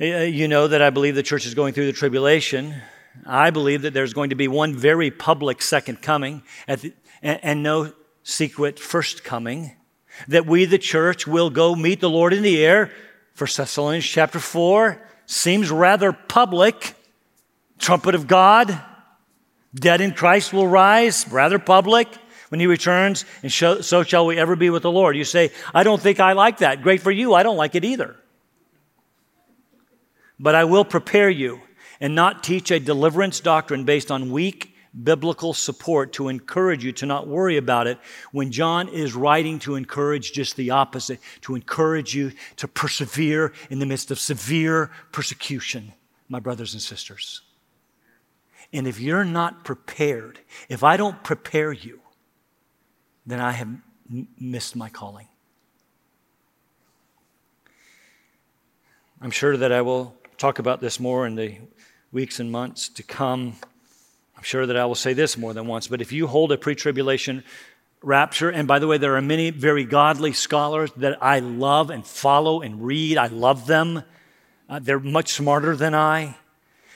Uh, 0.00 0.04
you 0.04 0.46
know 0.46 0.68
that 0.68 0.80
I 0.80 0.90
believe 0.90 1.16
the 1.16 1.24
church 1.24 1.46
is 1.46 1.54
going 1.54 1.74
through 1.74 1.86
the 1.86 1.92
tribulation. 1.92 2.76
I 3.26 3.50
believe 3.50 3.82
that 3.82 3.92
there's 3.92 4.12
going 4.12 4.30
to 4.30 4.36
be 4.36 4.46
one 4.46 4.76
very 4.76 5.10
public 5.10 5.62
second 5.62 6.00
coming 6.00 6.44
the, 6.68 6.92
and, 7.22 7.40
and 7.42 7.62
no 7.64 7.92
secret 8.26 8.80
first 8.80 9.22
coming. 9.22 9.76
That 10.26 10.46
we, 10.46 10.64
the 10.64 10.78
church, 10.78 11.26
will 11.28 11.48
go 11.48 11.76
meet 11.76 12.00
the 12.00 12.10
Lord 12.10 12.32
in 12.32 12.42
the 12.42 12.64
air. 12.64 12.90
For 13.34 13.46
Thessalonians 13.46 14.04
chapter 14.04 14.40
4 14.40 15.00
seems 15.26 15.70
rather 15.70 16.12
public. 16.12 16.94
Trumpet 17.78 18.14
of 18.14 18.26
God, 18.26 18.80
dead 19.74 20.00
in 20.00 20.12
Christ 20.12 20.52
will 20.52 20.66
rise, 20.66 21.28
rather 21.30 21.58
public 21.58 22.08
when 22.48 22.58
he 22.58 22.66
returns, 22.66 23.26
and 23.42 23.52
so 23.52 24.02
shall 24.02 24.24
we 24.24 24.38
ever 24.38 24.56
be 24.56 24.70
with 24.70 24.82
the 24.82 24.90
Lord. 24.90 25.16
You 25.16 25.24
say, 25.24 25.50
I 25.74 25.82
don't 25.82 26.00
think 26.00 26.18
I 26.18 26.32
like 26.32 26.58
that. 26.58 26.80
Great 26.80 27.02
for 27.02 27.10
you. 27.10 27.34
I 27.34 27.42
don't 27.42 27.58
like 27.58 27.74
it 27.74 27.84
either. 27.84 28.16
But 30.40 30.54
I 30.54 30.64
will 30.64 30.84
prepare 30.84 31.28
you 31.28 31.60
and 32.00 32.14
not 32.14 32.42
teach 32.42 32.70
a 32.70 32.80
deliverance 32.80 33.40
doctrine 33.40 33.84
based 33.84 34.10
on 34.10 34.30
weak 34.30 34.75
biblical 35.02 35.52
support 35.52 36.12
to 36.14 36.28
encourage 36.28 36.84
you 36.84 36.92
to 36.92 37.06
not 37.06 37.28
worry 37.28 37.56
about 37.56 37.86
it 37.86 37.98
when 38.32 38.50
John 38.50 38.88
is 38.88 39.14
writing 39.14 39.58
to 39.60 39.74
encourage 39.74 40.32
just 40.32 40.56
the 40.56 40.70
opposite, 40.70 41.20
to 41.42 41.54
encourage 41.54 42.14
you 42.14 42.32
to 42.56 42.68
persevere 42.68 43.52
in 43.70 43.78
the 43.78 43.86
midst 43.86 44.10
of 44.10 44.18
severe 44.18 44.90
persecution, 45.12 45.92
my 46.28 46.40
brothers 46.40 46.72
and 46.72 46.82
sisters. 46.82 47.42
And 48.72 48.86
if 48.86 48.98
you're 48.98 49.24
not 49.24 49.64
prepared, 49.64 50.40
if 50.68 50.82
I 50.82 50.96
don't 50.96 51.22
prepare 51.22 51.72
you, 51.72 52.00
then 53.26 53.40
I 53.40 53.52
have 53.52 53.68
m- 54.10 54.28
missed 54.38 54.76
my 54.76 54.88
calling. 54.88 55.28
I'm 59.20 59.30
sure 59.30 59.56
that 59.56 59.72
I 59.72 59.82
will 59.82 60.14
talk 60.36 60.58
about 60.58 60.80
this 60.80 61.00
more 61.00 61.26
in 61.26 61.36
the 61.36 61.58
weeks 62.12 62.38
and 62.38 62.52
months 62.52 62.88
to 62.90 63.02
come. 63.02 63.54
I'm 64.36 64.42
sure 64.42 64.66
that 64.66 64.76
I 64.76 64.84
will 64.84 64.94
say 64.94 65.12
this 65.12 65.38
more 65.38 65.54
than 65.54 65.66
once, 65.66 65.88
but 65.88 66.00
if 66.00 66.12
you 66.12 66.26
hold 66.26 66.52
a 66.52 66.58
pre 66.58 66.74
tribulation 66.74 67.42
rapture, 68.02 68.50
and 68.50 68.68
by 68.68 68.78
the 68.78 68.86
way, 68.86 68.98
there 68.98 69.16
are 69.16 69.22
many 69.22 69.50
very 69.50 69.84
godly 69.84 70.32
scholars 70.32 70.90
that 70.96 71.22
I 71.22 71.40
love 71.40 71.90
and 71.90 72.06
follow 72.06 72.60
and 72.60 72.82
read, 72.84 73.18
I 73.18 73.28
love 73.28 73.66
them. 73.66 74.02
Uh, 74.68 74.80
they're 74.80 75.00
much 75.00 75.32
smarter 75.32 75.76
than 75.76 75.94
I. 75.94 76.36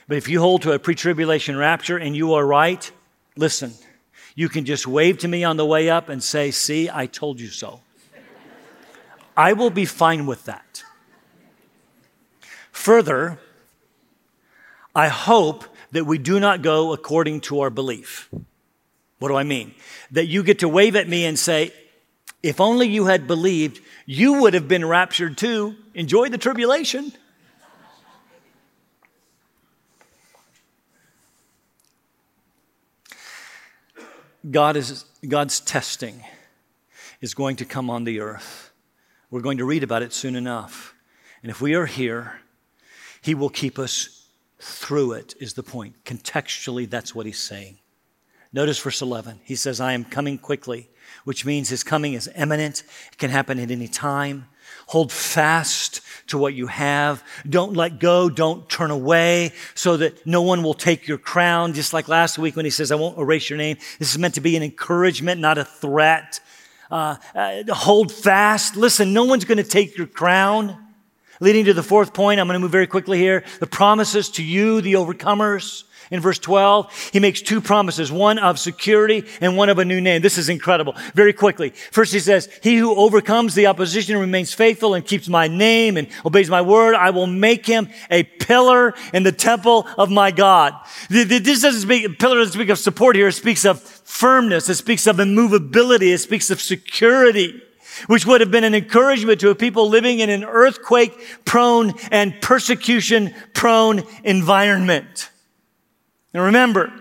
But 0.09 0.17
if 0.17 0.29
you 0.29 0.41
hold 0.41 0.63
to 0.63 0.73
a 0.73 0.79
pre 0.79 0.95
tribulation 0.95 1.57
rapture 1.57 1.97
and 1.97 2.17
you 2.17 2.35
are 2.35 2.45
right, 2.45 2.91
listen, 3.37 3.73
you 4.35 4.49
can 4.49 4.65
just 4.65 4.87
wave 4.87 5.19
to 5.19 5.29
me 5.29 5.45
on 5.45 5.57
the 5.57 5.67
way 5.67 5.89
up 5.89 6.09
and 6.09 6.23
say, 6.23 6.51
See, 6.51 6.91
I 6.93 7.07
told 7.07 7.41
you 7.41 7.49
so. 7.49 7.81
I 9.37 9.53
will 9.53 9.71
be 9.71 9.85
fine 9.85 10.27
with 10.27 10.45
that. 10.45 10.83
Further, 12.73 13.39
I 14.95 15.09
hope 15.09 15.65
that 15.93 16.05
we 16.05 16.19
do 16.19 16.41
not 16.41 16.63
go 16.63 16.93
according 16.93 17.41
to 17.43 17.61
our 17.61 17.71
belief. 17.71 18.29
What 19.19 19.29
do 19.29 19.37
I 19.37 19.43
mean? 19.43 19.75
That 20.13 20.27
you 20.27 20.43
get 20.43 20.61
to 20.61 20.69
wave 20.69 20.97
at 20.97 21.09
me 21.09 21.25
and 21.25 21.39
say, 21.39 21.73
if 22.43 22.61
only 22.61 22.89
you 22.89 23.07
had 23.07 23.27
believed, 23.27 23.81
you 24.07 24.41
would 24.41 24.55
have 24.55 24.67
been 24.67 24.85
raptured 24.85 25.37
too. 25.37 25.77
Enjoy 25.95 26.29
the 26.29 26.39
tribulation. 26.39 27.13
God 34.51 34.77
is, 34.77 35.05
God's 35.29 35.61
testing 35.61 36.25
is 37.21 37.35
going 37.35 37.57
to 37.57 37.67
come 37.67 37.91
on 37.91 38.05
the 38.05 38.21
earth. 38.21 38.73
We're 39.31 39.43
going 39.43 39.59
to 39.59 39.67
read 39.67 39.83
about 39.83 40.03
it 40.03 40.15
soon 40.15 40.35
enough. 40.35 40.95
And 41.43 41.51
if 41.51 41.61
we 41.61 41.75
are 41.75 41.85
here, 41.85 42.41
He 43.21 43.35
will 43.35 43.51
keep 43.51 43.79
us 43.79 44.20
through 44.61 45.13
it, 45.13 45.35
is 45.41 45.55
the 45.55 45.63
point. 45.63 46.05
Contextually, 46.05 46.89
that's 46.89 47.15
what 47.15 47.27
He's 47.27 47.39
saying. 47.39 47.79
Notice 48.53 48.79
verse 48.81 49.01
11. 49.01 49.41
He 49.45 49.55
says, 49.55 49.81
I 49.81 49.93
am 49.93 50.05
coming 50.05 50.37
quickly, 50.37 50.91
which 51.25 51.47
means 51.47 51.69
His 51.69 51.85
coming 51.85 52.15
is 52.15 52.29
imminent. 52.37 52.83
It 53.13 53.19
can 53.19 53.31
happen 53.31 53.59
at 53.59 53.71
any 53.71 53.89
time. 53.89 54.47
Hold 54.87 55.13
fast 55.13 56.01
to 56.29 56.39
what 56.39 56.55
you 56.55 56.67
have. 56.67 57.23
Don't 57.49 57.75
let 57.75 57.99
go. 57.99 58.29
Don't 58.29 58.69
turn 58.69 58.91
away 58.91 59.53
so 59.75 59.97
that 59.97 60.27
no 60.27 60.43
one 60.43 60.63
will 60.63 60.75
take 60.75 61.07
your 61.07 61.19
crown. 61.19 61.75
Just 61.75 61.93
like 61.93 62.09
last 62.09 62.39
week 62.39 62.57
when 62.57 62.65
he 62.65 62.71
says, 62.71 62.91
I 62.91 62.97
won't 62.97 63.19
erase 63.19 63.49
your 63.51 63.57
name. 63.57 63.77
This 63.99 64.11
is 64.11 64.19
meant 64.19 64.35
to 64.35 64.41
be 64.41 64.57
an 64.57 64.63
encouragement, 64.63 65.41
not 65.41 65.59
a 65.59 65.65
threat. 65.65 66.41
Uh, 66.91 67.17
uh, 67.35 67.63
hold 67.73 68.13
fast. 68.13 68.77
Listen, 68.77 69.13
no 69.13 69.25
one's 69.25 69.45
going 69.45 69.59
to 69.59 69.65
take 69.65 69.97
your 69.97 70.09
crown. 70.09 70.77
Leading 71.41 71.65
to 71.65 71.75
the 71.75 71.83
fourth 71.83 72.13
point, 72.13 72.39
I'm 72.39 72.47
going 72.47 72.55
to 72.55 72.61
move 72.61 72.71
very 72.71 72.87
quickly 72.87 73.19
here. 73.19 73.45
The 73.61 73.67
promises 73.67 74.29
to 74.33 74.43
you, 74.43 74.83
the 74.83 74.93
overcomers 74.95 75.85
in 76.11 76.21
verse 76.21 76.39
12, 76.39 77.11
he 77.13 77.21
makes 77.21 77.41
two 77.41 77.61
promises, 77.61 78.11
one 78.11 78.39
of 78.39 78.59
security 78.59 79.25
and 79.41 79.57
one 79.57 79.69
of 79.69 79.79
a 79.79 79.85
new 79.85 80.01
name. 80.01 80.23
This 80.23 80.39
is 80.39 80.49
incredible. 80.49 80.97
Very 81.15 81.33
quickly. 81.33 81.71
First, 81.71 82.13
he 82.13 82.19
says, 82.19 82.49
He 82.63 82.77
who 82.77 82.95
overcomes 82.95 83.55
the 83.55 83.69
opposition 83.69 84.19
remains 84.19 84.53
faithful 84.53 84.95
and 84.95 85.07
keeps 85.07 85.29
my 85.29 85.47
name 85.47 85.97
and 85.97 86.09
obeys 86.27 86.51
my 86.51 86.63
word, 86.63 86.95
I 86.95 87.11
will 87.11 87.29
make 87.29 87.65
him 87.65 87.89
a 88.11 88.25
pillar 88.25 88.95
in 89.15 89.23
the 89.23 89.33
temple 89.33 89.87
of 89.97 90.11
my 90.11 90.33
God. 90.33 90.75
This 91.09 91.63
doesn't 91.63 91.83
speak, 91.83 92.19
pillar 92.19 92.39
doesn't 92.39 92.55
speak 92.55 92.71
of 92.71 92.79
support 92.79 93.15
here. 93.15 93.29
It 93.29 93.33
speaks 93.33 93.65
of 93.65 93.81
firmness. 93.81 94.69
It 94.69 94.75
speaks 94.75 95.07
of 95.07 95.21
immovability. 95.21 96.11
It 96.11 96.19
speaks 96.19 96.51
of 96.51 96.61
security 96.61 97.63
which 98.07 98.27
would 98.27 98.41
have 98.41 98.51
been 98.51 98.65
an 98.65 98.75
encouragement 98.75 99.41
to 99.41 99.51
a 99.51 99.55
people 99.55 99.89
living 99.89 100.21
in 100.21 100.31
an 100.31 100.45
earthquake 100.45 101.13
prone 101.45 101.93
and 102.11 102.41
persecution 102.41 103.35
prone 103.55 104.03
environment. 104.25 105.31
And 106.33 106.43
remember, 106.45 106.93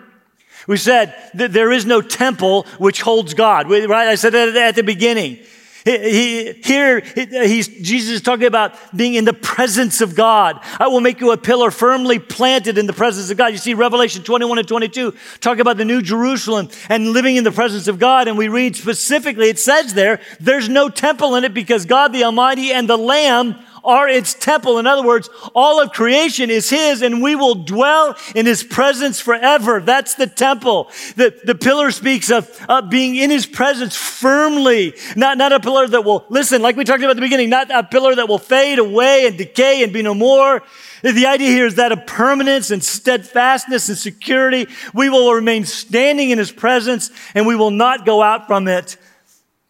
we 0.68 0.78
said 0.78 1.16
that 1.34 1.54
there 1.54 1.72
is 1.72 1.86
no 1.86 2.02
temple 2.02 2.64
which 2.78 3.02
holds 3.02 3.34
God, 3.34 3.70
right? 3.70 4.08
I 4.08 4.16
said 4.16 4.34
that 4.34 4.56
at 4.56 4.76
the 4.76 4.84
beginning. 4.84 5.40
He, 5.86 5.98
he, 5.98 6.54
here, 6.54 7.00
he's, 7.00 7.68
Jesus 7.68 8.16
is 8.16 8.22
talking 8.22 8.48
about 8.48 8.74
being 8.96 9.14
in 9.14 9.26
the 9.26 9.34
presence 9.34 10.02
of 10.02 10.16
God. 10.16 10.60
I 10.80 10.88
will 10.88 11.02
make 11.02 11.22
you 11.22 11.32
a 11.32 11.38
pillar 11.38 11.72
firmly 11.72 12.20
planted 12.20 12.78
in 12.78 12.86
the 12.86 12.94
presence 12.94 13.30
of 13.30 13.38
God. 13.38 13.48
You 13.48 13.58
see, 13.58 13.74
Revelation 13.74 14.24
21 14.24 14.60
and 14.60 14.68
22 14.68 15.14
talk 15.40 15.60
about 15.60 15.78
the 15.78 15.86
new 15.86 16.02
Jerusalem 16.02 16.70
and 16.90 17.10
living 17.10 17.36
in 17.36 17.44
the 17.44 17.52
presence 17.52 17.88
of 17.88 18.00
God. 18.00 18.28
And 18.28 18.38
we 18.38 18.48
read 18.48 18.76
specifically, 18.76 19.50
it 19.50 19.60
says 19.60 19.94
there, 19.94 20.20
there's 20.40 20.70
no 20.70 20.90
temple 20.90 21.36
in 21.36 21.44
it 21.44 21.54
because 21.54 21.86
God 21.86 22.14
the 22.14 22.24
Almighty 22.24 22.72
and 22.72 22.90
the 22.90 22.98
Lamb 22.98 23.56
are 23.84 24.08
its 24.08 24.34
temple. 24.34 24.80
In 24.80 24.88
other 24.88 25.06
words, 25.06 25.30
all 25.54 25.82
of 25.82 25.92
creation 25.92 26.50
is 26.50 26.70
His 26.70 27.02
and 27.02 27.22
we 27.22 27.36
will 27.36 27.56
dwell 27.56 28.16
in 28.36 28.46
His 28.46 28.64
presence 28.64 29.20
forever. 29.20 29.80
That's 29.80 30.16
the 30.16 30.28
temple. 30.28 30.90
The, 31.16 31.40
the 31.44 31.56
pillar 31.56 31.92
speaks 31.92 32.30
of 32.32 32.50
uh, 32.68 32.82
being 32.82 33.16
in 33.16 33.30
His 33.30 33.46
presence 33.46 33.96
firmly, 33.96 34.94
not, 35.16 35.38
not 35.38 35.52
a 35.52 35.60
pillar 35.60 35.88
that 35.88 36.04
will, 36.04 36.26
listen, 36.30 36.62
like 36.62 36.76
we 36.76 36.84
talked 36.84 37.00
about 37.00 37.12
at 37.12 37.16
the 37.16 37.22
beginning, 37.22 37.50
not 37.50 37.72
a 37.72 37.84
pillar 37.84 38.16
that 38.16 38.28
will 38.28 38.38
fade 38.38 38.80
away 38.80 39.28
and 39.28 39.38
decay 39.38 39.84
and 39.84 39.94
be 39.94 40.02
no 40.02 40.14
more. 40.14 40.64
The 41.02 41.26
idea 41.28 41.50
here 41.50 41.66
is 41.66 41.76
that 41.76 41.92
of 41.92 42.06
permanence 42.06 42.72
and 42.72 42.84
steadfastness 42.84 43.90
and 43.90 43.98
security. 43.98 44.68
We 44.94 45.10
will 45.10 45.34
remain 45.34 45.66
standing 45.66 46.30
in 46.32 46.38
His 46.38 46.52
presence 46.52 47.12
and 47.34 47.48
we 47.48 47.56
will 47.56 47.72
not 47.72 48.06
go 48.06 48.22
out 48.22 48.48
from 48.48 48.68
it. 48.68 48.98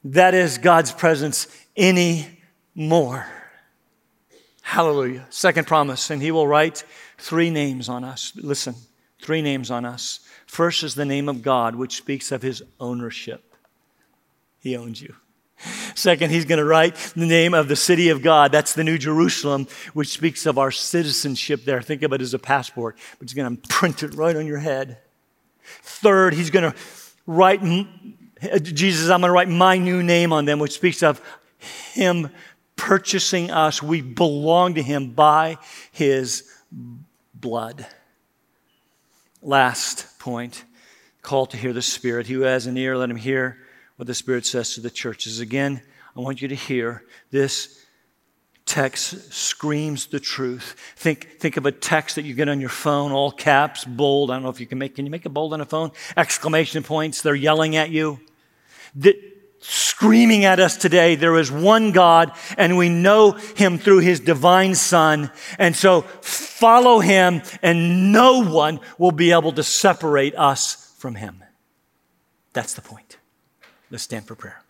That 0.06 0.34
is 0.34 0.58
God's 0.58 0.92
presence 0.92 1.48
anymore. 1.76 3.28
Hallelujah. 4.70 5.26
Second 5.32 5.66
promise, 5.66 6.12
and 6.12 6.22
He 6.22 6.30
will 6.30 6.48
write 6.48 6.84
three 7.18 7.50
names 7.50 7.90
on 7.90 8.04
us. 8.04 8.34
Listen, 8.36 8.76
three 9.20 9.42
names 9.42 9.72
on 9.72 9.84
us. 9.84 10.20
First 10.46 10.84
is 10.84 10.94
the 10.94 11.06
name 11.06 11.28
of 11.28 11.42
God, 11.42 11.74
which 11.74 11.96
speaks 11.96 12.32
of 12.32 12.44
His 12.44 12.62
ownership. 12.80 13.56
He 14.60 14.78
owns 14.78 15.02
you. 15.02 15.16
Second, 15.96 16.30
he's 16.30 16.46
going 16.46 16.60
to 16.60 16.66
write 16.66 16.96
the 17.16 17.26
name 17.26 17.56
of 17.56 17.68
the 17.68 17.76
city 17.76 18.10
of 18.10 18.22
God. 18.22 18.52
That's 18.52 18.76
the 18.76 18.84
New 18.84 19.00
Jerusalem, 19.00 19.66
which 19.94 20.10
speaks 20.10 20.46
of 20.46 20.60
our 20.60 20.70
citizenship 20.70 21.66
there. 21.66 21.82
Think 21.82 22.04
of 22.04 22.14
it 22.14 22.22
as 22.22 22.36
a 22.36 22.40
passport, 22.40 22.96
but 23.18 23.28
he's 23.28 23.34
going 23.34 23.58
to 23.58 23.68
print 23.70 24.04
it 24.04 24.14
right 24.14 24.36
on 24.36 24.46
your 24.46 24.60
head. 24.60 25.00
Third, 25.64 26.36
he's 26.36 26.52
going 26.52 26.72
to 26.72 26.78
write, 27.26 27.62
Jesus, 28.62 29.10
I'm 29.10 29.22
going 29.22 29.30
to 29.30 29.34
write 29.34 29.50
my 29.50 29.80
new 29.80 30.04
name 30.04 30.32
on 30.32 30.46
them, 30.46 30.60
which 30.60 30.74
speaks 30.74 31.02
of 31.02 31.20
him 31.94 32.30
purchasing 32.80 33.52
us. 33.52 33.84
We 33.84 34.02
belong 34.02 34.76
to 34.76 34.82
him 34.82 35.12
by 35.12 35.58
his 35.92 36.50
blood. 37.34 37.86
Last 39.42 40.18
point 40.18 40.64
call 41.22 41.46
to 41.48 41.58
hear 41.58 41.74
the 41.74 41.82
Spirit. 41.82 42.28
He 42.28 42.34
who 42.34 42.42
has 42.42 42.66
an 42.66 42.78
ear, 42.78 42.98
let 42.98 43.10
him 43.10 43.18
hear 43.18 43.58
what 43.98 44.08
the 44.08 44.14
Spirit 44.14 44.46
says 44.46 44.76
to 44.76 44.82
the 44.82 44.90
churches. 44.90 45.42
Again, 45.42 45.82
I 46.16 46.22
want 46.22 46.42
you 46.42 46.48
to 46.48 46.56
hear 46.56 47.04
this 47.32 47.86
text 48.66 49.34
screams 49.34 50.08
the 50.08 50.20
truth. 50.20 50.76
Think, 50.96 51.38
think 51.40 51.58
of 51.58 51.66
a 51.66 51.74
text 51.74 52.16
that 52.16 52.24
you 52.24 52.34
get 52.34 52.48
on 52.48 52.62
your 52.62 52.70
phone, 52.70 53.12
all 53.12 53.32
caps, 53.32 53.84
bold. 53.84 54.32
I 54.32 54.36
don't 54.36 54.44
know 54.44 54.50
if 54.50 54.62
you 54.62 54.68
can 54.68 54.78
make, 54.78 54.96
can 54.96 55.06
you 55.06 55.12
make 55.12 55.26
it 55.26 55.30
bold 55.30 55.54
on 55.54 55.60
a 55.60 55.66
phone? 55.66 55.92
Exclamation 56.16 56.82
points, 56.82 57.22
they're 57.22 57.36
yelling 57.36 57.76
at 57.76 57.90
you. 57.90 58.22
Screaming 59.60 60.46
at 60.46 60.60
us 60.60 60.78
today, 60.78 61.16
there 61.16 61.38
is 61.38 61.52
one 61.52 61.92
God 61.92 62.32
and 62.58 62.78
we 62.78 62.90
know 62.90 63.32
him 63.32 63.78
through 63.78 64.00
his 64.00 64.20
divine 64.20 64.76
son. 64.76 65.32
And 65.58 65.76
so 65.76 66.02
follow 66.02 67.00
him 67.00 67.42
and 67.62 68.12
no 68.12 68.44
one 68.44 68.80
will 68.98 69.12
be 69.12 69.32
able 69.32 69.52
to 69.54 69.64
separate 69.64 70.36
us 70.36 70.94
from 70.98 71.16
him. 71.16 71.44
That's 72.54 72.74
the 72.74 72.82
point. 72.82 73.18
Let's 73.92 74.04
stand 74.04 74.26
for 74.26 74.36
prayer. 74.36 74.62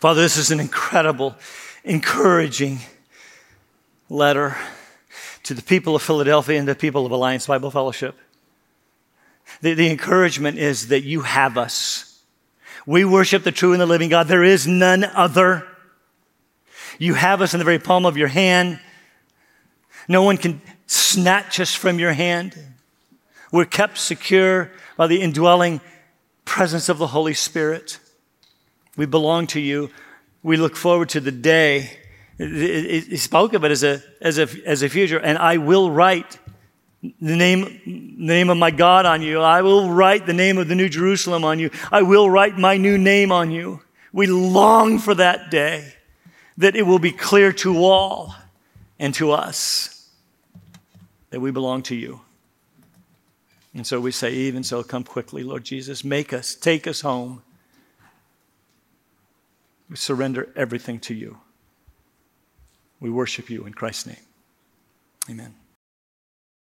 Father, 0.00 0.20
this 0.20 0.36
is 0.36 0.50
an 0.50 0.60
incredible, 0.60 1.34
encouraging 1.82 2.80
letter 4.08 4.56
to 5.46 5.54
the 5.54 5.62
people 5.62 5.94
of 5.94 6.02
Philadelphia 6.02 6.58
and 6.58 6.66
the 6.66 6.74
people 6.74 7.06
of 7.06 7.12
Alliance 7.12 7.46
Bible 7.46 7.70
Fellowship. 7.70 8.16
The, 9.60 9.74
the, 9.74 9.88
encouragement 9.90 10.58
is 10.58 10.88
that 10.88 11.04
you 11.04 11.20
have 11.20 11.56
us. 11.56 12.20
We 12.84 13.04
worship 13.04 13.44
the 13.44 13.52
true 13.52 13.70
and 13.70 13.80
the 13.80 13.86
living 13.86 14.08
God. 14.08 14.26
There 14.26 14.42
is 14.42 14.66
none 14.66 15.04
other. 15.04 15.64
You 16.98 17.14
have 17.14 17.40
us 17.40 17.54
in 17.54 17.58
the 17.58 17.64
very 17.64 17.78
palm 17.78 18.06
of 18.06 18.16
your 18.16 18.26
hand. 18.26 18.80
No 20.08 20.24
one 20.24 20.36
can 20.36 20.60
snatch 20.88 21.60
us 21.60 21.72
from 21.72 22.00
your 22.00 22.12
hand. 22.12 22.58
We're 23.52 23.66
kept 23.66 23.98
secure 23.98 24.72
by 24.96 25.06
the 25.06 25.22
indwelling 25.22 25.80
presence 26.44 26.88
of 26.88 26.98
the 26.98 27.08
Holy 27.08 27.34
Spirit. 27.34 28.00
We 28.96 29.06
belong 29.06 29.46
to 29.48 29.60
you. 29.60 29.90
We 30.42 30.56
look 30.56 30.74
forward 30.74 31.08
to 31.10 31.20
the 31.20 31.30
day. 31.30 31.98
He 32.38 33.16
spoke 33.16 33.54
of 33.54 33.64
it 33.64 33.70
as 33.70 33.82
a, 33.82 34.02
as 34.20 34.38
a, 34.38 34.48
as 34.66 34.82
a 34.82 34.88
future, 34.88 35.18
and 35.18 35.38
I 35.38 35.56
will 35.56 35.90
write 35.90 36.38
the 37.02 37.36
name, 37.36 37.80
name 37.84 38.50
of 38.50 38.58
my 38.58 38.70
God 38.70 39.06
on 39.06 39.22
you. 39.22 39.40
I 39.40 39.62
will 39.62 39.90
write 39.90 40.26
the 40.26 40.32
name 40.32 40.58
of 40.58 40.68
the 40.68 40.74
New 40.74 40.88
Jerusalem 40.88 41.44
on 41.44 41.58
you. 41.58 41.70
I 41.90 42.02
will 42.02 42.28
write 42.28 42.58
my 42.58 42.76
new 42.76 42.98
name 42.98 43.32
on 43.32 43.50
you. 43.50 43.80
We 44.12 44.26
long 44.26 44.98
for 44.98 45.14
that 45.14 45.50
day 45.50 45.94
that 46.58 46.76
it 46.76 46.82
will 46.82 46.98
be 46.98 47.12
clear 47.12 47.52
to 47.52 47.78
all 47.78 48.34
and 48.98 49.14
to 49.14 49.32
us 49.32 50.10
that 51.30 51.40
we 51.40 51.50
belong 51.50 51.82
to 51.84 51.94
you. 51.94 52.20
And 53.74 53.86
so 53.86 54.00
we 54.00 54.10
say, 54.10 54.32
even 54.32 54.62
so, 54.62 54.82
come 54.82 55.04
quickly, 55.04 55.42
Lord 55.42 55.64
Jesus. 55.64 56.02
Make 56.02 56.32
us, 56.32 56.54
take 56.54 56.86
us 56.86 57.02
home. 57.02 57.42
We 59.90 59.96
surrender 59.96 60.50
everything 60.56 60.98
to 61.00 61.14
you. 61.14 61.38
We 63.00 63.10
worship 63.10 63.50
you 63.50 63.66
in 63.66 63.74
Christ's 63.74 64.06
name. 64.06 64.26
Amen. 65.28 65.54